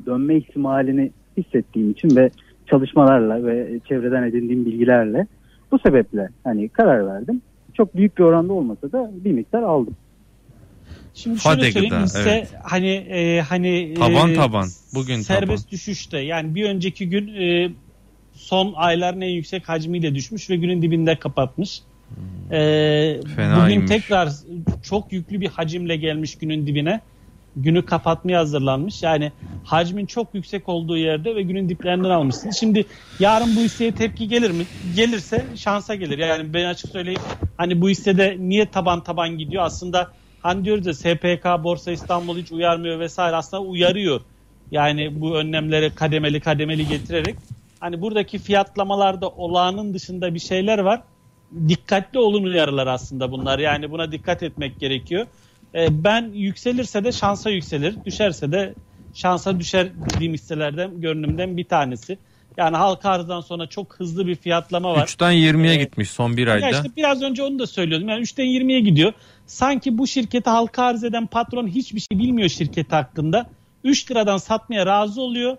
dönme 0.07 0.37
ihtimalini 0.37 1.11
hissettiğim 1.37 1.91
için 1.91 2.17
ve 2.17 2.31
çalışmalarla 2.67 3.47
ve 3.47 3.81
çevreden 3.89 4.23
edindiğim 4.23 4.67
bilgilerle 4.67 5.27
bu 5.73 5.79
sebeple 5.79 6.29
hani 6.45 6.69
karar 6.69 7.07
verdim. 7.07 7.43
Çok 7.75 7.97
büyük 7.97 8.19
bir 8.19 8.23
oranda 8.23 8.53
olmasa 8.53 8.93
da 8.93 9.11
bir 9.25 9.33
miktar 9.33 9.63
aldım. 9.63 9.97
Şimdi 11.15 11.41
şöyle 11.41 11.61
söyleyeyim 11.63 11.89
gıda, 11.89 12.03
hisse 12.05 12.31
evet. 12.31 12.55
hani 12.63 12.91
e, 12.91 13.41
hani 13.41 13.95
Taban 13.95 14.31
e, 14.31 14.35
taban. 14.35 14.67
Bugün 14.95 15.17
serbest 15.17 15.71
düşüşte 15.71 16.19
yani 16.19 16.55
bir 16.55 16.65
önceki 16.65 17.09
gün 17.09 17.29
e, 17.29 17.71
son 18.39 18.73
ayların 18.77 19.21
en 19.21 19.29
yüksek 19.29 19.69
hacmiyle 19.69 20.15
düşmüş 20.15 20.51
ve 20.51 20.57
günün 20.57 20.83
dibinde 20.83 21.17
kapatmış. 21.17 21.83
Ee, 22.53 23.21
Fena 23.37 23.65
bugün 23.65 23.87
tekrar 23.87 24.29
çok 24.83 25.13
yüklü 25.13 25.41
bir 25.41 25.49
hacimle 25.49 25.97
gelmiş 25.97 26.39
günün 26.39 26.67
dibine. 26.67 27.01
Günü 27.57 27.87
kapatmaya 27.87 28.39
hazırlanmış. 28.41 29.03
Yani 29.03 29.33
hacmin 29.65 30.07
çok 30.07 30.35
yüksek 30.35 30.69
olduğu 30.69 30.97
yerde 30.97 31.37
ve 31.37 31.43
günün 31.43 31.69
diplerinden 31.69 32.11
almışsınız. 32.11 32.57
Şimdi 32.57 32.87
yarın 33.21 33.57
bu 33.57 33.61
hisseye 33.61 33.93
tepki 33.93 34.29
gelir 34.29 34.51
mi? 34.51 34.65
Gelirse 34.97 35.45
şansa 35.57 35.95
gelir. 35.95 36.19
Yani 36.19 36.55
ben 36.55 36.65
açık 36.65 36.91
söyleyeyim 36.91 37.21
hani 37.57 37.81
bu 37.81 37.89
hissede 37.89 38.37
niye 38.39 38.67
taban 38.67 39.03
taban 39.03 39.39
gidiyor? 39.39 39.63
Aslında 39.65 40.09
hani 40.39 40.65
diyoruz 40.65 40.87
ya 40.87 40.95
SPK, 40.95 41.65
Borsa 41.65 41.91
İstanbul 41.91 42.39
hiç 42.39 42.53
uyarmıyor 42.53 43.01
vesaire. 43.01 43.37
Aslında 43.37 43.63
uyarıyor. 43.63 44.21
Yani 44.71 45.21
bu 45.21 45.37
önlemleri 45.37 45.91
kademeli 45.95 46.41
kademeli 46.41 46.89
getirerek. 46.89 47.37
Hani 47.81 48.01
buradaki 48.01 48.39
fiyatlamalarda 48.39 49.29
olağanın 49.29 49.95
dışında 49.95 50.35
bir 50.35 50.39
şeyler 50.39 50.79
var 50.79 51.03
dikkatli 51.69 52.19
olun 52.19 52.45
uyarılar 52.45 52.87
aslında 52.87 53.33
bunlar. 53.33 53.59
Yani 53.59 53.91
buna 53.91 54.13
dikkat 54.13 54.43
etmek 54.43 54.81
gerekiyor. 54.81 55.27
Ee, 55.75 56.05
ben 56.05 56.31
yükselirse 56.35 57.05
de 57.05 57.13
şansa 57.13 57.51
yükselir, 57.51 57.97
düşerse 58.05 58.53
de 58.53 58.75
şansa 59.15 59.61
düşer 59.61 59.89
dediğim 60.15 60.35
hisselerden, 60.35 61.01
görünümden 61.01 61.57
bir 61.57 61.65
tanesi. 61.65 62.19
Yani 62.57 62.77
halka 62.77 63.11
arzdan 63.11 63.41
sonra 63.41 63.67
çok 63.67 63.95
hızlı 64.01 64.27
bir 64.27 64.35
fiyatlama 64.35 64.95
var. 64.95 65.07
3'ten 65.07 65.33
20'ye 65.33 65.77
gitmiş 65.77 66.11
son 66.11 66.37
bir 66.37 66.47
ayda. 66.47 66.71
İşte 66.71 66.89
biraz 66.97 67.23
önce 67.23 67.43
onu 67.43 67.59
da 67.59 67.67
söylüyordum. 67.67 68.09
Yani 68.09 68.23
3'ten 68.23 68.47
20'ye 68.47 68.81
gidiyor. 68.81 69.13
Sanki 69.47 69.99
bu 69.99 70.07
şirketi 70.07 70.51
halka 70.51 70.85
arz 70.85 71.05
eden 71.05 71.27
patron 71.27 71.67
hiçbir 71.67 72.01
şey 72.01 72.19
bilmiyor 72.19 72.49
şirketi 72.49 72.95
hakkında. 72.95 73.47
3 73.85 74.11
liradan 74.11 74.37
satmaya 74.37 74.87
razı 74.87 75.21
oluyor. 75.21 75.57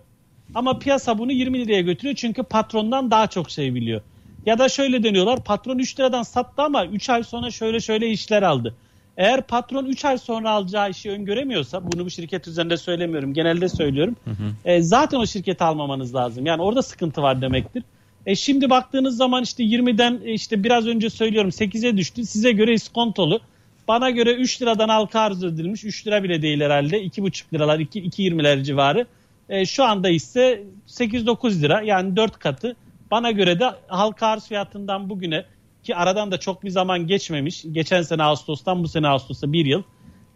Ama 0.54 0.78
piyasa 0.78 1.18
bunu 1.18 1.32
20 1.32 1.58
liraya 1.58 1.80
götürüyor 1.80 2.16
çünkü 2.16 2.42
patrondan 2.42 3.10
daha 3.10 3.26
çok 3.26 3.50
şey 3.50 3.74
biliyor. 3.74 4.00
Ya 4.46 4.58
da 4.58 4.68
şöyle 4.68 5.02
deniyorlar 5.02 5.44
patron 5.44 5.78
3 5.78 6.00
liradan 6.00 6.22
sattı 6.22 6.62
ama 6.62 6.86
3 6.86 7.10
ay 7.10 7.22
sonra 7.22 7.50
şöyle 7.50 7.80
şöyle 7.80 8.08
işler 8.08 8.42
aldı. 8.42 8.74
Eğer 9.16 9.42
patron 9.42 9.84
3 9.84 10.04
ay 10.04 10.18
sonra 10.18 10.50
alacağı 10.50 10.90
işi 10.90 11.10
öngöremiyorsa 11.10 11.92
bunu 11.92 12.04
bu 12.04 12.10
şirket 12.10 12.48
üzerinde 12.48 12.76
söylemiyorum 12.76 13.34
genelde 13.34 13.68
söylüyorum. 13.68 14.16
E, 14.64 14.82
zaten 14.82 15.18
o 15.18 15.26
şirketi 15.26 15.64
almamanız 15.64 16.14
lazım. 16.14 16.46
Yani 16.46 16.62
orada 16.62 16.82
sıkıntı 16.82 17.22
var 17.22 17.42
demektir. 17.42 17.82
E 18.26 18.34
şimdi 18.34 18.70
baktığınız 18.70 19.16
zaman 19.16 19.42
işte 19.42 19.62
20'den 19.62 20.20
e, 20.24 20.32
işte 20.32 20.64
biraz 20.64 20.86
önce 20.86 21.10
söylüyorum 21.10 21.50
8'e 21.50 21.96
düştü. 21.96 22.26
Size 22.26 22.52
göre 22.52 22.74
iskontolu. 22.74 23.40
Bana 23.88 24.10
göre 24.10 24.34
3 24.34 24.62
liradan 24.62 24.88
halka 24.88 25.20
arz 25.20 25.44
edilmiş. 25.44 25.84
3 25.84 26.06
lira 26.06 26.22
bile 26.22 26.42
değil 26.42 26.60
herhalde. 26.60 27.04
2,5 27.04 27.54
liralar 27.54 27.78
2 27.78 28.02
2.20'ler 28.02 28.64
civarı. 28.64 29.06
E, 29.50 29.66
şu 29.66 29.84
anda 29.84 30.08
ise 30.08 30.62
8-9 30.86 31.62
lira 31.62 31.82
yani 31.82 32.16
4 32.16 32.38
katı. 32.38 32.76
Bana 33.10 33.30
göre 33.30 33.60
de 33.60 33.70
halka 33.88 34.26
arz 34.26 34.48
fiyatından 34.48 35.10
bugüne 35.10 35.44
ki 35.82 35.96
aradan 35.96 36.32
da 36.32 36.40
çok 36.40 36.64
bir 36.64 36.70
zaman 36.70 37.06
geçmemiş. 37.06 37.64
Geçen 37.72 38.02
sene 38.02 38.22
Ağustos'tan 38.22 38.82
bu 38.82 38.88
sene 38.88 39.08
Ağustos'a 39.08 39.52
bir 39.52 39.66
yıl. 39.66 39.82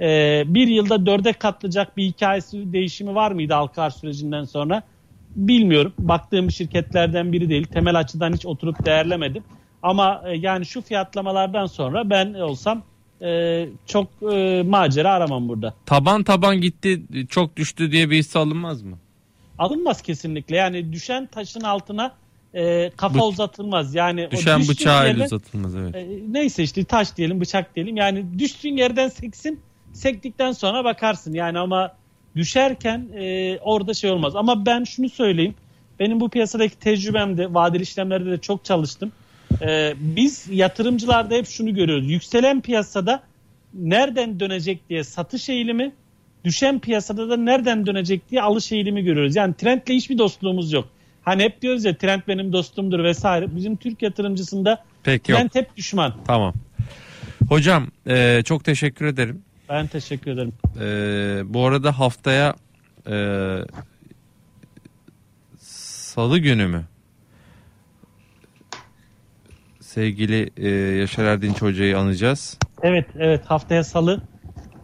E, 0.01 0.43
bir 0.47 0.69
yılda 0.69 1.07
dörde 1.07 1.33
katlayacak 1.33 1.97
bir 1.97 2.05
hikayesi 2.05 2.73
değişimi 2.73 3.15
var 3.15 3.33
mıydı 3.33 3.55
halka 3.55 3.83
arz 3.83 3.95
sürecinden 3.95 4.45
sonra? 4.45 4.83
Bilmiyorum. 5.37 5.93
Baktığım 5.99 6.51
şirketlerden 6.51 7.33
biri 7.33 7.49
değil. 7.49 7.67
Temel 7.67 7.99
açıdan 7.99 8.33
hiç 8.33 8.47
oturup 8.47 8.87
değerlemedim. 8.87 9.45
Ama 9.83 10.23
e, 10.27 10.37
yani 10.37 10.67
şu 10.67 10.83
fiyatlamalardan 10.83 11.67
sonra 11.67 12.11
ben 12.11 12.35
olsam 12.35 12.83
e, 13.23 13.67
çok 13.87 14.09
e, 14.33 14.62
macera 14.62 15.12
aramam 15.12 15.49
burada. 15.49 15.75
Taban 15.87 16.23
taban 16.25 16.61
gitti 16.61 17.03
çok 17.29 17.57
düştü 17.57 17.93
diye 17.93 18.11
bir 18.11 18.17
hisse 18.17 18.39
alınmaz 18.39 18.83
mı? 18.83 18.99
Alınmaz 19.59 20.02
kesinlikle. 20.02 20.57
Yani 20.57 20.92
düşen 20.92 21.26
taşın 21.26 21.61
altına 21.61 22.14
e, 22.55 22.90
kafa 22.90 23.18
Bu- 23.18 23.24
uzatılmaz. 23.26 23.94
Yani 23.94 24.26
o 24.28 24.30
Düşen 24.30 24.68
bıçağı 24.68 25.02
el 25.05 25.09
yerden- 25.09 25.24
uzatılmaz 25.24 25.76
evet. 25.76 25.94
E, 25.96 26.09
neyse 26.28 26.62
işte 26.62 26.84
taş 26.84 27.16
diyelim 27.16 27.40
bıçak 27.40 27.76
diyelim 27.76 27.96
yani 27.96 28.38
düştüğün 28.38 28.76
yerden 28.76 29.09
seksin 29.09 29.61
sektikten 29.92 30.52
sonra 30.52 30.84
bakarsın 30.84 31.32
yani 31.32 31.59
ama 31.59 31.92
düşerken 32.36 33.09
e, 33.18 33.59
orada 33.59 33.94
şey 33.94 34.11
olmaz 34.11 34.36
ama 34.36 34.66
ben 34.66 34.84
şunu 34.84 35.09
söyleyeyim 35.09 35.55
benim 36.00 36.20
bu 36.20 36.28
piyasadaki 36.28 36.78
tecrübemde 36.78 37.55
vadeli 37.55 37.82
işlemlerde 37.82 38.30
de 38.30 38.38
çok 38.38 38.64
çalıştım 38.64 39.12
E, 39.62 39.94
biz 39.98 40.46
yatırımcılarda 40.50 41.34
hep 41.34 41.46
şunu 41.46 41.74
görüyoruz 41.74 42.11
yükselen 42.11 42.61
piyasada 42.61 43.22
nereden 43.74 44.40
dönecek 44.40 44.88
diye 44.88 45.05
satış 45.05 45.48
eğilimi 45.48 45.92
düşen 46.45 46.78
piyasada 46.78 47.28
da 47.30 47.36
nereden 47.36 47.86
dönecek 47.86 48.30
diye 48.30 48.42
alış 48.42 48.72
eğilimi 48.72 49.05
görüyoruz 49.05 49.36
yani 49.36 49.55
trendle 49.55 49.95
hiçbir 49.95 50.18
dostluğumuz 50.18 50.72
yok 50.72 50.88
Hani 51.24 51.42
hep 51.42 51.62
diyoruz 51.62 51.84
ya 51.84 51.97
trend 51.97 52.22
benim 52.28 52.53
dostumdur 52.53 53.05
vesaire. 53.05 53.57
Bizim 53.57 53.76
Türk 53.76 54.03
yatırımcısında 54.03 54.84
Pek 55.03 55.28
yok. 55.28 55.38
trend 55.38 55.51
hep 55.55 55.76
düşman. 55.76 56.14
Tamam. 56.26 56.55
Hocam 57.49 57.86
e, 58.07 58.42
çok 58.45 58.64
teşekkür 58.64 59.07
ederim. 59.07 59.42
Ben 59.68 59.86
teşekkür 59.86 60.30
ederim. 60.30 60.53
E, 60.80 61.55
bu 61.55 61.66
arada 61.66 61.99
haftaya 61.99 62.55
e, 63.11 63.16
salı 65.59 66.38
günü 66.38 66.66
mü? 66.66 66.84
Sevgili 69.80 70.51
e, 70.57 70.68
Yaşar 70.99 71.24
Erdinç 71.24 71.62
Hoca'yı 71.62 71.99
anacağız. 71.99 72.59
Evet 72.82 73.07
evet 73.18 73.45
haftaya 73.47 73.84
salı 73.84 74.22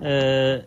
Ee, 0.04 0.62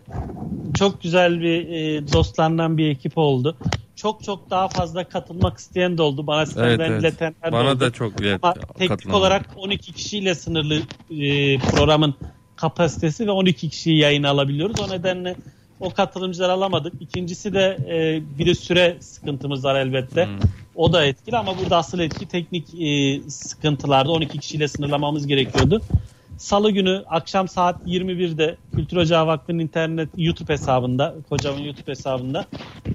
çok 0.79 1.01
güzel 1.01 1.41
bir 1.41 1.67
e, 1.69 2.07
dostlarından 2.13 2.77
bir 2.77 2.89
ekip 2.89 3.17
oldu. 3.17 3.57
Çok 3.95 4.23
çok 4.23 4.49
daha 4.49 4.67
fazla 4.67 5.03
katılmak 5.09 5.57
isteyen 5.57 5.97
de 5.97 6.01
oldu. 6.01 6.27
Bana 6.27 6.45
senden 6.45 6.67
Evet, 6.69 6.79
evet. 6.89 7.01
iletenler 7.01 7.33
de 7.47 7.51
Bana 7.51 7.69
oldu. 7.71 7.79
da 7.79 7.91
çok 7.91 8.21
ilet- 8.21 8.39
Ama 8.41 8.53
teknik 8.77 9.13
olarak 9.13 9.49
12 9.55 9.93
kişiyle 9.93 10.35
sınırlı 10.35 10.75
e, 11.09 11.57
programın 11.57 12.15
kapasitesi 12.55 13.27
ve 13.27 13.31
12 13.31 13.69
kişiyi 13.69 13.97
yayına 13.97 14.29
alabiliyoruz. 14.29 14.79
O 14.79 14.89
nedenle 14.95 15.35
o 15.79 15.89
katılımcıları 15.89 16.51
alamadık. 16.51 16.93
İkincisi 17.01 17.53
de 17.53 17.77
e, 17.89 18.21
bir 18.39 18.45
de 18.45 18.55
süre 18.55 18.97
sıkıntımız 18.99 19.63
var 19.65 19.75
elbette. 19.75 20.29
O 20.75 20.93
da 20.93 21.05
etkili 21.05 21.37
ama 21.37 21.57
burada 21.59 21.77
asıl 21.77 21.99
etki 21.99 22.27
teknik 22.27 22.65
e, 22.81 23.19
sıkıntılarda 23.29 24.11
12 24.11 24.39
kişiyle 24.39 24.67
sınırlamamız 24.67 25.27
gerekiyordu. 25.27 25.81
Salı 26.37 26.71
günü 26.71 27.03
akşam 27.09 27.47
saat 27.47 27.87
21'de 27.87 28.57
Kültür 28.75 28.97
Ocağı 28.97 29.27
Vakfı'nın 29.27 29.59
internet 29.59 30.09
YouTube 30.17 30.53
hesabında, 30.53 31.15
kocamın 31.29 31.61
YouTube 31.61 31.91
hesabında 31.91 32.45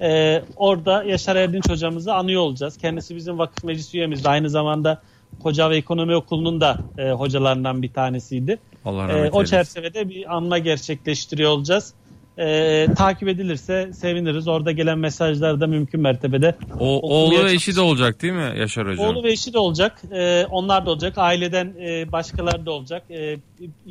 e, 0.00 0.42
orada 0.56 1.04
Yaşar 1.04 1.36
Erdinç 1.36 1.68
hocamızı 1.68 2.14
anıyor 2.14 2.42
olacağız. 2.42 2.76
Kendisi 2.76 3.16
bizim 3.16 3.38
vakıf 3.38 3.64
meclis 3.64 3.94
üyemiz. 3.94 4.26
Aynı 4.26 4.50
zamanda 4.50 5.02
Koca 5.42 5.70
ve 5.70 5.76
Ekonomi 5.76 6.16
Okulu'nun 6.16 6.60
da 6.60 6.78
e, 6.98 7.10
hocalarından 7.10 7.82
bir 7.82 7.92
tanesiydi. 7.92 8.58
Allah 8.84 9.04
E, 9.04 9.08
rahmet 9.08 9.34
o 9.34 9.36
eylesin. 9.36 9.56
çerçevede 9.56 10.08
bir 10.08 10.36
anma 10.36 10.58
gerçekleştiriyor 10.58 11.50
olacağız. 11.50 11.94
E, 12.38 12.86
takip 12.96 13.28
edilirse 13.28 13.90
seviniriz. 13.92 14.48
Orada 14.48 14.72
gelen 14.72 14.98
mesajları 14.98 15.60
da 15.60 15.66
mümkün 15.66 16.00
mertebede 16.00 16.54
O, 16.80 16.84
oğlu 16.84 17.44
ve 17.44 17.52
eşi 17.52 17.76
de 17.76 17.80
olacak 17.80 18.22
değil 18.22 18.32
mi 18.32 18.52
Yaşar 18.58 18.88
Hocam? 18.88 19.06
Oğlu 19.06 19.22
ve 19.24 19.32
eşi 19.32 19.52
de 19.52 19.58
olacak. 19.58 20.02
Ee, 20.12 20.46
onlar 20.50 20.86
da 20.86 20.90
olacak. 20.90 21.12
Aileden 21.16 21.74
e, 21.80 22.12
başkaları 22.12 22.66
da 22.66 22.70
olacak. 22.70 23.02
Ee, 23.10 23.36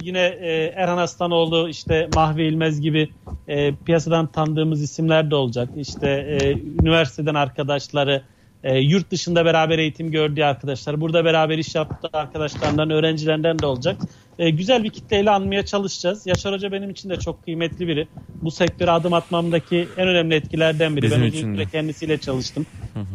yine 0.01 0.19
e, 0.19 0.73
Erhan 0.75 0.97
Aslanoğlu, 0.97 1.69
işte 1.69 2.09
Mahve 2.15 2.47
İlmez 2.47 2.81
gibi 2.81 3.09
e, 3.47 3.75
piyasadan 3.75 4.27
tanıdığımız 4.27 4.81
isimler 4.81 5.31
de 5.31 5.35
olacak. 5.35 5.69
İşte 5.77 6.09
e, 6.09 6.53
üniversiteden 6.81 7.35
arkadaşları, 7.35 8.21
e, 8.67 8.79
yurt 8.79 9.11
dışında 9.11 9.45
beraber 9.45 9.79
eğitim 9.79 10.11
gördüğü 10.11 10.43
arkadaşlar, 10.43 11.01
burada 11.01 11.25
beraber 11.25 11.57
iş 11.57 11.75
yaptığı 11.75 12.17
arkadaşlarından, 12.17 12.89
öğrencilerinden 12.89 13.59
de 13.59 13.65
olacak. 13.65 13.97
E, 14.39 14.49
güzel 14.49 14.83
bir 14.83 14.89
kitleyle 14.89 15.29
anmaya 15.31 15.65
çalışacağız. 15.65 16.27
Yaşar 16.27 16.53
Hoca 16.53 16.71
benim 16.71 16.89
için 16.89 17.09
de 17.09 17.15
çok 17.15 17.43
kıymetli 17.43 17.87
biri. 17.87 18.07
Bu 18.41 18.51
sektöre 18.51 18.91
adım 18.91 19.13
atmamdaki 19.13 19.87
en 19.97 20.07
önemli 20.07 20.35
etkilerden 20.35 20.95
biri. 20.95 21.05
Bizim 21.05 21.21
ben 21.21 21.29
süre 21.29 21.65
kendisiyle 21.65 22.17
çalıştım. 22.17 22.65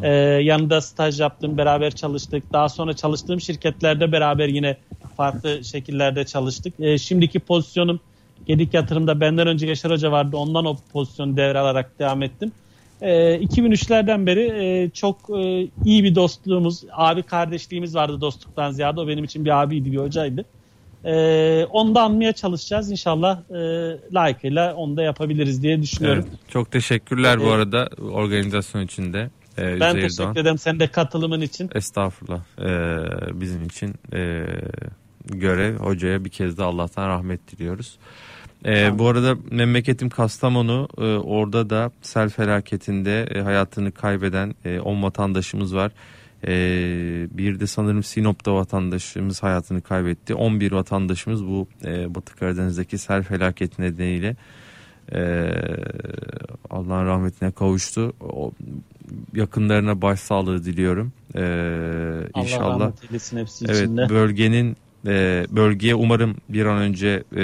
Ee, 0.03 0.09
yanında 0.43 0.81
staj 0.81 1.21
yaptım, 1.21 1.59
beraber 1.59 1.91
çalıştık. 1.91 2.53
Daha 2.53 2.69
sonra 2.69 2.93
çalıştığım 2.93 3.41
şirketlerde 3.41 4.13
beraber 4.13 4.49
yine 4.49 4.77
farklı 5.17 5.65
şekillerde 5.65 6.25
çalıştık. 6.25 6.75
Ee, 6.81 6.99
şimdiki 6.99 7.41
pozisyonum 7.41 8.01
Gedik 8.47 8.75
Yatırım'da 8.75 9.21
benden 9.21 9.47
önce 9.47 9.67
Yaşar 9.67 9.93
Hoca 9.93 10.13
vardı. 10.13 10.37
Ondan 10.37 10.65
o 10.65 10.77
pozisyonu 10.93 11.37
devralarak 11.37 11.99
devam 11.99 12.23
ettim. 12.23 12.53
Ee, 13.03 13.41
2003'lerden 13.43 14.27
beri 14.27 14.41
e, 14.65 14.91
çok 14.91 15.17
e, 15.31 15.69
iyi 15.85 16.05
bir 16.05 16.15
dostluğumuz, 16.15 16.85
abi 16.93 17.23
kardeşliğimiz 17.23 17.95
vardı 17.95 18.21
dostluktan 18.21 18.71
ziyade. 18.71 19.01
O 19.01 19.09
benim 19.09 19.25
için 19.25 19.45
bir 19.45 19.63
abiydi, 19.63 19.93
bir 19.93 19.97
hocaydı. 19.99 20.45
Ee, 21.05 21.65
onu 21.71 21.95
da 21.95 22.03
anmaya 22.03 22.33
çalışacağız. 22.33 22.91
İnşallah 22.91 23.39
e, 23.51 23.55
layıkıyla 24.15 24.75
onu 24.75 24.97
da 24.97 25.03
yapabiliriz 25.03 25.63
diye 25.63 25.83
düşünüyorum. 25.83 26.25
Evet, 26.29 26.39
çok 26.49 26.71
teşekkürler 26.71 27.39
bu 27.39 27.43
Evet. 27.43 27.53
arada 27.53 27.89
organizasyon 28.13 28.83
için 28.83 29.13
de. 29.13 29.31
Ee, 29.59 29.81
Ben 29.81 29.89
Üzeyir 29.89 30.09
teşekkür 30.09 30.25
Doğan. 30.25 30.37
ederim 30.37 30.59
sen 30.59 30.81
de 30.81 30.87
katılımın 30.87 31.41
için. 31.41 31.71
Estağfurullah. 31.75 32.41
Ee, 32.61 33.41
bizim 33.41 33.63
için 33.65 33.95
e, 34.13 34.45
görev 35.25 35.77
hocaya 35.77 36.25
bir 36.25 36.31
kez 36.31 36.59
de 36.59 36.63
Allah'tan 36.63 37.09
rahmet 37.09 37.53
diliyoruz. 37.53 37.99
Ee, 38.67 38.99
Bu 38.99 39.09
arada 39.09 39.37
memleketim 39.51 40.11
Kastamonu 40.11 40.89
e, 40.99 41.03
orada 41.03 41.71
da 41.71 41.91
sel 42.03 42.29
felaketinde 42.29 43.23
e, 43.23 43.41
hayatını 43.41 43.93
kaybeden 43.93 44.55
10 44.85 45.03
vatandaşımız 45.03 45.75
var. 45.75 45.93
Ee, 46.47 47.29
bir 47.31 47.61
de 47.61 47.67
sanırım 47.67 48.03
Sinop'ta 48.03 48.55
vatandaşımız 48.55 49.43
hayatını 49.43 49.81
kaybetti. 49.81 50.35
11 50.35 50.73
vatandaşımız 50.73 51.47
bu 51.47 51.69
e, 51.85 52.15
Batı 52.15 52.37
Karadeniz'deki 52.37 52.99
sel 52.99 53.23
felaketi 53.23 53.83
nedeniyle 53.83 54.37
e, 55.13 55.51
Allah'ın 56.71 57.07
rahmetine 57.07 57.51
kavuştu. 57.51 58.13
O, 58.21 58.53
yakınlarına 59.35 60.03
başsağlığı 60.03 60.65
diliyorum. 60.65 61.13
Ee, 61.35 61.41
Allah 62.35 62.43
inşallah 62.45 62.81
rahmet 62.81 63.05
eylesin 63.05 63.39
hepsi 63.39 63.65
evet 63.69 63.83
içinde. 63.83 64.09
bölgenin 64.09 64.77
e, 65.07 65.47
bölgeye 65.51 65.95
umarım 65.95 66.37
bir 66.49 66.67
an 66.67 66.79
önce 66.79 67.23
e, 67.37 67.43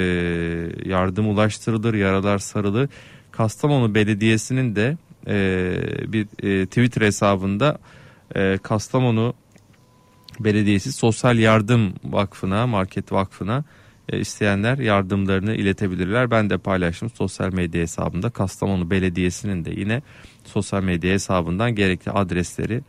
yardım 0.90 1.28
ulaştırılır, 1.28 1.94
yaralar 1.94 2.38
sarılır. 2.38 2.88
Kastamonu 3.30 3.94
Belediyesi'nin 3.94 4.76
de 4.76 4.96
e, 5.26 5.76
bir 6.12 6.26
e, 6.42 6.66
Twitter 6.66 7.02
hesabında 7.02 7.78
e, 8.36 8.58
Kastamonu 8.62 9.34
Belediyesi 10.40 10.92
Sosyal 10.92 11.38
Yardım 11.38 11.94
Vakfı'na, 12.04 12.66
Market 12.66 13.12
Vakfı'na 13.12 13.64
e, 14.08 14.18
isteyenler 14.18 14.78
yardımlarını 14.78 15.54
iletebilirler. 15.54 16.30
Ben 16.30 16.50
de 16.50 16.58
paylaştım 16.58 17.10
sosyal 17.10 17.52
medya 17.52 17.82
hesabında. 17.82 18.30
Kastamonu 18.30 18.90
Belediyesi'nin 18.90 19.64
de 19.64 19.70
yine 19.70 20.02
sosyal 20.44 20.82
medya 20.82 21.12
hesabından 21.12 21.74
gerekli 21.74 22.10
adresleri 22.10 22.80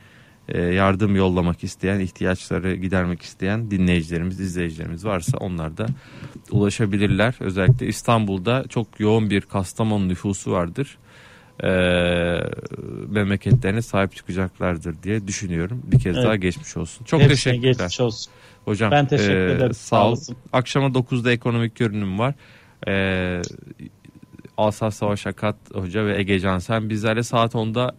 yardım 0.58 1.16
yollamak 1.16 1.64
isteyen, 1.64 2.00
ihtiyaçları 2.00 2.76
gidermek 2.76 3.22
isteyen 3.22 3.72
dinleyicilerimiz, 3.72 4.40
izleyicilerimiz 4.40 5.06
varsa 5.06 5.38
onlar 5.38 5.78
da 5.78 5.86
ulaşabilirler. 6.52 7.36
Özellikle 7.40 7.88
İstanbul'da 7.88 8.66
çok 8.70 9.00
yoğun 9.00 9.30
bir 9.30 9.42
Kastamonu 9.42 10.08
nüfusu 10.08 10.52
vardır. 10.52 10.98
E, 11.64 11.70
memleketlerine 13.10 13.82
sahip 13.82 14.16
çıkacaklardır 14.16 14.96
diye 15.04 15.28
düşünüyorum. 15.28 15.82
Bir 15.84 16.00
kez 16.00 16.16
Evet. 16.16 16.26
daha 16.26 16.36
geçmiş 16.36 16.78
olsun. 16.78 17.06
Çok 17.06 17.22
Hepsine 17.22 17.36
teşekkürler. 17.36 17.72
geçmiş 17.72 18.00
olsun. 18.00 18.32
Hocam 18.66 18.92
Ben 18.92 19.08
teşekkür 19.08 19.48
e, 19.48 19.52
ederim. 19.52 19.74
Sağ 19.74 19.80
Sağ 19.98 20.06
ol. 20.06 20.08
olasın. 20.10 20.38
Akşama 20.54 20.88
9'da 20.88 21.32
ekonomik 21.32 21.76
görünüm 21.76 22.20
var. 22.20 22.34
E, 22.88 23.42
Asaf 24.58 24.94
Savaş 24.94 25.28
Akat 25.28 25.56
Hoca 25.74 26.06
ve 26.06 26.20
Ege 26.20 26.40
Cansen 26.40 26.90
bizlerle 26.90 27.24
saat 27.24 27.54
10'da 27.54 27.96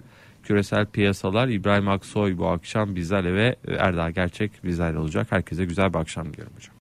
küresel 0.51 0.87
piyasalar 0.87 1.49
İbrahim 1.49 1.89
Aksoy 1.89 2.39
bu 2.39 2.49
akşam 2.49 2.97
bizlerle 2.97 3.35
ve 3.35 3.57
Erdal 3.79 4.11
Gerçek 4.11 4.65
bizlerle 4.65 4.99
olacak. 4.99 5.27
Herkese 5.31 5.65
güzel 5.65 5.95
bir 5.95 5.99
akşam 5.99 6.33
diliyorum 6.33 6.53
hocam. 6.57 6.69